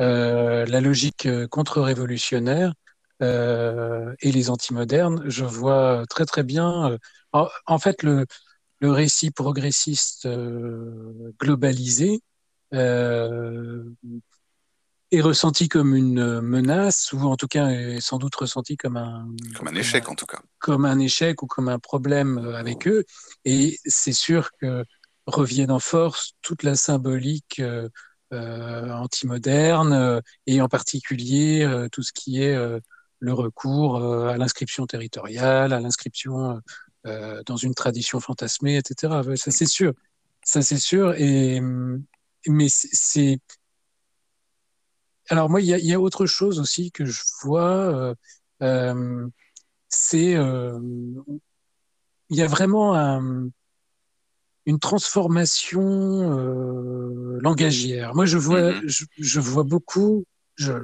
Euh, 0.00 0.66
la 0.66 0.80
logique 0.80 1.26
euh, 1.26 1.46
contre-révolutionnaire 1.48 2.74
euh, 3.22 4.14
et 4.20 4.30
les 4.30 4.50
antimodernes, 4.50 5.22
je 5.26 5.44
vois 5.44 6.04
très 6.08 6.24
très 6.26 6.42
bien. 6.42 6.98
En, 7.32 7.78
fait, 7.78 8.02
le, 8.02 8.26
le, 8.80 8.90
récit 8.90 9.30
progressiste 9.30 10.28
globalisé 11.40 12.20
est 15.10 15.20
ressenti 15.20 15.68
comme 15.68 15.94
une 15.94 16.40
menace, 16.40 17.12
ou 17.12 17.20
en 17.20 17.36
tout 17.36 17.48
cas 17.48 17.68
est 17.68 18.00
sans 18.00 18.18
doute 18.18 18.34
ressenti 18.34 18.76
comme 18.76 18.96
un, 18.96 19.26
comme 19.56 19.68
un 19.68 19.74
échec 19.74 20.08
en 20.08 20.14
tout 20.14 20.26
cas. 20.26 20.40
Comme 20.58 20.84
un 20.84 20.98
échec 20.98 21.42
ou 21.42 21.46
comme 21.46 21.68
un 21.68 21.78
problème 21.78 22.38
avec 22.54 22.86
eux. 22.86 23.04
Et 23.44 23.78
c'est 23.84 24.12
sûr 24.12 24.50
que 24.60 24.84
reviennent 25.28 25.70
en 25.70 25.78
force 25.78 26.32
toute 26.42 26.62
la 26.62 26.74
symbolique 26.74 27.60
euh, 27.60 27.88
anti-moderne 28.32 29.92
euh, 29.92 30.20
et 30.46 30.60
en 30.60 30.68
particulier 30.68 31.64
euh, 31.64 31.88
tout 31.88 32.02
ce 32.02 32.12
qui 32.12 32.42
est 32.42 32.56
le 33.20 33.32
recours 33.32 34.02
à 34.28 34.36
l'inscription 34.36 34.86
territoriale, 34.86 35.72
à 35.72 35.80
l'inscription 35.80 36.60
dans 37.04 37.56
une 37.56 37.74
tradition 37.74 38.20
fantasmée, 38.20 38.76
etc. 38.76 39.22
Ça 39.36 39.50
c'est 39.50 39.66
sûr, 39.66 39.92
ça 40.44 40.62
c'est 40.62 40.78
sûr. 40.78 41.14
Et 41.14 41.60
mais 42.46 42.68
c'est 42.68 43.40
alors 45.30 45.50
moi 45.50 45.60
il 45.60 45.66
y 45.66 45.86
y 45.86 45.92
a, 45.94 46.00
autre 46.00 46.26
chose 46.26 46.60
aussi 46.60 46.92
que 46.92 47.04
je 47.04 47.22
vois, 47.42 48.14
euh, 48.62 49.28
c'est 49.88 50.34
euh, 50.36 50.78
il 52.30 52.36
y 52.36 52.42
a 52.42 52.46
vraiment 52.46 52.94
un, 52.94 53.48
une 54.68 54.78
transformation 54.78 55.80
euh, 55.82 57.38
langagière. 57.40 58.14
Moi, 58.14 58.26
je 58.26 58.36
vois, 58.36 58.72
mm-hmm. 58.72 59.06
je, 59.16 59.40
vois 59.40 59.64
beaucoup. 59.64 60.26
Je, 60.56 60.74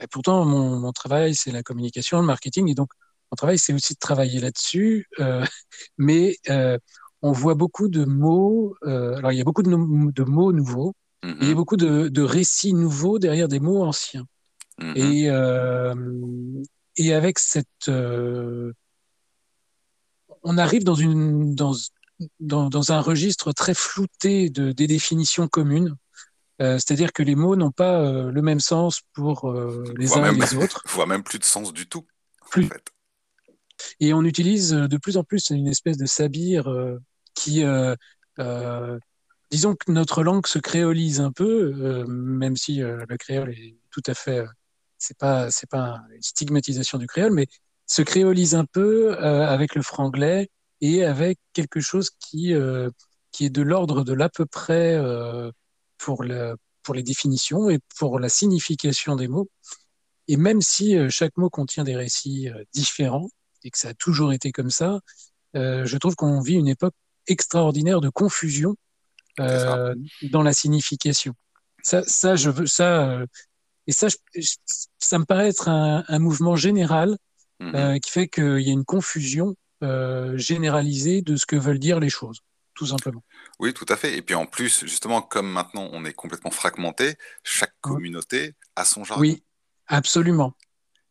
et 0.00 0.06
pourtant, 0.06 0.46
mon, 0.46 0.80
mon 0.80 0.90
travail, 0.92 1.34
c'est 1.34 1.52
la 1.52 1.62
communication, 1.62 2.18
le 2.18 2.24
marketing, 2.24 2.66
et 2.70 2.74
donc 2.74 2.88
mon 3.30 3.36
travail, 3.36 3.58
c'est 3.58 3.74
aussi 3.74 3.92
de 3.92 3.98
travailler 3.98 4.40
là-dessus, 4.40 5.06
euh, 5.20 5.44
mais 5.98 6.38
euh, 6.48 6.78
on 7.20 7.32
voit 7.32 7.54
beaucoup 7.54 7.88
de 7.88 8.06
mots. 8.06 8.74
Euh, 8.84 9.16
alors, 9.16 9.32
il 9.32 9.36
y 9.36 9.40
a 9.42 9.44
beaucoup 9.44 9.62
de, 9.62 9.70
de 9.70 10.24
mots 10.24 10.52
nouveaux, 10.54 10.94
et 11.22 11.28
il 11.28 11.48
y 11.48 11.50
a 11.50 11.50
Mhm, 11.50 11.54
beaucoup 11.54 11.76
de, 11.76 12.08
de 12.08 12.22
récits 12.22 12.72
nouveaux 12.72 13.18
derrière 13.18 13.48
des 13.48 13.60
mots 13.60 13.82
anciens. 13.82 14.24
mhm. 14.80 14.96
Et, 14.96 15.24
et 16.96 17.12
avec 17.12 17.38
cette, 17.38 17.90
on 20.42 20.58
arrive 20.58 20.84
dans 20.84 20.94
une 20.94 21.54
dans 21.54 21.74
dans, 22.40 22.68
dans 22.68 22.92
un 22.92 23.00
registre 23.00 23.52
très 23.52 23.74
flouté 23.74 24.50
de, 24.50 24.72
des 24.72 24.86
définitions 24.86 25.48
communes. 25.48 25.96
Euh, 26.62 26.74
c'est-à-dire 26.74 27.12
que 27.12 27.22
les 27.22 27.34
mots 27.34 27.56
n'ont 27.56 27.72
pas 27.72 28.00
euh, 28.00 28.30
le 28.30 28.42
même 28.42 28.60
sens 28.60 29.02
pour 29.12 29.50
euh, 29.50 29.82
les 29.96 30.06
Voire 30.06 30.24
uns 30.24 30.32
et 30.32 30.36
même, 30.36 30.48
les 30.50 30.56
autres. 30.64 30.82
voire 30.86 31.06
même 31.06 31.24
plus 31.24 31.38
de 31.38 31.44
sens 31.44 31.72
du 31.72 31.88
tout, 31.88 32.06
en 32.42 32.48
Plus 32.48 32.66
fait. 32.66 32.84
Et 33.98 34.14
on 34.14 34.22
utilise 34.22 34.70
de 34.70 34.96
plus 34.96 35.16
en 35.16 35.24
plus 35.24 35.50
une 35.50 35.66
espèce 35.66 35.96
de 35.96 36.06
sabir 36.06 36.72
qui, 37.34 37.64
disons 39.50 39.74
que 39.74 39.90
notre 39.90 40.22
langue 40.22 40.46
se 40.46 40.60
créolise 40.60 41.20
un 41.20 41.32
peu, 41.32 42.04
même 42.06 42.56
si 42.56 42.76
le 42.76 43.16
créole 43.18 43.50
est 43.50 43.76
tout 43.90 44.02
à 44.06 44.14
fait, 44.14 44.44
c'est 44.96 45.18
pas, 45.18 45.50
c'est 45.50 45.68
pas 45.68 46.00
une 46.14 46.22
stigmatisation 46.22 46.98
du 46.98 47.08
créole, 47.08 47.32
mais 47.32 47.48
se 47.86 48.02
créolise 48.02 48.54
un 48.54 48.64
peu 48.64 49.18
avec 49.18 49.74
le 49.74 49.82
franglais 49.82 50.48
et 50.86 51.04
avec 51.14 51.38
quelque 51.52 51.80
chose 51.80 52.10
qui, 52.24 52.42
euh, 52.52 52.90
qui 53.32 53.42
est 53.46 53.50
de 53.50 53.62
l'ordre 53.70 53.98
de 54.04 54.12
l'à 54.20 54.28
peu 54.28 54.46
près 54.46 54.94
euh, 54.94 55.50
pour, 56.02 56.18
le, 56.22 56.56
pour 56.82 56.94
les 56.94 57.02
définitions 57.02 57.70
et 57.70 57.78
pour 57.98 58.12
la 58.24 58.28
signification 58.28 59.16
des 59.16 59.28
mots. 59.28 59.48
Et 60.28 60.36
même 60.36 60.60
si 60.60 60.96
euh, 60.96 61.08
chaque 61.18 61.36
mot 61.36 61.50
contient 61.50 61.84
des 61.84 61.96
récits 61.96 62.48
différents, 62.72 63.28
et 63.62 63.70
que 63.70 63.78
ça 63.78 63.88
a 63.88 63.94
toujours 63.94 64.32
été 64.32 64.52
comme 64.52 64.70
ça, 64.70 65.00
euh, 65.56 65.86
je 65.86 65.96
trouve 65.96 66.16
qu'on 66.16 66.40
vit 66.40 66.58
une 66.64 66.68
époque 66.68 66.94
extraordinaire 67.26 68.00
de 68.00 68.10
confusion 68.10 68.76
euh, 69.40 69.94
dans 70.30 70.42
la 70.42 70.52
signification. 70.52 71.34
Ça, 71.82 72.02
ça, 72.06 72.36
je 72.36 72.50
veux 72.50 72.66
ça, 72.66 72.90
euh, 73.10 73.26
et 73.86 73.92
ça, 73.92 74.08
je- 74.08 74.56
ça 74.98 75.18
me 75.18 75.24
paraît 75.24 75.48
être 75.48 75.68
un, 75.68 76.04
un 76.08 76.18
mouvement 76.18 76.56
général 76.56 77.16
Mhm. 77.60 77.74
euh, 77.74 77.98
qui 77.98 78.10
fait 78.10 78.28
qu'il 78.28 78.60
y 78.60 78.70
a 78.70 78.72
une 78.72 78.84
confusion 78.84 79.54
euh, 79.84 80.36
généralisée 80.36 81.22
de 81.22 81.36
ce 81.36 81.46
que 81.46 81.56
veulent 81.56 81.78
dire 81.78 82.00
les 82.00 82.08
choses, 82.08 82.40
tout 82.74 82.86
simplement. 82.86 83.22
Oui, 83.60 83.72
tout 83.72 83.86
à 83.88 83.96
fait. 83.96 84.16
Et 84.16 84.22
puis 84.22 84.34
en 84.34 84.46
plus, 84.46 84.84
justement, 84.84 85.22
comme 85.22 85.50
maintenant 85.50 85.88
on 85.92 86.04
est 86.04 86.12
complètement 86.12 86.50
fragmenté, 86.50 87.14
chaque 87.42 87.74
communauté 87.80 88.54
a 88.76 88.84
son 88.84 89.04
jargon. 89.04 89.22
Oui, 89.22 89.42
absolument. 89.86 90.54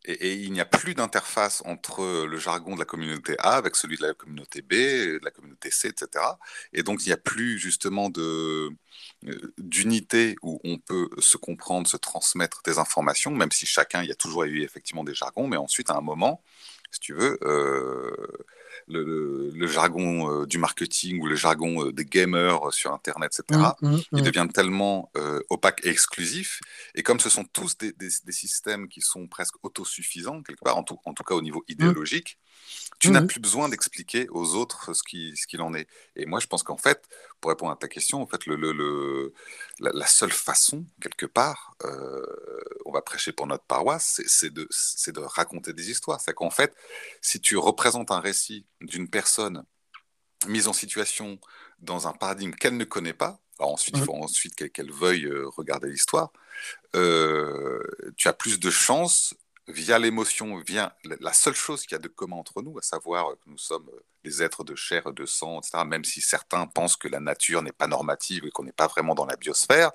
Et, 0.05 0.13
et 0.13 0.33
il 0.33 0.51
n'y 0.51 0.59
a 0.59 0.65
plus 0.65 0.95
d'interface 0.95 1.63
entre 1.65 2.25
le 2.25 2.37
jargon 2.37 2.73
de 2.73 2.79
la 2.79 2.85
communauté 2.85 3.35
A 3.39 3.55
avec 3.55 3.77
celui 3.77 3.97
de 3.97 4.05
la 4.05 4.13
communauté 4.13 4.61
B, 4.61 4.73
de 4.73 5.21
la 5.23 5.31
communauté 5.31 5.71
C, 5.71 5.87
etc. 5.87 6.25
Et 6.73 6.83
donc 6.83 7.05
il 7.05 7.09
n'y 7.09 7.13
a 7.13 7.17
plus 7.17 7.57
justement 7.57 8.09
de 8.09 8.69
euh, 9.27 9.53
d'unité 9.57 10.35
où 10.41 10.59
on 10.65 10.77
peut 10.77 11.09
se 11.19 11.37
comprendre, 11.37 11.87
se 11.87 11.95
transmettre 11.95 12.61
des 12.63 12.77
informations, 12.77 13.31
même 13.31 13.51
si 13.51 13.65
chacun, 13.65 14.01
il 14.03 14.09
y 14.09 14.11
a 14.11 14.15
toujours 14.15 14.43
eu 14.43 14.63
effectivement 14.63 15.03
des 15.05 15.13
jargons, 15.13 15.47
mais 15.47 15.55
ensuite 15.55 15.89
à 15.89 15.95
un 15.95 16.01
moment, 16.01 16.43
si 16.91 16.99
tu 16.99 17.13
veux, 17.13 17.39
euh, 17.43 18.27
le, 18.87 19.03
le- 19.03 19.49
le 19.53 19.67
jargon 19.67 20.41
euh, 20.43 20.45
du 20.45 20.57
marketing 20.57 21.19
ou 21.21 21.27
le 21.27 21.35
jargon 21.35 21.85
euh, 21.87 21.91
des 21.91 22.05
gamers 22.05 22.71
sur 22.73 22.91
Internet, 22.93 23.31
etc., 23.33 23.43
Hum, 23.49 23.73
hum, 23.81 24.03
il 24.15 24.21
hum. 24.21 24.23
devient 24.23 24.47
tellement 24.53 25.11
euh, 25.17 25.41
opaque 25.49 25.81
et 25.85 25.89
exclusif. 25.89 26.59
Et 26.95 27.03
comme 27.03 27.19
ce 27.19 27.29
sont 27.29 27.43
tous 27.45 27.77
des, 27.77 27.91
des- 27.93 28.09
des 28.23 28.31
systèmes 28.31 28.87
qui 28.87 29.01
sont 29.01 29.27
presque 29.27 29.55
autosuffisants, 29.63 30.41
quelque 30.43 30.63
part, 30.63 30.77
en 30.77 30.83
tout, 30.83 30.99
en 31.05 31.13
tout 31.13 31.23
cas 31.23 31.35
au 31.35 31.41
niveau 31.41 31.63
idéologique, 31.67 32.37
tu 32.99 33.11
Hum, 33.11 33.13
n'as 33.13 33.21
plus 33.21 33.39
besoin 33.39 33.69
d'expliquer 33.69 34.27
aux 34.29 34.55
autres 34.55 34.93
ce 34.93 35.03
qui- 35.03 35.35
ce 35.37 35.47
qu'il 35.47 35.61
en 35.61 35.73
est. 35.73 35.87
Et 36.15 36.25
moi, 36.25 36.39
je 36.39 36.47
pense 36.47 36.63
qu'en 36.63 36.77
fait, 36.77 37.07
pour 37.41 37.49
répondre 37.51 37.71
à 37.71 37.75
ta 37.75 37.87
question, 37.87 38.21
en 38.21 38.27
fait, 38.27 38.45
le, 38.45 38.55
le- 38.55 38.71
le- 38.73 39.33
la, 39.79 39.91
la 39.93 40.07
seule 40.07 40.31
façon, 40.31 40.85
quelque 41.01 41.25
part, 41.25 41.75
euh, 41.83 42.25
on 42.85 42.91
va 42.91 43.01
prêcher 43.01 43.31
pour 43.31 43.47
notre 43.47 43.63
paroisse, 43.65 44.21
c'est- 44.27 44.49
de, 44.49 44.67
de 45.11 45.19
raconter 45.21 45.73
des 45.73 45.89
histoires. 45.91 46.21
C'est 46.21 46.33
qu'en 46.33 46.49
fait, 46.49 46.73
si 47.21 47.39
tu 47.41 47.57
représentes 47.57 48.11
un 48.11 48.19
récit 48.19 48.62
d'une 48.81 49.09
personne 49.09 49.65
mise 50.47 50.67
en 50.67 50.73
situation 50.73 51.39
dans 51.79 52.07
un 52.07 52.13
paradigme 52.13 52.53
qu'elle 52.53 52.77
ne 52.77 52.85
connaît 52.85 53.13
pas, 53.13 53.39
alors 53.59 53.73
ensuite, 53.73 53.97
il 53.97 54.03
faut 54.03 54.15
ensuite 54.15 54.71
qu'elle 54.71 54.91
veuille 54.91 55.25
euh, 55.25 55.47
regarder 55.49 55.89
l'histoire, 55.89 56.31
euh, 56.95 57.81
tu 58.17 58.27
as 58.27 58.33
plus 58.33 58.59
de 58.59 58.69
chances 58.69 59.35
via 59.67 59.99
l'émotion, 59.99 60.57
via 60.57 60.97
la- 61.03 61.33
seule 61.33 61.53
chose 61.53 61.83
qu'il 61.83 61.93
y 61.93 61.95
a 61.95 61.99
de 61.99 62.07
commun 62.07 62.35
entre 62.35 62.61
nous, 62.61 62.77
à 62.77 62.81
savoir 62.81 63.31
que 63.39 63.49
nous 63.49 63.57
sommes 63.57 63.89
euh, 63.93 64.03
des 64.23 64.43
êtres 64.43 64.63
de 64.63 64.75
chair 64.75 65.07
et 65.07 65.13
de 65.13 65.25
sang, 65.25 65.59
etc., 65.59 65.85
même 65.85 66.03
si 66.03 66.21
certains 66.21 66.67
pensent 66.67 66.97
que 66.97 67.07
la 67.07 67.19
nature 67.19 67.61
n'est 67.61 67.71
pas 67.71 67.87
normative 67.87 68.45
et 68.45 68.51
qu'on 68.51 68.63
n'est 68.63 68.73
pas 68.73 68.87
vraiment 68.87 69.15
dans 69.15 69.25
la 69.25 69.35
biosphère, 69.37 69.91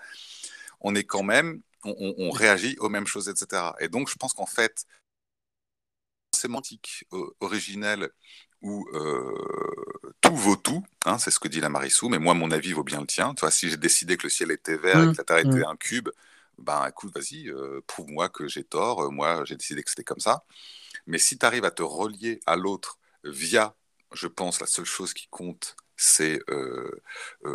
on 0.80 0.94
est 0.94 1.04
quand 1.04 1.22
même, 1.22 1.60
on, 1.84 2.30
réagit 2.30 2.76
aux 2.78 2.88
mêmes 2.88 3.06
choses, 3.06 3.28
etc. 3.28 3.72
Et 3.80 3.88
donc, 3.88 4.08
je 4.08 4.16
pense 4.16 4.32
qu'en 4.32 4.46
fait, 4.46 4.86
sémantique 6.34 7.04
euh, 7.12 7.34
originelle 7.40 8.10
où 8.62 8.88
euh, 8.94 9.34
tout 10.20 10.36
vaut 10.36 10.56
tout, 10.56 10.84
hein, 11.04 11.18
c'est 11.18 11.30
ce 11.30 11.40
que 11.40 11.48
dit 11.48 11.60
la 11.60 11.68
Marissou, 11.68 12.08
mais 12.08 12.18
moi, 12.18 12.34
mon 12.34 12.50
avis 12.50 12.72
vaut 12.72 12.84
bien 12.84 13.00
le 13.00 13.06
tien. 13.06 13.34
Tu 13.34 13.40
vois, 13.40 13.50
si 13.50 13.70
j'ai 13.70 13.76
décidé 13.76 14.16
que 14.16 14.24
le 14.24 14.30
ciel 14.30 14.50
était 14.50 14.76
vert 14.76 15.02
et 15.02 15.06
Hum, 15.06 15.12
que 15.12 15.16
la 15.18 15.24
Terre 15.24 15.38
était 15.38 15.64
hum. 15.64 15.64
un 15.64 15.76
cube, 15.76 16.08
ben 16.58 16.86
écoute, 16.88 17.12
vas-y, 17.14 17.48
euh, 17.50 17.80
prouve-moi 17.86 18.28
que 18.28 18.48
j'ai 18.48 18.64
tort, 18.64 19.02
euh, 19.04 19.10
moi 19.10 19.44
j'ai 19.44 19.56
décidé 19.56 19.82
que 19.82 19.90
c'était 19.90 20.04
comme 20.04 20.20
ça. 20.20 20.44
Mais 21.06 21.18
si 21.18 21.38
tu 21.38 21.46
arrives 21.46 21.64
à 21.64 21.70
te 21.70 21.82
relier 21.82 22.40
à 22.46 22.56
l'autre 22.56 22.98
via, 23.24 23.74
je 24.12 24.26
pense, 24.28 24.60
la 24.60 24.66
seule 24.66 24.84
chose 24.86 25.14
qui 25.14 25.28
compte, 25.28 25.76
c'est 25.96 26.40
euh, 26.50 26.90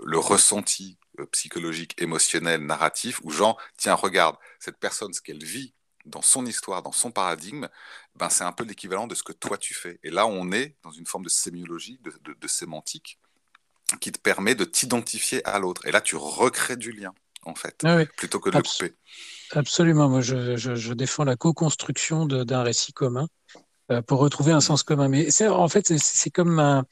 le 0.05 0.17
ressenti 0.19 0.97
psychologique, 1.31 2.01
émotionnel, 2.01 2.65
narratif, 2.65 3.21
où 3.23 3.31
genre, 3.31 3.59
tiens, 3.77 3.93
regarde, 3.95 4.37
cette 4.59 4.77
personne, 4.79 5.13
ce 5.13 5.21
qu'elle 5.21 5.43
vit 5.43 5.73
dans 6.05 6.21
son 6.21 6.45
histoire, 6.45 6.81
dans 6.83 6.91
son 6.91 7.11
paradigme, 7.11 7.69
ben, 8.15 8.29
c'est 8.29 8.43
un 8.43 8.51
peu 8.51 8.63
l'équivalent 8.65 9.07
de 9.07 9.15
ce 9.15 9.23
que 9.23 9.33
toi 9.33 9.57
tu 9.57 9.73
fais. 9.73 9.99
Et 10.03 10.11
là, 10.11 10.27
on 10.27 10.51
est 10.51 10.75
dans 10.83 10.91
une 10.91 11.05
forme 11.05 11.23
de 11.23 11.29
sémiologie, 11.29 11.99
de, 12.03 12.11
de, 12.23 12.33
de 12.39 12.47
sémantique, 12.47 13.19
qui 14.01 14.11
te 14.11 14.19
permet 14.19 14.55
de 14.55 14.65
t'identifier 14.65 15.45
à 15.47 15.59
l'autre. 15.59 15.85
Et 15.87 15.91
là, 15.91 16.01
tu 16.01 16.15
recrées 16.15 16.77
du 16.77 16.91
lien, 16.91 17.13
en 17.43 17.55
fait, 17.55 17.85
Ah 17.85 17.97
oui, 17.97 18.05
plutôt 18.15 18.39
que 18.39 18.49
de 18.51 18.57
le 18.57 18.63
abs- 18.63 18.63
couper. 18.63 18.95
absolument. 19.51 20.09
Moi, 20.09 20.21
je, 20.21 20.57
je, 20.57 20.75
je 20.75 20.93
défends 20.93 21.25
la 21.25 21.37
co-construction 21.37 22.25
d'un 22.27 22.63
récit 22.63 22.93
commun 22.93 23.27
euh, 23.91 24.01
pour 24.03 24.19
retrouver 24.19 24.53
un 24.53 24.61
Mm. 24.61 24.61
sens 24.61 24.83
commun. 24.83 25.09
Mais 25.09 25.27
en 25.49 25.67
fait, 25.69 25.97
c'est 25.99 26.31
comme 26.31 26.59
un, 26.59 26.85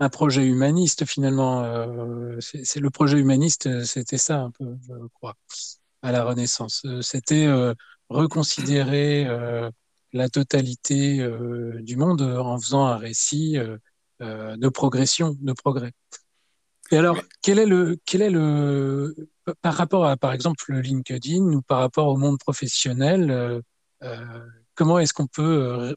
un 0.00 0.08
projet 0.10 0.44
humaniste 0.46 1.06
finalement. 1.06 1.64
Euh, 1.64 2.38
c'est 2.40 2.80
le 2.80 2.90
projet 2.90 3.18
humaniste, 3.18 3.66
euh, 3.68 3.84
c'était 3.84 4.18
ça 4.18 4.40
un 4.42 4.50
peu, 4.52 4.66
je 4.88 4.94
crois, 5.14 5.36
à 6.02 6.12
la 6.12 6.24
Renaissance. 6.24 6.86
C'était 7.02 7.46
euh, 7.46 7.74
reconsidérer 8.10 9.26
la 10.12 10.28
totalité 10.28 11.20
euh, 11.20 11.80
du 11.82 11.96
monde 11.96 12.22
euh, 12.22 12.38
en 12.38 12.58
faisant 12.58 12.86
un 12.86 12.96
récit 12.96 13.58
euh, 13.58 14.56
de 14.56 14.68
progression, 14.68 15.36
de 15.40 15.52
progrès. 15.52 15.92
Et 16.90 16.96
alors, 16.98 17.22
quel 17.40 17.58
est 17.58 17.66
le, 17.66 17.98
quel 18.04 18.20
est 18.20 18.30
le, 18.30 19.14
par 19.62 19.74
rapport 19.74 20.06
à, 20.06 20.16
par 20.16 20.32
exemple, 20.32 20.64
le 20.68 20.80
LinkedIn 20.80 21.44
ou 21.44 21.62
par 21.62 21.78
rapport 21.78 22.08
au 22.08 22.16
monde 22.16 22.38
professionnel, 22.38 23.62
euh, 24.02 24.46
comment 24.74 24.98
est-ce 24.98 25.14
qu'on 25.14 25.28
peut, 25.28 25.94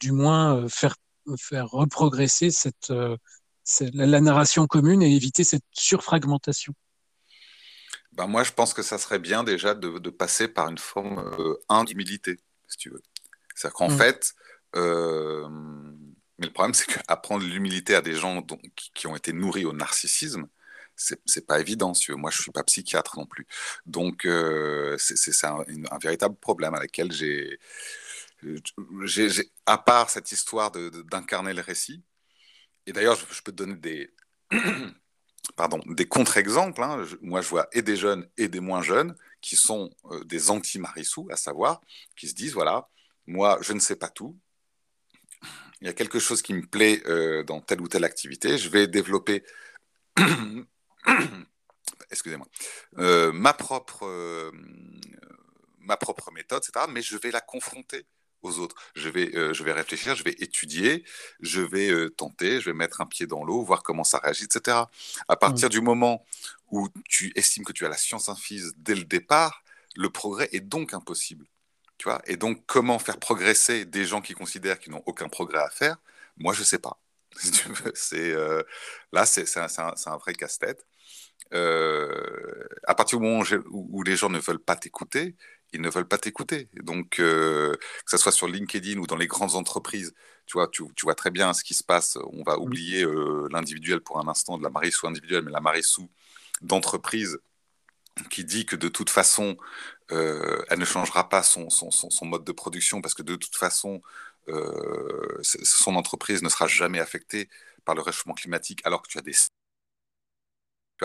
du 0.00 0.10
moins, 0.10 0.68
faire, 0.68 0.96
faire 1.38 1.68
reprogresser 1.68 2.50
cette, 2.50 2.92
cette- 3.62 3.94
la, 3.94 4.20
narration 4.20 4.66
commune 4.66 5.00
et 5.00 5.14
éviter 5.14 5.44
cette 5.44 5.64
surfragmentation? 5.70 6.74
Ben, 8.12 8.26
moi, 8.26 8.44
je 8.44 8.52
pense 8.52 8.74
que 8.74 8.82
ça 8.82 8.98
serait 8.98 9.18
bien 9.18 9.42
déjà 9.42 9.74
de, 9.74 9.98
de 9.98 10.10
passer 10.10 10.48
par 10.48 10.68
une 10.68 10.78
forme 10.78 11.18
euh, 11.18 11.56
un 11.68 11.84
d'humilité, 11.84 12.38
si 12.68 12.76
tu 12.76 12.90
veux. 12.90 13.02
C'est-à-dire 13.62 13.76
qu'en 13.76 13.90
Mm. 13.90 13.98
fait, 13.98 14.34
euh, 14.76 15.48
mais 16.38 16.46
le 16.46 16.52
problème, 16.52 16.74
c'est 16.74 16.86
qu'apprendre 16.86 17.44
l'humilité 17.44 17.94
à 17.94 18.02
des 18.02 18.14
gens 18.14 18.40
dont- 18.40 18.58
qui, 18.94 19.06
ont 19.06 19.14
été 19.14 19.32
nourris 19.32 19.64
au 19.64 19.72
narcissisme, 19.72 20.48
c'est 20.96 21.46
pas 21.46 21.60
évident. 21.60 21.94
Si. 21.94 22.12
Moi, 22.12 22.30
je 22.30 22.42
suis 22.42 22.52
pas 22.52 22.64
psychiatre 22.64 23.18
non 23.18 23.26
plus. 23.26 23.46
Donc, 23.86 24.26
euh, 24.26 24.96
c'est 24.98 25.46
un, 25.46 25.64
véritable 26.00 26.36
problème 26.36 26.74
avec 26.74 26.96
lequel 26.96 27.12
j'ai, 27.12 27.58
à 29.66 29.78
part 29.78 30.10
cette 30.10 30.30
histoire 30.32 30.70
d'incarner 30.72 31.54
le 31.54 31.62
récit, 31.62 32.02
et 32.86 32.92
d'ailleurs, 32.92 33.16
je, 33.16 33.24
je 33.34 33.42
peux 33.42 33.52
te 33.52 33.56
donner 33.56 33.76
des, 33.76 34.12
pardon, 35.56 35.80
des 35.86 36.06
contre-exemples. 36.06 36.82
hein. 36.82 37.04
Moi, 37.20 37.40
je 37.40 37.48
vois 37.48 37.68
et 37.72 37.82
des 37.82 37.96
jeunes 37.96 38.28
et 38.36 38.48
des 38.48 38.60
moins 38.60 38.82
jeunes 38.82 39.16
qui 39.40 39.56
sont 39.56 39.90
euh, 40.10 40.24
des 40.24 40.50
anti-Marissou, 40.50 41.28
à 41.30 41.36
savoir, 41.36 41.80
qui 42.16 42.28
se 42.28 42.34
disent, 42.34 42.54
voilà, 42.54 42.88
moi, 43.26 43.58
je 43.62 43.72
ne 43.72 43.80
sais 43.80 43.96
pas 43.96 44.08
tout. 44.08 44.38
Il 45.80 45.86
y 45.86 45.90
a 45.90 45.92
quelque 45.92 46.18
chose 46.18 46.42
qui 46.42 46.54
me 46.54 46.64
plaît 46.64 47.02
euh, 47.06 47.42
dans 47.42 47.60
telle 47.60 47.80
ou 47.80 47.88
telle 47.88 48.04
activité. 48.04 48.56
Je 48.56 48.68
vais 48.68 48.86
développer, 48.86 49.44
excusez-moi, 52.10 52.46
euh, 52.98 53.32
ma 53.32 53.52
propre, 53.52 54.06
euh, 54.06 54.52
ma 55.78 55.96
propre 55.96 56.30
méthode, 56.30 56.62
etc. 56.64 56.86
Mais 56.88 57.02
je 57.02 57.16
vais 57.16 57.32
la 57.32 57.40
confronter 57.40 58.06
aux 58.42 58.58
autres. 58.58 58.76
Je 58.94 59.08
vais, 59.08 59.34
euh, 59.36 59.52
je 59.52 59.62
vais 59.62 59.72
réfléchir, 59.72 60.14
je 60.14 60.24
vais 60.24 60.34
étudier, 60.38 61.04
je 61.40 61.60
vais 61.60 61.90
euh, 61.90 62.10
tenter, 62.10 62.60
je 62.60 62.70
vais 62.70 62.76
mettre 62.76 63.00
un 63.00 63.06
pied 63.06 63.26
dans 63.26 63.44
l'eau, 63.44 63.62
voir 63.62 63.82
comment 63.82 64.04
ça 64.04 64.18
réagit, 64.18 64.44
etc. 64.44 64.76
À 65.28 65.36
partir 65.36 65.68
du 65.68 65.80
moment 65.80 66.24
où 66.70 66.88
tu 67.08 67.32
estimes 67.36 67.64
que 67.64 67.72
tu 67.72 67.86
as 67.86 67.88
la 67.88 67.96
science 67.96 68.28
infuse 68.28 68.72
dès 68.76 68.94
le 68.94 69.04
départ, 69.04 69.62
le 69.96 70.10
progrès 70.10 70.48
est 70.52 70.60
donc 70.60 70.94
impossible. 70.94 71.46
Tu 72.02 72.08
vois 72.08 72.20
et 72.26 72.36
donc, 72.36 72.64
comment 72.66 72.98
faire 72.98 73.20
progresser 73.20 73.84
des 73.84 74.04
gens 74.06 74.20
qui 74.20 74.34
considèrent 74.34 74.80
qu'ils 74.80 74.92
n'ont 74.92 75.04
aucun 75.06 75.28
progrès 75.28 75.60
à 75.60 75.70
faire? 75.70 75.98
Moi, 76.36 76.52
je 76.52 76.58
ne 76.58 76.64
sais 76.64 76.80
pas. 76.80 77.00
c'est 77.94 78.32
euh, 78.32 78.64
là, 79.12 79.24
c'est 79.24 79.46
un, 79.56 79.68
un, 80.06 80.16
vrai 80.16 80.34
casse-tête. 80.34 80.84
à 81.52 82.94
partir 82.96 83.20
du 83.20 83.24
moment 83.24 83.44
où, 83.70 83.98
où, 84.00 84.02
les 84.02 84.16
gens 84.16 84.30
ne 84.30 84.40
veulent 84.40 84.58
pas 84.58 84.74
t'écouter, 84.74 85.36
ils 85.72 85.80
ne 85.80 85.88
veulent 85.88 86.08
pas 86.08 86.18
t'écouter. 86.18 86.68
Donc, 86.82 87.20
euh, 87.20 87.76
que 87.76 88.10
ce 88.10 88.16
soit 88.16 88.32
sur 88.32 88.48
LinkedIn 88.48 88.98
ou 88.98 89.06
dans 89.06 89.14
les 89.14 89.28
grandes 89.28 89.54
entreprises, 89.54 90.12
tu 90.46 90.54
vois, 90.54 90.66
tu, 90.66 90.82
vois 91.04 91.14
très 91.14 91.30
bien 91.30 91.52
ce 91.54 91.62
qui 91.62 91.74
se 91.74 91.84
passe. 91.84 92.18
On 92.32 92.42
va 92.42 92.58
oublier 92.58 93.04
euh, 93.04 93.46
l'individuel 93.52 94.00
pour 94.00 94.18
un 94.18 94.26
instant, 94.26 94.58
de 94.58 94.64
la 94.64 94.70
marissou 94.70 95.06
individuelle, 95.06 95.44
mais 95.44 95.52
la 95.52 95.60
marissou 95.60 96.10
d'entreprise 96.62 97.38
qui 98.30 98.44
dit 98.44 98.66
que 98.66 98.76
de 98.76 98.88
toute 98.88 99.10
façon, 99.10 99.56
euh, 100.10 100.62
elle 100.70 100.78
ne 100.78 100.84
changera 100.84 101.28
pas 101.28 101.42
son, 101.42 101.70
son, 101.70 101.90
son, 101.90 102.26
mode 102.26 102.44
de 102.44 102.52
production 102.52 103.00
parce 103.02 103.14
que 103.14 103.22
de 103.22 103.36
toute 103.36 103.56
façon, 103.56 104.02
son 105.62 105.94
entreprise 105.96 106.42
ne 106.42 106.48
sera 106.48 106.66
jamais 106.66 106.98
affectée 107.00 107.48
par 107.84 107.94
le 107.94 108.02
réchauffement 108.02 108.34
climatique 108.34 108.80
alors 108.84 109.02
que 109.02 109.08
tu 109.08 109.18
as 109.18 109.22
des 109.22 109.32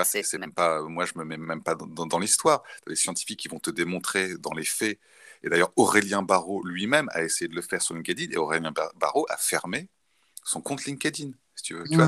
c'est 0.04 0.38
même 0.38 0.54
pas, 0.54 0.82
moi, 0.84 1.06
je 1.06 1.14
me 1.18 1.24
mets 1.24 1.38
même 1.38 1.64
pas 1.64 1.76
dans, 1.76 2.20
l'histoire. 2.20 2.64
Les 2.88 2.96
scientifiques 2.96 3.40
qui 3.40 3.48
vont 3.48 3.60
te 3.60 3.70
démontrer 3.72 4.38
dans 4.38 4.54
les 4.54 4.66
faits. 4.66 5.00
Et 5.44 5.50
d'ailleurs, 5.50 5.72
Aurélien 5.76 6.22
Barraud 6.24 6.64
lui-même 6.66 7.10
a 7.12 7.24
essayé 7.24 7.48
de 7.48 7.56
le 7.56 7.62
faire 7.62 7.82
sur 7.82 7.96
LinkedIn 7.96 8.32
et 8.32 8.38
Aurélien 8.38 8.74
Barraud 8.96 9.26
a 9.30 9.38
fermé 9.38 9.90
son 10.44 10.62
compte 10.62 10.86
LinkedIn. 10.86 11.32
Si 11.58 11.64
tu 11.64 11.74
veux. 11.74 11.86
Tu 11.90 11.96
vois, 11.96 12.08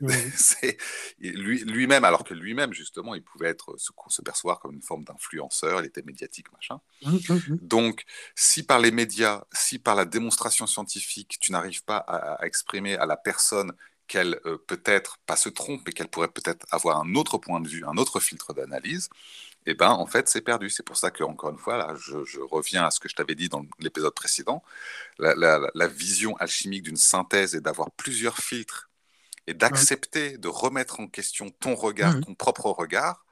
lui, 1.18 1.64
lui-même, 1.64 2.04
alors 2.04 2.22
que 2.22 2.34
lui-même, 2.34 2.74
justement, 2.74 3.14
il 3.14 3.22
pouvait 3.22 3.48
être, 3.48 3.74
se, 3.78 3.90
se 4.08 4.22
percevoir 4.22 4.60
comme 4.60 4.74
une 4.74 4.82
forme 4.82 5.04
d'influenceur, 5.04 5.80
il 5.80 5.86
était 5.86 6.02
médiatique, 6.02 6.52
machin. 6.52 6.80
Mmh, 7.02 7.10
mmh, 7.10 7.34
mmh. 7.34 7.58
Donc, 7.62 8.04
si 8.34 8.62
par 8.62 8.78
les 8.78 8.90
médias, 8.90 9.44
si 9.52 9.78
par 9.78 9.94
la 9.94 10.04
démonstration 10.04 10.66
scientifique, 10.66 11.38
tu 11.40 11.50
n'arrives 11.50 11.82
pas 11.82 11.96
à, 11.96 12.44
exprimer 12.46 12.96
à 12.96 13.06
la 13.06 13.16
personne 13.16 13.72
qu'elle 14.06 14.38
euh, 14.44 14.58
peut-être 14.66 15.16
pas 15.24 15.36
se 15.36 15.48
trompe 15.48 15.88
et 15.88 15.92
qu'elle 15.92 16.08
pourrait 16.08 16.28
peut-être 16.28 16.66
avoir 16.70 17.00
un 17.00 17.14
autre 17.14 17.38
point 17.38 17.60
de 17.60 17.68
vue, 17.68 17.84
un 17.86 17.96
autre 17.96 18.20
filtre 18.20 18.52
d'analyse, 18.52 19.08
eh 19.66 19.74
ben 19.74 19.90
en 19.90 20.06
fait 20.06 20.28
c'est 20.28 20.40
perdu. 20.40 20.68
C'est 20.70 20.82
pour 20.82 20.96
ça 20.96 21.10
que 21.10 21.22
encore 21.22 21.50
une 21.50 21.58
fois 21.58 21.76
là, 21.76 21.94
je, 21.96 22.40
reviens 22.40 22.84
à 22.84 22.90
ce 22.90 23.00
que 23.00 23.08
je 23.08 23.14
t'avais 23.14 23.34
dit 23.34 23.48
dans 23.48 23.64
l'épisode 23.78 24.14
précédent, 24.14 24.62
la, 25.18 25.86
vision 25.88 26.36
alchimique 26.38 26.82
d'une 26.82 26.96
synthèse 26.96 27.54
et 27.54 27.60
d'avoir 27.60 27.90
plusieurs 27.92 28.38
filtres 28.38 28.89
et 29.50 29.54
d'accepter 29.54 30.38
de 30.38 30.48
remettre 30.48 31.00
en 31.00 31.08
question 31.08 31.50
ton 31.50 31.74
regard, 31.74 32.16
mmh 32.16 32.20
ton 32.20 32.34
propre 32.34 32.66
regard, 32.70 33.24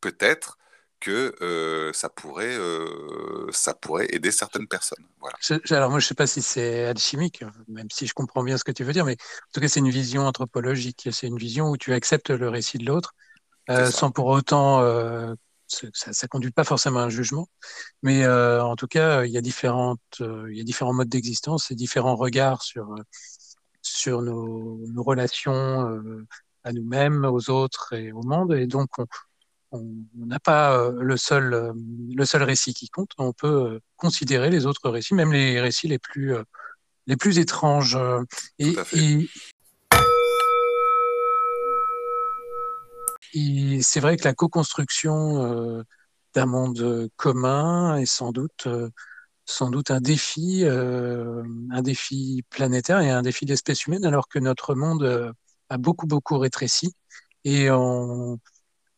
peut-être 0.00 0.58
que 1.00 1.34
euh, 1.42 1.92
ça, 1.92 2.08
pourrait, 2.08 2.56
euh, 2.56 3.46
ça 3.52 3.74
pourrait 3.74 4.06
aider 4.10 4.30
certaines 4.30 4.66
personnes. 4.66 5.04
Voilà. 5.20 5.36
alors 5.70 5.90
moi, 5.90 5.98
je 5.98 6.06
ne 6.06 6.08
sais 6.08 6.14
pas 6.14 6.26
si 6.26 6.40
c'est 6.40 6.86
alchimique, 6.86 7.44
même 7.68 7.88
si 7.92 8.06
je 8.06 8.14
comprends 8.14 8.42
bien 8.42 8.56
ce 8.56 8.64
que 8.64 8.72
tu 8.72 8.84
veux 8.84 8.94
dire, 8.94 9.04
mais 9.04 9.12
en 9.12 9.52
tout 9.52 9.60
cas, 9.60 9.68
c'est 9.68 9.80
une 9.80 9.90
vision 9.90 10.26
anthropologique. 10.26 11.08
C'est 11.12 11.26
une 11.26 11.36
vision 11.36 11.68
où 11.68 11.76
tu 11.76 11.92
acceptes 11.92 12.30
le 12.30 12.48
récit 12.48 12.78
de 12.78 12.86
l'autre, 12.86 13.14
euh, 13.68 13.90
sans 13.90 14.10
pour 14.10 14.26
autant... 14.26 14.80
ça 15.68 16.10
ne 16.10 16.28
conduit 16.28 16.52
pas 16.52 16.64
forcément 16.64 17.00
à 17.00 17.02
un 17.02 17.10
jugement, 17.10 17.48
mais 18.02 18.26
en 18.26 18.76
tout 18.76 18.88
cas, 18.88 19.24
il 19.26 19.32
y 19.32 19.38
a, 19.38 19.42
différentes, 19.42 20.00
il 20.20 20.56
y 20.56 20.60
a 20.60 20.64
différents 20.64 20.94
modes 20.94 21.10
d'existence 21.10 21.70
et 21.70 21.74
différents 21.74 22.16
regards 22.16 22.62
sur, 22.62 22.94
sur 23.86 24.22
nos, 24.22 24.78
nos 24.88 25.02
relations 25.02 26.24
à 26.64 26.72
nous-mêmes, 26.72 27.24
aux 27.24 27.50
autres 27.50 27.92
et 27.92 28.12
au 28.12 28.22
monde. 28.22 28.52
Et 28.52 28.66
donc, 28.66 28.90
on, 29.72 29.84
n'a 30.14 30.40
pas 30.40 30.78
euh, 30.78 30.92
le 31.00 31.16
seul, 31.16 31.54
euh, 31.54 31.72
le 32.14 32.24
seul 32.24 32.42
récit 32.42 32.74
qui 32.74 32.88
compte. 32.88 33.10
On 33.18 33.32
peut 33.32 33.74
euh, 33.74 33.80
considérer 33.96 34.50
les 34.50 34.66
autres 34.66 34.90
récits, 34.90 35.14
même 35.14 35.32
les 35.32 35.60
récits 35.60 35.88
les 35.88 35.98
plus, 35.98 36.34
les 37.06 37.16
plus 37.16 37.38
étranges. 37.38 37.98
Et, 38.58 38.74
c'est 43.82 44.00
vrai 44.00 44.16
que 44.16 44.24
la 44.24 44.34
co-construction 44.34 45.84
d'un 46.34 46.46
monde 46.46 47.10
commun 47.16 47.96
est 47.96 48.06
sans 48.06 48.32
doute, 48.32 48.66
sans 49.46 49.70
doute 49.70 49.90
un 49.90 50.00
défi, 50.00 50.64
un 50.66 51.82
défi 51.82 52.44
planétaire 52.50 53.00
et 53.00 53.10
un 53.10 53.22
défi 53.22 53.46
d'espèce 53.46 53.86
humaine, 53.86 54.04
alors 54.04 54.28
que 54.28 54.38
notre 54.38 54.74
monde 54.74 55.32
a 55.70 55.78
beaucoup, 55.78 56.06
beaucoup 56.06 56.38
rétréci. 56.38 56.94
Et 57.44 57.70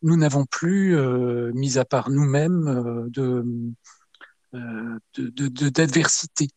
nous 0.02 0.16
n'avons 0.16 0.46
plus, 0.46 0.96
euh, 0.96 1.50
mis 1.54 1.78
à 1.78 1.84
part 1.84 2.10
nous-mêmes, 2.10 2.68
euh, 2.68 3.08
de, 3.10 3.44
euh, 4.54 5.70
d'adversité. 5.70 6.48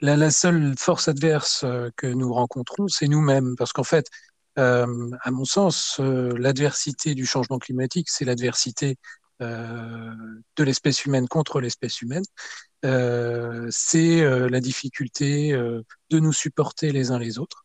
La, 0.00 0.30
seule 0.30 0.74
force 0.78 1.08
adverse 1.08 1.64
que 1.96 2.06
nous 2.06 2.32
rencontrons, 2.32 2.88
c'est 2.88 3.08
nous-mêmes, 3.08 3.54
parce 3.56 3.72
qu'en 3.72 3.84
fait, 3.84 4.06
à 4.56 4.86
mon 5.30 5.44
sens, 5.44 5.98
l'adversité 6.00 7.14
du 7.14 7.26
changement 7.26 7.58
climatique, 7.58 8.08
c'est 8.10 8.24
l'adversité 8.24 8.96
de 9.40 10.64
l'espèce 10.64 11.04
humaine 11.04 11.28
contre 11.28 11.60
l'espèce 11.60 12.02
humaine. 12.02 12.24
c'est 13.70 14.48
la 14.48 14.60
difficulté 14.60 15.52
de 15.52 16.18
nous 16.18 16.32
supporter 16.32 16.92
les 16.92 17.10
uns 17.10 17.18
les 17.18 17.38
autres, 17.38 17.64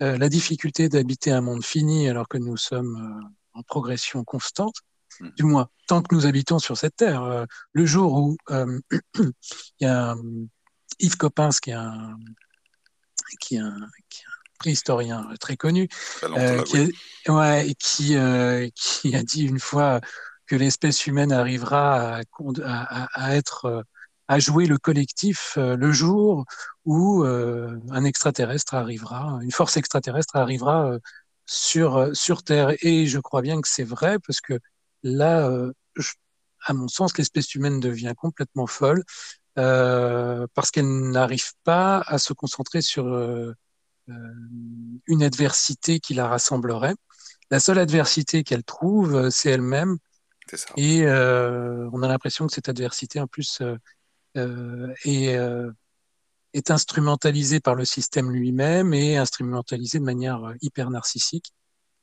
la 0.00 0.28
difficulté 0.28 0.88
d'habiter 0.88 1.32
un 1.32 1.40
monde 1.40 1.64
fini 1.64 2.08
alors 2.08 2.28
que 2.28 2.38
nous 2.38 2.56
sommes 2.56 3.20
en 3.54 3.62
progression 3.62 4.24
constante, 4.24 4.76
hmm. 5.20 5.30
du 5.36 5.44
moins 5.44 5.68
tant 5.86 6.02
que 6.02 6.14
nous 6.14 6.26
habitons 6.26 6.58
sur 6.58 6.76
cette 6.76 6.96
terre. 6.96 7.22
Euh, 7.22 7.46
le 7.72 7.86
jour 7.86 8.12
où 8.14 8.36
euh, 8.50 8.78
il 9.18 9.32
y 9.80 9.86
a 9.86 10.14
Yves 10.98 11.16
Coppens, 11.16 11.60
qui 11.62 11.70
est 11.70 11.74
un, 11.74 12.16
qui 13.40 13.56
est 13.56 13.60
un, 13.60 13.76
préhistorien 14.58 15.28
très 15.40 15.56
connu, 15.56 15.88
euh, 16.22 16.62
qui, 16.62 16.92
ouais, 17.28 17.74
qui, 17.78 18.16
qui, 18.74 19.16
a 19.16 19.22
dit 19.22 19.42
une 19.42 19.58
fois 19.58 20.00
que 20.46 20.56
l'espèce 20.56 21.06
humaine 21.06 21.32
arrivera 21.32 22.20
à, 22.64 23.36
être 23.36 23.84
à 24.28 24.38
jouer 24.38 24.66
le 24.66 24.78
collectif 24.78 25.56
le 25.56 25.92
jour 25.92 26.44
où 26.84 27.24
un 27.24 28.04
extraterrestre 28.04 28.74
arrivera, 28.74 29.38
une 29.42 29.52
force 29.52 29.76
extraterrestre 29.76 30.36
arrivera 30.36 30.98
sur, 31.46 31.96
euh, 31.96 32.14
sur 32.14 32.42
Terre. 32.42 32.74
Et 32.82 33.06
je 33.06 33.18
crois 33.18 33.42
bien 33.42 33.60
que 33.60 33.68
c'est 33.68 33.84
vrai 33.84 34.18
parce 34.18 34.40
que 34.40 34.58
là, 35.02 35.48
euh, 35.48 35.72
à 36.66 36.72
mon 36.72 36.88
sens, 36.88 37.16
l'espèce 37.18 37.54
humaine 37.54 37.80
devient 37.80 38.14
complètement 38.16 38.66
folle 38.66 39.04
euh, 39.58 40.46
parce 40.54 40.70
qu'elle 40.70 41.10
n'arrive 41.10 41.52
pas 41.64 42.00
à 42.06 42.18
se 42.18 42.32
concentrer 42.32 42.82
sur 42.82 43.06
euh, 43.06 43.54
une 45.06 45.22
adversité 45.22 46.00
qui 46.00 46.14
la 46.14 46.28
rassemblerait. 46.28 46.94
La 47.50 47.60
seule 47.60 47.78
adversité 47.78 48.42
qu'elle 48.44 48.64
trouve, 48.64 49.30
c'est 49.30 49.50
elle-même. 49.50 49.98
Et 50.76 51.06
on 51.06 52.02
a 52.02 52.08
l'impression 52.08 52.46
que 52.46 52.52
cette 52.52 52.68
adversité, 52.68 53.20
en 53.20 53.26
plus, 53.26 53.62
est 54.36 55.38
est 56.54 56.70
instrumentalisé 56.70 57.60
par 57.60 57.74
le 57.74 57.84
système 57.84 58.30
lui-même 58.30 58.94
et 58.94 59.18
instrumentalisé 59.18 59.98
de 59.98 60.04
manière 60.04 60.42
euh, 60.44 60.54
hyper 60.62 60.88
narcissique 60.88 61.52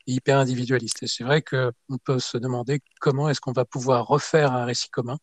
et 0.08 0.14
hyper 0.14 0.38
individualiste. 0.38 1.02
Et 1.04 1.08
c'est 1.08 1.24
vrai 1.24 1.42
qu'on 1.42 1.98
peut 2.04 2.20
se 2.20 2.38
demander 2.38 2.82
comment 3.00 3.30
est-ce 3.30 3.40
qu'on 3.40 3.54
va 3.54 3.66
pouvoir 3.66 4.06
refaire 4.06 4.52
un 4.52 4.66
récit 4.66 4.90
commun 4.90 5.18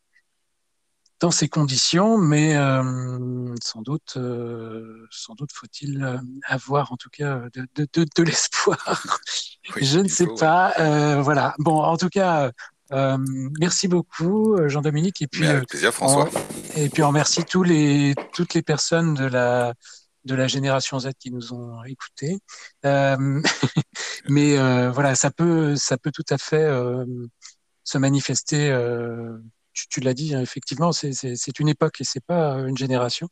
dans 1.21 1.33
ces 1.33 1.49
conditions, 1.49 2.17
mais 2.17 2.57
euh, 2.57 3.53
sans 3.61 3.83
doute, 3.83 4.15
euh, 4.17 5.05
sans 5.11 5.35
doute 5.35 5.51
faut-il 5.53 6.21
avoir 6.45 6.93
en 6.93 6.97
tout 6.97 7.11
cas 7.11 7.41
de, 7.55 7.67
de, 7.75 7.89
de, 7.93 8.07
de 8.17 8.23
l'espoir. 8.23 9.19
Je 9.77 9.99
ne 9.99 10.07
sais 10.07 10.29
pas. 10.39 10.73
Euh, 10.79 11.21
voilà. 11.21 11.57
Bon, 11.59 11.83
en 11.83 11.97
tout 11.97 12.09
cas, 12.09 12.53
euh, 12.93 13.19
merci 13.61 13.89
beaucoup, 13.89 14.55
euh, 14.55 14.69
Jean-Dominique. 14.69 15.23
Et 15.23 15.27
puis, 15.27 15.47
avec 15.47 15.63
euh, 15.63 15.67
plaisir, 15.67 15.93
François. 15.93 16.29
et 16.77 16.89
puis, 16.89 17.03
on 17.03 17.09
remercie 17.09 17.45
tous 17.45 17.63
les, 17.63 18.15
toutes 18.33 18.55
les 18.55 18.63
personnes 18.63 19.15
de 19.15 19.25
la, 19.25 19.75
de 20.25 20.35
la 20.35 20.47
génération 20.47 20.99
Z 20.99 21.11
qui 21.19 21.31
nous 21.31 21.53
ont 21.53 21.83
écoutés. 21.85 22.39
Euh, 22.85 23.43
mais 24.29 24.59
euh, 24.59 24.91
voilà, 24.91 25.15
ça 25.15 25.31
peut, 25.31 25.77
ça 25.77 25.99
peut 25.99 26.13
tout 26.13 26.25
à 26.31 26.39
fait 26.39 26.65
euh, 26.65 27.05
se 27.85 27.99
manifester. 27.99 28.71
tu, 29.73 29.89
tu 29.89 30.01
l'as 30.01 30.15
dit, 30.15 30.35
hein, 30.35 30.41
effectivement, 30.41 30.93
c'est 30.93 31.59
une 31.61 31.69
époque 31.69 32.01
et 32.01 32.05
c'est 32.05 32.25
pas 32.25 32.55
une 32.61 32.77
génération. 32.77 33.29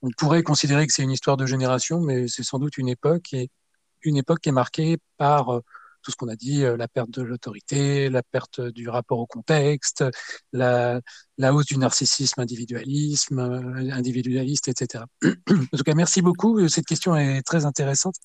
On 0.00 0.10
pourrait 0.16 0.42
considérer 0.42 0.86
que 0.86 0.92
c'est 0.92 1.02
une 1.02 1.10
histoire 1.10 1.36
de 1.36 1.44
génération, 1.44 2.00
mais 2.00 2.28
c'est 2.28 2.44
sans 2.44 2.58
doute 2.58 2.78
une 2.78 2.88
époque 2.88 3.32
et 3.32 3.50
une 4.02 4.16
époque 4.16 4.40
qui 4.40 4.48
est 4.48 4.52
marquée 4.52 4.98
par 5.16 5.60
tout 6.02 6.10
ce 6.10 6.16
qu'on 6.16 6.28
a 6.28 6.36
dit, 6.36 6.62
la 6.62 6.88
perte 6.88 7.10
de 7.10 7.22
l'autorité, 7.22 8.08
la 8.10 8.22
perte 8.22 8.60
du 8.60 8.88
rapport 8.88 9.18
au 9.18 9.26
contexte, 9.26 10.04
la, 10.52 11.00
la 11.36 11.54
hausse 11.54 11.66
du 11.66 11.78
narcissisme, 11.78 12.40
individualisme, 12.40 13.38
individualiste, 13.92 14.68
etc. 14.68 15.04
en 15.24 15.76
tout 15.76 15.84
cas, 15.84 15.94
merci 15.94 16.22
beaucoup. 16.22 16.68
Cette 16.68 16.86
question 16.86 17.16
est 17.16 17.42
très 17.42 17.64
intéressante. 17.64 18.16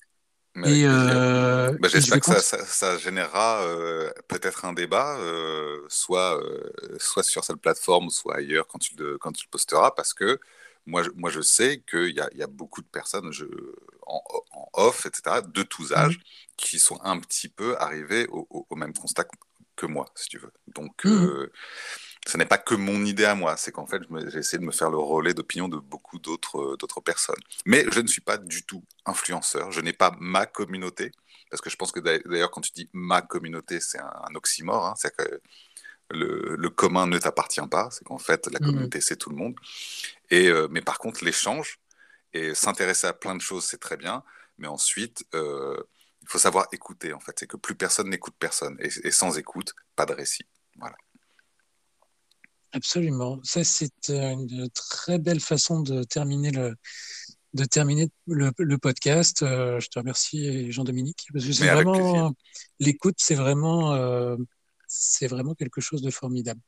Et 0.64 0.84
euh, 0.86 1.76
bah, 1.80 1.88
J'espère 1.90 2.20
que 2.20 2.40
ça, 2.40 2.64
ça, 2.64 2.96
générera 2.96 3.62
euh, 3.62 4.10
peut-être 4.28 4.64
un 4.64 4.72
débat, 4.72 5.16
euh, 5.18 5.84
soit, 5.88 6.40
euh, 6.40 6.70
soit 6.98 7.24
sur 7.24 7.42
cette 7.42 7.56
plateforme, 7.56 8.08
soit 8.10 8.36
ailleurs 8.36 8.68
quand 8.68 8.78
tu 8.78 8.94
le, 8.96 9.18
quand 9.18 9.32
tu 9.32 9.46
le 9.46 9.50
posteras, 9.50 9.90
parce 9.90 10.14
que 10.14 10.38
moi, 10.86 11.02
je, 11.02 11.10
moi 11.16 11.30
je 11.30 11.40
sais 11.40 11.82
qu'il 11.88 12.14
y 12.14 12.20
a, 12.20 12.28
y 12.34 12.42
a 12.42 12.46
beaucoup 12.46 12.82
de 12.82 12.86
personnes 12.86 13.32
je, 13.32 13.44
en, 14.06 14.22
en, 14.52 14.68
off, 14.74 15.06
etc., 15.06 15.40
de 15.46 15.62
tous 15.62 15.90
mmh 15.90 15.96
âges, 15.96 16.18
qui 16.56 16.78
sont 16.78 16.98
un 17.02 17.18
petit 17.18 17.48
peu 17.48 17.76
arrivés 17.78 18.26
au, 18.28 18.46
au, 18.50 18.66
au, 18.68 18.76
même 18.76 18.92
constat 18.92 19.24
que 19.76 19.86
moi, 19.86 20.06
si 20.14 20.28
tu 20.28 20.38
veux. 20.38 20.52
Donc, 20.68 21.04
mmh 21.04 21.48
ce 22.26 22.38
n'est 22.38 22.46
pas 22.46 22.58
que 22.58 22.74
mon 22.74 23.04
idée 23.04 23.26
à 23.26 23.34
moi, 23.34 23.56
c'est 23.56 23.70
qu'en 23.70 23.86
fait, 23.86 24.02
j'ai 24.28 24.38
essayé 24.38 24.58
de 24.58 24.64
me 24.64 24.72
faire 24.72 24.90
le 24.90 24.96
relais 24.96 25.34
d'opinion 25.34 25.68
de 25.68 25.76
beaucoup 25.76 26.18
d'autres 26.18 26.76
d'autres 26.76 27.00
personnes. 27.00 27.40
Mais 27.66 27.84
je 27.92 28.00
ne 28.00 28.06
suis 28.06 28.22
pas 28.22 28.38
du 28.38 28.64
tout 28.64 28.82
influenceur, 29.04 29.70
je 29.72 29.80
n'ai 29.80 29.92
pas 29.92 30.16
ma 30.20 30.46
communauté, 30.46 31.12
parce 31.50 31.60
que 31.60 31.70
je 31.70 31.76
pense 31.76 31.92
que 31.92 32.00
d'ailleurs, 32.00 32.50
quand 32.50 32.62
tu 32.62 32.72
dis 32.72 32.88
ma 32.92 33.20
communauté, 33.22 33.80
c'est 33.80 33.98
un, 33.98 34.34
oxymore, 34.34 34.86
hein, 34.86 34.94
c'est 34.96 35.14
que 35.14 35.40
le, 36.10 36.56
le, 36.56 36.70
commun 36.70 37.06
ne 37.06 37.18
t'appartient 37.18 37.66
pas, 37.70 37.88
c'est 37.90 38.04
qu'en 38.04 38.18
fait, 38.18 38.46
la 38.46 38.60
mmh 38.60 38.64
communauté, 38.64 39.00
c'est 39.00 39.16
tout 39.16 39.30
le 39.30 39.36
monde. 39.36 39.54
Et, 40.30 40.48
euh, 40.48 40.68
mais 40.70 40.82
par 40.82 40.98
contre, 40.98 41.24
l'échange 41.24 41.78
et 42.32 42.54
s'intéresser 42.54 43.06
à 43.06 43.12
plein 43.12 43.34
de 43.34 43.40
choses, 43.40 43.64
c'est 43.64 43.80
très 43.80 43.96
bien, 43.96 44.22
mais 44.58 44.68
ensuite, 44.68 45.24
euh, 45.34 45.82
il 46.22 46.28
faut 46.28 46.38
savoir 46.38 46.68
écouter, 46.72 47.12
en 47.12 47.20
fait, 47.20 47.36
c'est 47.38 47.46
que 47.46 47.56
plus 47.56 47.74
personne 47.74 48.10
n'écoute 48.10 48.34
personne, 48.38 48.76
et, 48.80 48.90
et 49.06 49.10
sans 49.10 49.38
écoute, 49.38 49.74
pas 49.96 50.06
de 50.06 50.12
récit. 50.12 50.46
Voilà. 50.76 50.96
Absolument. 52.74 53.38
Ça, 53.44 53.62
c'est 53.62 54.10
euh, 54.10 54.32
une 54.32 54.68
très 54.70 55.18
belle 55.18 55.38
façon 55.40 55.80
de 55.80 56.02
terminer 56.02 56.50
le, 56.50 56.74
de 57.54 57.64
terminer 57.64 58.10
le, 58.26 58.50
le 58.58 58.78
podcast. 58.78 59.42
Euh, 59.42 59.78
je 59.78 59.88
te 59.88 59.98
remercie, 60.00 60.72
Jean-Dominique, 60.72 61.28
parce 61.32 61.46
que 61.46 61.52
c'est 61.52 61.70
vraiment 61.70 62.34
l'écoute, 62.80 63.14
c'est 63.18 63.36
vraiment, 63.36 63.94
euh, 63.94 64.36
c'est 64.96 65.26
vraiment 65.26 65.54
quelque 65.54 65.80
chose 65.80 66.02
de 66.02 66.10
formidable. 66.10 66.60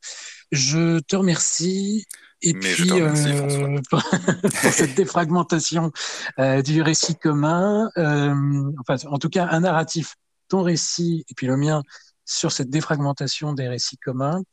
Je 0.51 0.99
te 0.99 1.15
remercie. 1.15 2.05
Et 2.41 2.53
Mais 2.53 2.59
puis, 2.59 2.91
remercie, 2.91 3.31
euh, 3.31 3.81
pour, 3.89 4.03
pour, 4.61 4.71
cette 4.71 4.95
défragmentation 4.95 5.91
euh, 6.39 6.61
du 6.61 6.81
récit 6.81 7.15
commun, 7.15 7.89
enfin, 7.95 8.97
en 9.07 9.17
tout 9.17 9.29
cas, 9.29 9.47
un 9.49 9.61
narratif, 9.61 10.15
ton 10.47 10.61
récit 10.61 11.25
et 11.29 11.33
puis 11.35 11.47
le 11.47 11.57
mien 11.57 11.81
sur 12.25 12.51
cette 12.51 12.69
défragmentation 12.69 13.53
des 13.53 13.67
récits 13.67 13.97
communs. 13.97 14.43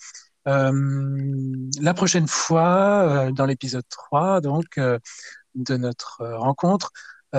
Euh, 0.47 0.72
la 1.81 1.95
prochaine 1.95 2.29
fois, 2.29 3.27
euh, 3.29 3.33
dans 3.33 3.47
l'épisode 3.47 3.85
3 3.89 4.41
donc, 4.41 4.79
euh, 4.79 4.99
de 5.55 5.77
notre 5.77 6.25
rencontre, 6.37 6.91
tu 7.33 7.39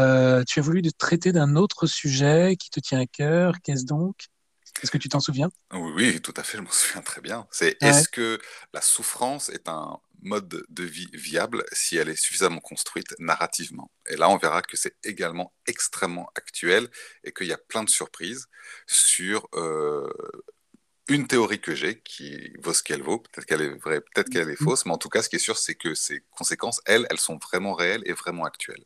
as 0.60 0.62
voulu 0.62 0.82
traiter 0.98 1.32
d'un 1.32 1.56
autre 1.56 1.88
sujet 1.88 2.58
qui 2.58 2.70
te 2.70 2.82
tient 2.82 3.00
à 3.00 3.06
cœur. 3.06 3.54
Qu'est-ce 3.64 3.86
donc? 3.86 4.28
Est-ce 4.82 4.92
que 4.92 4.98
tu 4.98 5.10
t'en 5.10 5.20
souviens? 5.20 5.50
Oui, 5.74 5.92
oui, 5.96 6.22
tout 6.22 6.34
à 6.38 6.44
fait, 6.44 6.58
je 6.58 6.64
m'en 6.64 6.70
souviens 6.72 7.02
très 7.02 7.22
bien. 7.22 7.48
C'est 7.52 7.78
ouais. 7.82 7.90
est-ce 7.90 8.10
que 8.10 8.40
la 8.74 8.82
souffrance 8.82 9.50
est 9.50 9.68
un 9.70 10.00
mode 10.22 10.66
de 10.70 10.84
vie 10.84 11.10
viable 11.14 11.64
si 11.72 11.98
elle 11.98 12.10
est 12.10 12.16
suffisamment 12.16 12.60
construite 12.60 13.16
narrativement? 13.20 13.92
Et 14.08 14.16
là, 14.18 14.30
on 14.30 14.38
verra 14.38 14.62
que 14.62 14.78
c'est 14.78 14.96
également 15.04 15.54
extrêmement 15.68 16.30
actuel 16.36 16.90
et 17.24 17.32
qu'il 17.32 17.48
y 17.48 17.54
a 17.54 17.58
plein 17.58 17.84
de 17.84 17.90
surprises 17.90 18.48
sur 18.88 19.48
euh, 19.56 20.10
une 21.08 21.28
théorie 21.28 21.62
que 21.62 21.76
j'ai 21.76 22.02
qui 22.02 22.52
vaut 22.62 22.74
ce 22.74 22.84
qu'elle 22.84 23.04
vaut. 23.04 23.20
Peut-être 23.20 23.46
qu'elle 23.46 23.62
est 23.62 23.76
vraie, 23.78 24.02
peut-être 24.02 24.30
qu'elle 24.30 24.50
est 24.50 24.62
mm. 24.62 24.66
fausse, 24.66 24.86
mais 24.86 24.92
en 24.94 24.98
tout 24.98 25.10
cas, 25.10 25.22
ce 25.22 25.30
qui 25.30 25.38
est 25.38 25.40
sûr, 25.40 25.58
c'est 25.58 25.76
que 25.76 25.94
ces 25.94 26.24
conséquences, 26.32 26.82
elles, 26.86 27.06
elles 27.10 27.20
sont 27.20 27.38
vraiment 27.38 27.74
réelles 27.74 28.04
et 28.06 28.14
vraiment 28.14 28.46
actuelles. 28.46 28.84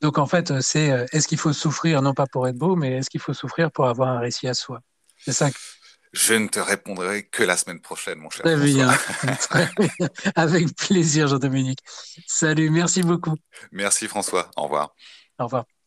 Donc 0.00 0.18
en 0.18 0.26
fait, 0.26 0.60
c'est 0.60 0.90
euh, 0.90 1.04
est-ce 1.12 1.28
qu'il 1.28 1.38
faut 1.38 1.52
souffrir 1.52 2.00
non 2.02 2.14
pas 2.14 2.26
pour 2.26 2.48
être 2.48 2.56
beau, 2.56 2.74
mais 2.74 2.92
est-ce 2.98 3.10
qu'il 3.10 3.20
faut 3.20 3.34
souffrir 3.34 3.70
pour 3.70 3.86
avoir 3.86 4.08
un 4.08 4.18
récit 4.18 4.48
à 4.48 4.54
soi? 4.54 4.80
C'est 5.24 5.32
ça. 5.32 5.50
Je 6.12 6.34
ne 6.34 6.48
te 6.48 6.58
répondrai 6.58 7.26
que 7.26 7.44
la 7.44 7.56
semaine 7.56 7.80
prochaine, 7.80 8.18
mon 8.18 8.30
cher. 8.30 8.44
Très 8.44 8.56
bien. 8.56 8.90
Très 9.40 9.68
bien. 9.78 10.08
Avec 10.34 10.74
plaisir, 10.74 11.28
Jean-Dominique. 11.28 11.78
Salut, 12.26 12.70
merci 12.70 13.02
beaucoup. 13.02 13.36
Merci 13.70 14.08
François. 14.08 14.50
Au 14.56 14.64
revoir. 14.64 14.94
Au 15.38 15.44
revoir. 15.44 15.79